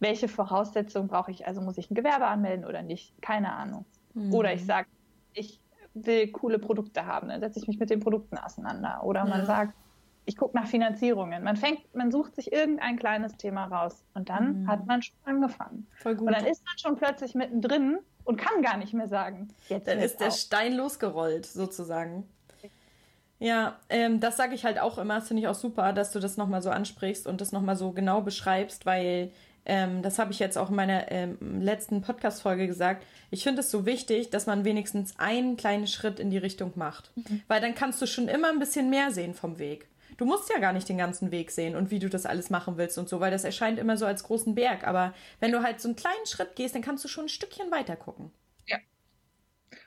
Welche 0.02 0.26
Voraussetzungen 0.26 1.06
brauche 1.06 1.30
ich? 1.30 1.46
Also 1.46 1.60
muss 1.60 1.78
ich 1.78 1.88
ein 1.88 1.94
Gewerbe 1.94 2.26
anmelden 2.26 2.64
oder 2.64 2.82
nicht? 2.82 3.14
Keine 3.22 3.52
Ahnung. 3.52 3.84
Mhm. 4.14 4.34
Oder 4.34 4.52
ich 4.52 4.66
sage, 4.66 4.88
ich 5.32 5.60
will 5.94 6.32
coole 6.32 6.58
Produkte 6.58 7.06
haben, 7.06 7.28
dann 7.28 7.40
setze 7.40 7.60
ich 7.60 7.68
mich 7.68 7.78
mit 7.78 7.88
den 7.88 8.00
Produkten 8.00 8.36
auseinander. 8.36 9.04
Oder 9.04 9.24
man 9.24 9.40
ja. 9.40 9.46
sagt, 9.46 9.74
ich 10.24 10.36
gucke 10.36 10.56
nach 10.56 10.66
Finanzierungen. 10.66 11.44
Man 11.44 11.56
fängt, 11.56 11.94
man 11.94 12.10
sucht 12.10 12.34
sich 12.34 12.52
irgendein 12.52 12.96
kleines 12.96 13.36
Thema 13.36 13.66
raus 13.66 14.04
und 14.14 14.28
dann 14.28 14.62
mhm. 14.62 14.68
hat 14.68 14.86
man 14.86 15.02
schon 15.02 15.16
angefangen. 15.24 15.86
Voll 15.94 16.16
gut. 16.16 16.26
Und 16.26 16.36
dann 16.36 16.46
ist 16.46 16.64
man 16.64 16.78
schon 16.78 16.96
plötzlich 16.96 17.36
mittendrin 17.36 17.98
und 18.24 18.38
kann 18.38 18.60
gar 18.60 18.78
nicht 18.78 18.94
mehr 18.94 19.06
sagen. 19.06 19.54
Jetzt 19.68 19.86
dann 19.86 20.00
ist 20.00 20.18
der 20.18 20.28
auf. 20.28 20.34
Stein 20.34 20.74
losgerollt, 20.74 21.46
sozusagen. 21.46 22.28
Ja, 23.38 23.78
ähm, 23.88 24.18
das 24.18 24.36
sage 24.36 24.54
ich 24.54 24.64
halt 24.64 24.80
auch 24.80 24.98
immer, 24.98 25.14
das 25.16 25.28
finde 25.28 25.42
ich 25.42 25.48
auch 25.48 25.54
super, 25.54 25.92
dass 25.92 26.10
du 26.10 26.18
das 26.18 26.36
nochmal 26.36 26.62
so 26.62 26.70
ansprichst 26.70 27.28
und 27.28 27.40
das 27.40 27.52
nochmal 27.52 27.76
so 27.76 27.92
genau 27.92 28.20
beschreibst, 28.20 28.84
weil 28.84 29.32
ähm, 29.64 30.02
das 30.02 30.18
habe 30.18 30.32
ich 30.32 30.38
jetzt 30.38 30.58
auch 30.58 30.70
in 30.70 30.76
meiner 30.76 31.10
ähm, 31.10 31.60
letzten 31.60 32.02
Podcast-Folge 32.02 32.66
gesagt. 32.66 33.04
Ich 33.30 33.42
finde 33.42 33.60
es 33.60 33.70
so 33.70 33.86
wichtig, 33.86 34.30
dass 34.30 34.46
man 34.46 34.64
wenigstens 34.64 35.18
einen 35.18 35.56
kleinen 35.56 35.86
Schritt 35.86 36.18
in 36.18 36.30
die 36.30 36.38
Richtung 36.38 36.72
macht. 36.74 37.12
Mhm. 37.14 37.42
Weil 37.48 37.60
dann 37.60 37.74
kannst 37.74 38.02
du 38.02 38.06
schon 38.06 38.28
immer 38.28 38.48
ein 38.48 38.58
bisschen 38.58 38.90
mehr 38.90 39.12
sehen 39.12 39.34
vom 39.34 39.58
Weg. 39.58 39.86
Du 40.16 40.24
musst 40.24 40.50
ja 40.50 40.58
gar 40.58 40.72
nicht 40.72 40.88
den 40.88 40.98
ganzen 40.98 41.30
Weg 41.30 41.50
sehen 41.50 41.74
und 41.74 41.90
wie 41.90 41.98
du 41.98 42.08
das 42.08 42.26
alles 42.26 42.50
machen 42.50 42.76
willst 42.76 42.98
und 42.98 43.08
so, 43.08 43.20
weil 43.20 43.30
das 43.30 43.44
erscheint 43.44 43.78
immer 43.78 43.96
so 43.96 44.04
als 44.04 44.24
großen 44.24 44.54
Berg. 44.54 44.86
Aber 44.86 45.14
wenn 45.40 45.52
du 45.52 45.62
halt 45.62 45.80
so 45.80 45.88
einen 45.88 45.96
kleinen 45.96 46.26
Schritt 46.26 46.54
gehst, 46.54 46.74
dann 46.74 46.82
kannst 46.82 47.04
du 47.04 47.08
schon 47.08 47.26
ein 47.26 47.30
Stückchen 47.30 47.70
weiter 47.70 47.96
gucken. 47.96 48.30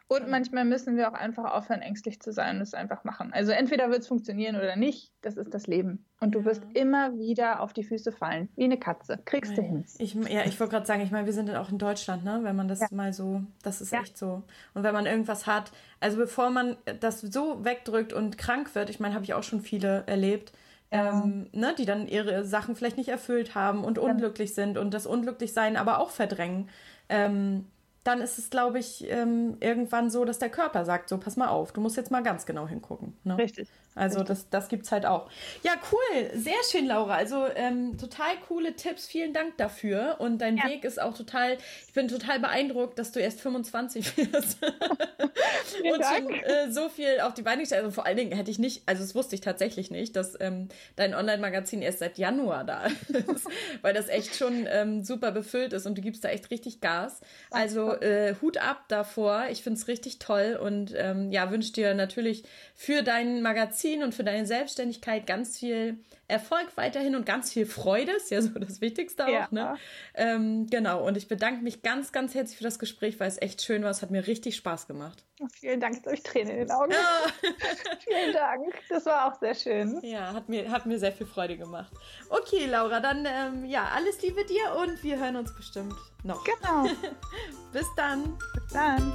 Und 0.08 0.30
manchmal 0.30 0.66
müssen 0.66 0.98
wir 0.98 1.10
auch 1.10 1.16
einfach 1.16 1.52
aufhören, 1.52 1.82
ängstlich 1.82 2.22
zu 2.22 2.32
sein 2.32 2.58
und 2.58 2.62
es 2.62 2.76
einfach 2.76 3.04
machen. 3.04 3.34
Also 3.34 3.52
entweder 3.52 3.90
wird 3.90 4.02
es 4.02 4.08
funktionieren 4.08 4.56
oder 4.56 4.76
nicht. 4.76 5.12
Das 5.22 5.36
ist 5.36 5.52
das 5.52 5.66
Leben. 5.66 6.06
Und 6.20 6.36
du 6.36 6.46
wirst 6.46 6.62
immer 6.76 7.18
wieder 7.18 7.60
auf 7.60 7.74
die 7.74 7.84
Füße 7.84 8.12
fallen, 8.12 8.50
wie 8.56 8.66
eine 8.66 8.78
Katze. 8.78 9.20
Kriegst 9.26 9.58
du 9.58 9.64
hin. 9.64 9.84
Ich, 9.98 10.14
ja, 10.14 10.46
ich 10.46 10.60
wollte 10.60 10.74
gerade 10.74 10.86
sagen, 10.86 11.02
ich 11.02 11.10
meine, 11.10 11.26
wir 11.26 11.34
sind 11.34 11.50
auch 11.56 11.72
in 11.72 11.80
Deutschland, 11.80 12.24
ne? 12.24 12.40
Wenn 12.44 12.56
man 12.56 12.68
das 12.68 12.82
ja. 12.82 12.88
mal 12.92 13.14
so, 13.14 13.42
das 13.64 13.82
ist 13.82 13.94
ja. 13.94 14.02
echt 14.02 14.16
so. 14.16 14.44
Und 14.76 14.84
wenn 14.84 14.94
man 14.94 15.08
irgendwas 15.08 15.48
hat, 15.48 15.72
also 16.00 16.18
bevor 16.18 16.52
man 16.52 16.78
das 17.00 17.22
so 17.22 17.66
wegdrückt 17.66 18.14
und 18.14 18.38
krank 18.38 18.76
wird, 18.76 18.92
ich 18.92 19.00
meine, 19.00 19.16
habe 19.16 19.26
ich 19.26 19.34
auch 19.34 19.44
schon 19.44 19.62
viele 19.62 20.04
erlebt, 20.06 20.54
ähm, 20.92 21.48
ne, 21.52 21.74
die 21.78 21.86
dann 21.86 22.08
ihre 22.08 22.46
Sachen 22.46 22.76
vielleicht 22.76 22.98
nicht 22.98 23.10
erfüllt 23.10 23.56
haben 23.56 23.84
und 23.84 23.98
unglücklich 23.98 24.54
sind 24.54 24.78
und 24.78 24.94
das 24.94 25.08
Unglücklichsein 25.08 25.78
aber 25.78 26.00
auch 26.00 26.12
verdrängen. 26.12 26.70
Ähm, 27.10 27.66
dann 28.06 28.22
ist 28.22 28.38
es, 28.38 28.50
glaube 28.50 28.80
ich, 28.80 29.10
ähm, 29.10 29.58
irgendwann 29.60 30.10
so, 30.10 30.26
dass 30.26 30.40
der 30.40 30.50
Körper 30.50 30.86
sagt, 30.86 31.10
so, 31.10 31.18
pass 31.18 31.38
mal 31.38 31.50
auf, 31.50 31.74
du 31.74 31.82
musst 31.82 31.98
jetzt 31.98 32.12
mal 32.12 32.24
ganz 32.24 32.46
genau 32.46 32.68
hingucken. 32.68 33.18
Ne? 33.24 33.38
Richtig. 33.38 33.68
Also 33.96 34.24
das, 34.24 34.50
das 34.50 34.68
gibt 34.68 34.86
es 34.86 34.92
halt 34.92 35.06
auch. 35.06 35.30
Ja, 35.64 35.72
cool. 35.92 36.30
Sehr 36.34 36.54
schön, 36.70 36.86
Laura. 36.86 37.16
Also 37.16 37.48
ähm, 37.56 37.98
total 37.98 38.36
coole 38.48 38.76
Tipps. 38.76 39.08
Vielen 39.08 39.32
Dank 39.32 39.56
dafür. 39.58 40.18
Und 40.20 40.40
dein 40.40 40.58
ja. 40.58 40.68
Weg 40.68 40.84
ist 40.84 41.02
auch 41.02 41.16
total, 41.16 41.58
ich 41.88 41.94
bin 41.94 42.10
total 42.10 42.42
beeindruckt, 42.42 43.00
dass 43.00 43.14
du 43.14 43.22
erst 43.22 43.40
25 43.40 44.18
wirst. 44.34 44.58
und 44.62 46.02
Dank. 46.02 46.30
schon 46.30 46.34
äh, 46.44 46.72
so 46.72 46.90
viel 46.90 47.22
auf 47.22 47.34
die 47.34 47.42
Beine 47.42 47.62
gestellt. 47.62 47.84
Also 47.84 47.96
vor 47.96 48.06
allen 48.06 48.18
Dingen 48.18 48.34
hätte 48.34 48.52
ich 48.52 48.60
nicht, 48.60 48.84
also 48.86 49.02
das 49.02 49.16
wusste 49.16 49.34
ich 49.36 49.42
tatsächlich 49.42 49.90
nicht, 49.92 50.18
dass 50.18 50.38
ähm, 50.42 50.68
dein 50.98 51.16
Online-Magazin 51.16 51.82
erst 51.82 52.00
seit 52.00 52.18
Januar 52.18 52.66
da 52.66 52.88
ist. 53.08 53.48
weil 53.82 53.94
das 53.94 54.10
echt 54.10 54.36
schon 54.36 54.68
ähm, 54.70 55.06
super 55.06 55.32
befüllt 55.32 55.72
ist 55.72 55.86
und 55.86 55.98
du 55.98 56.02
gibst 56.02 56.26
da 56.26 56.30
echt 56.30 56.52
richtig 56.52 56.82
Gas. 56.82 57.22
Also 57.50 57.94
äh, 57.94 58.36
Hut 58.42 58.58
ab 58.58 58.84
davor. 58.90 59.46
Ich 59.52 59.64
finde 59.64 59.80
es 59.80 59.88
richtig 59.88 60.20
toll 60.20 60.60
und 60.62 60.94
ähm, 60.98 61.32
ja, 61.32 61.50
wünsche 61.50 61.72
dir 61.72 61.94
natürlich 61.94 62.44
für 62.74 63.02
dein 63.02 63.42
Magazin 63.42 63.85
und 64.04 64.14
für 64.14 64.24
deine 64.24 64.46
Selbstständigkeit 64.46 65.28
ganz 65.28 65.60
viel 65.60 66.00
Erfolg 66.28 66.76
weiterhin 66.76 67.16
und 67.16 67.26
ganz 67.26 67.54
viel 67.54 67.66
Freude. 67.66 68.14
Ist 68.14 68.32
ja 68.32 68.42
so 68.42 68.50
das 68.60 68.82
Wichtigste 68.82 69.26
auch. 69.26 69.30
Ja. 69.30 69.48
Ne? 69.52 69.78
Ähm, 70.16 70.68
genau. 70.68 71.06
Und 71.06 71.18
ich 71.18 71.28
bedanke 71.28 71.64
mich 71.64 71.84
ganz, 71.84 72.12
ganz 72.12 72.34
herzlich 72.34 72.58
für 72.58 72.64
das 72.64 72.80
Gespräch, 72.80 73.20
weil 73.20 73.28
es 73.28 73.42
echt 73.42 73.62
schön 73.62 73.84
war. 73.84 73.92
Es 73.92 74.02
hat 74.02 74.12
mir 74.12 74.26
richtig 74.26 74.56
Spaß 74.56 74.88
gemacht. 74.88 75.24
Vielen 75.54 75.80
Dank. 75.80 75.96
Jetzt 75.96 76.06
habe 76.06 76.16
ich 76.16 76.24
Tränen 76.24 76.52
in 76.52 76.58
den 76.60 76.72
Augen. 76.72 76.92
Ja. 76.92 77.50
Vielen 78.00 78.34
Dank. 78.34 78.74
Das 78.90 79.06
war 79.06 79.28
auch 79.28 79.40
sehr 79.40 79.54
schön. 79.54 80.00
Ja, 80.02 80.34
hat 80.34 80.50
mir, 80.50 80.72
hat 80.72 80.86
mir 80.86 80.98
sehr 80.98 81.12
viel 81.12 81.28
Freude 81.28 81.58
gemacht. 81.58 81.92
Okay, 82.30 82.66
Laura, 82.66 83.00
dann 83.00 83.26
ähm, 83.26 83.66
ja, 83.66 83.90
alles 83.94 84.22
Liebe 84.22 84.46
dir 84.46 84.76
und 84.82 85.04
wir 85.04 85.20
hören 85.20 85.36
uns 85.36 85.56
bestimmt 85.56 85.96
noch. 86.24 86.44
Genau. 86.44 86.86
Bis 87.74 87.86
dann. 87.96 88.38
Bis 88.54 88.74
dann. 88.74 89.14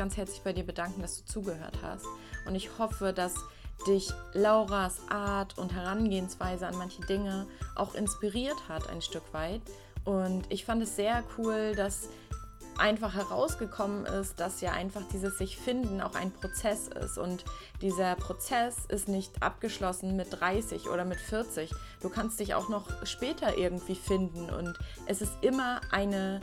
Ganz 0.00 0.16
herzlich 0.16 0.40
bei 0.40 0.54
dir 0.54 0.64
bedanken, 0.64 1.02
dass 1.02 1.18
du 1.18 1.26
zugehört 1.26 1.76
hast. 1.82 2.06
Und 2.46 2.54
ich 2.54 2.78
hoffe, 2.78 3.12
dass 3.12 3.34
dich 3.86 4.08
Lauras 4.32 4.96
Art 5.10 5.58
und 5.58 5.74
Herangehensweise 5.74 6.66
an 6.66 6.78
manche 6.78 7.02
Dinge 7.02 7.46
auch 7.76 7.94
inspiriert 7.94 8.56
hat, 8.66 8.88
ein 8.88 9.02
Stück 9.02 9.34
weit. 9.34 9.60
Und 10.06 10.50
ich 10.50 10.64
fand 10.64 10.82
es 10.82 10.96
sehr 10.96 11.22
cool, 11.36 11.74
dass 11.76 12.08
einfach 12.78 13.12
herausgekommen 13.12 14.06
ist, 14.06 14.40
dass 14.40 14.62
ja 14.62 14.72
einfach 14.72 15.02
dieses 15.12 15.36
sich 15.36 15.58
finden 15.58 16.00
auch 16.00 16.14
ein 16.14 16.32
Prozess 16.32 16.88
ist 16.88 17.18
und 17.18 17.44
dieser 17.82 18.14
Prozess 18.14 18.76
ist 18.88 19.06
nicht 19.06 19.42
abgeschlossen 19.42 20.16
mit 20.16 20.28
30 20.40 20.88
oder 20.88 21.04
mit 21.04 21.18
40. 21.18 21.70
Du 22.00 22.08
kannst 22.08 22.40
dich 22.40 22.54
auch 22.54 22.70
noch 22.70 22.86
später 23.04 23.58
irgendwie 23.58 23.96
finden 23.96 24.48
und 24.48 24.78
es 25.04 25.20
ist 25.20 25.34
immer 25.42 25.82
eine 25.90 26.40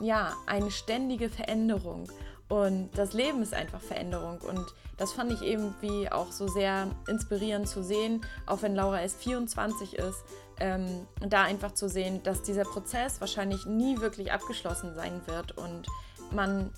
ja, 0.00 0.34
eine 0.46 0.70
ständige 0.70 1.28
Veränderung 1.28 2.10
und 2.50 2.90
das 2.96 3.12
Leben 3.12 3.42
ist 3.42 3.54
einfach 3.54 3.80
Veränderung. 3.80 4.38
Und 4.40 4.66
das 4.96 5.12
fand 5.12 5.32
ich 5.32 5.40
irgendwie 5.40 6.10
auch 6.10 6.32
so 6.32 6.48
sehr 6.48 6.88
inspirierend 7.06 7.68
zu 7.68 7.82
sehen, 7.84 8.22
auch 8.44 8.62
wenn 8.62 8.74
Laura 8.74 9.00
erst 9.00 9.22
24 9.22 9.94
ist, 9.94 10.24
ähm, 10.58 11.06
da 11.20 11.44
einfach 11.44 11.72
zu 11.72 11.88
sehen, 11.88 12.24
dass 12.24 12.42
dieser 12.42 12.64
Prozess 12.64 13.20
wahrscheinlich 13.20 13.66
nie 13.66 14.00
wirklich 14.00 14.32
abgeschlossen 14.32 14.96
sein 14.96 15.22
wird 15.26 15.56
und 15.56 15.86
man 16.32 16.70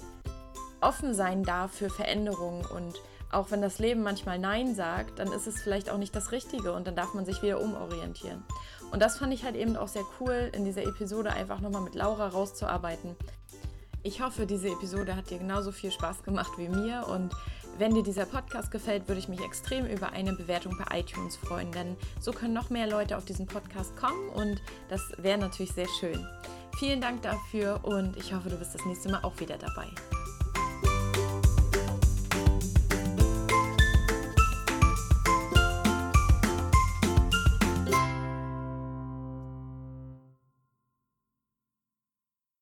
offen 0.82 1.14
sein 1.14 1.42
darf 1.42 1.72
für 1.72 1.88
Veränderungen 1.88 2.66
und 2.66 3.00
auch 3.30 3.50
wenn 3.50 3.62
das 3.62 3.78
Leben 3.78 4.02
manchmal 4.02 4.38
Nein 4.38 4.74
sagt, 4.74 5.18
dann 5.18 5.32
ist 5.32 5.46
es 5.46 5.62
vielleicht 5.62 5.88
auch 5.88 5.96
nicht 5.96 6.14
das 6.14 6.32
Richtige 6.32 6.74
und 6.74 6.86
dann 6.86 6.96
darf 6.96 7.14
man 7.14 7.24
sich 7.24 7.42
wieder 7.42 7.62
umorientieren. 7.62 8.44
Und 8.90 9.00
das 9.00 9.18
fand 9.18 9.32
ich 9.32 9.42
halt 9.42 9.56
eben 9.56 9.78
auch 9.78 9.88
sehr 9.88 10.04
cool, 10.20 10.50
in 10.52 10.66
dieser 10.66 10.82
Episode 10.82 11.32
einfach 11.32 11.60
nochmal 11.60 11.80
mit 11.80 11.94
Laura 11.94 12.28
rauszuarbeiten, 12.28 13.16
ich 14.02 14.20
hoffe, 14.20 14.46
diese 14.46 14.68
Episode 14.68 15.16
hat 15.16 15.30
dir 15.30 15.38
genauso 15.38 15.72
viel 15.72 15.90
Spaß 15.90 16.22
gemacht 16.22 16.52
wie 16.56 16.68
mir 16.68 17.06
und 17.08 17.32
wenn 17.78 17.94
dir 17.94 18.02
dieser 18.02 18.26
Podcast 18.26 18.70
gefällt, 18.70 19.08
würde 19.08 19.18
ich 19.18 19.28
mich 19.28 19.40
extrem 19.40 19.86
über 19.86 20.12
eine 20.12 20.34
Bewertung 20.34 20.76
bei 20.76 21.00
iTunes 21.00 21.36
freuen, 21.36 21.72
denn 21.72 21.96
so 22.20 22.32
können 22.32 22.52
noch 22.52 22.70
mehr 22.70 22.86
Leute 22.86 23.16
auf 23.16 23.24
diesen 23.24 23.46
Podcast 23.46 23.96
kommen 23.96 24.28
und 24.30 24.60
das 24.88 25.00
wäre 25.18 25.38
natürlich 25.38 25.72
sehr 25.72 25.88
schön. 26.00 26.26
Vielen 26.78 27.00
Dank 27.00 27.22
dafür 27.22 27.80
und 27.82 28.16
ich 28.16 28.34
hoffe, 28.34 28.50
du 28.50 28.56
bist 28.56 28.74
das 28.74 28.84
nächste 28.84 29.10
Mal 29.10 29.20
auch 29.22 29.38
wieder 29.40 29.56
dabei. 29.56 29.86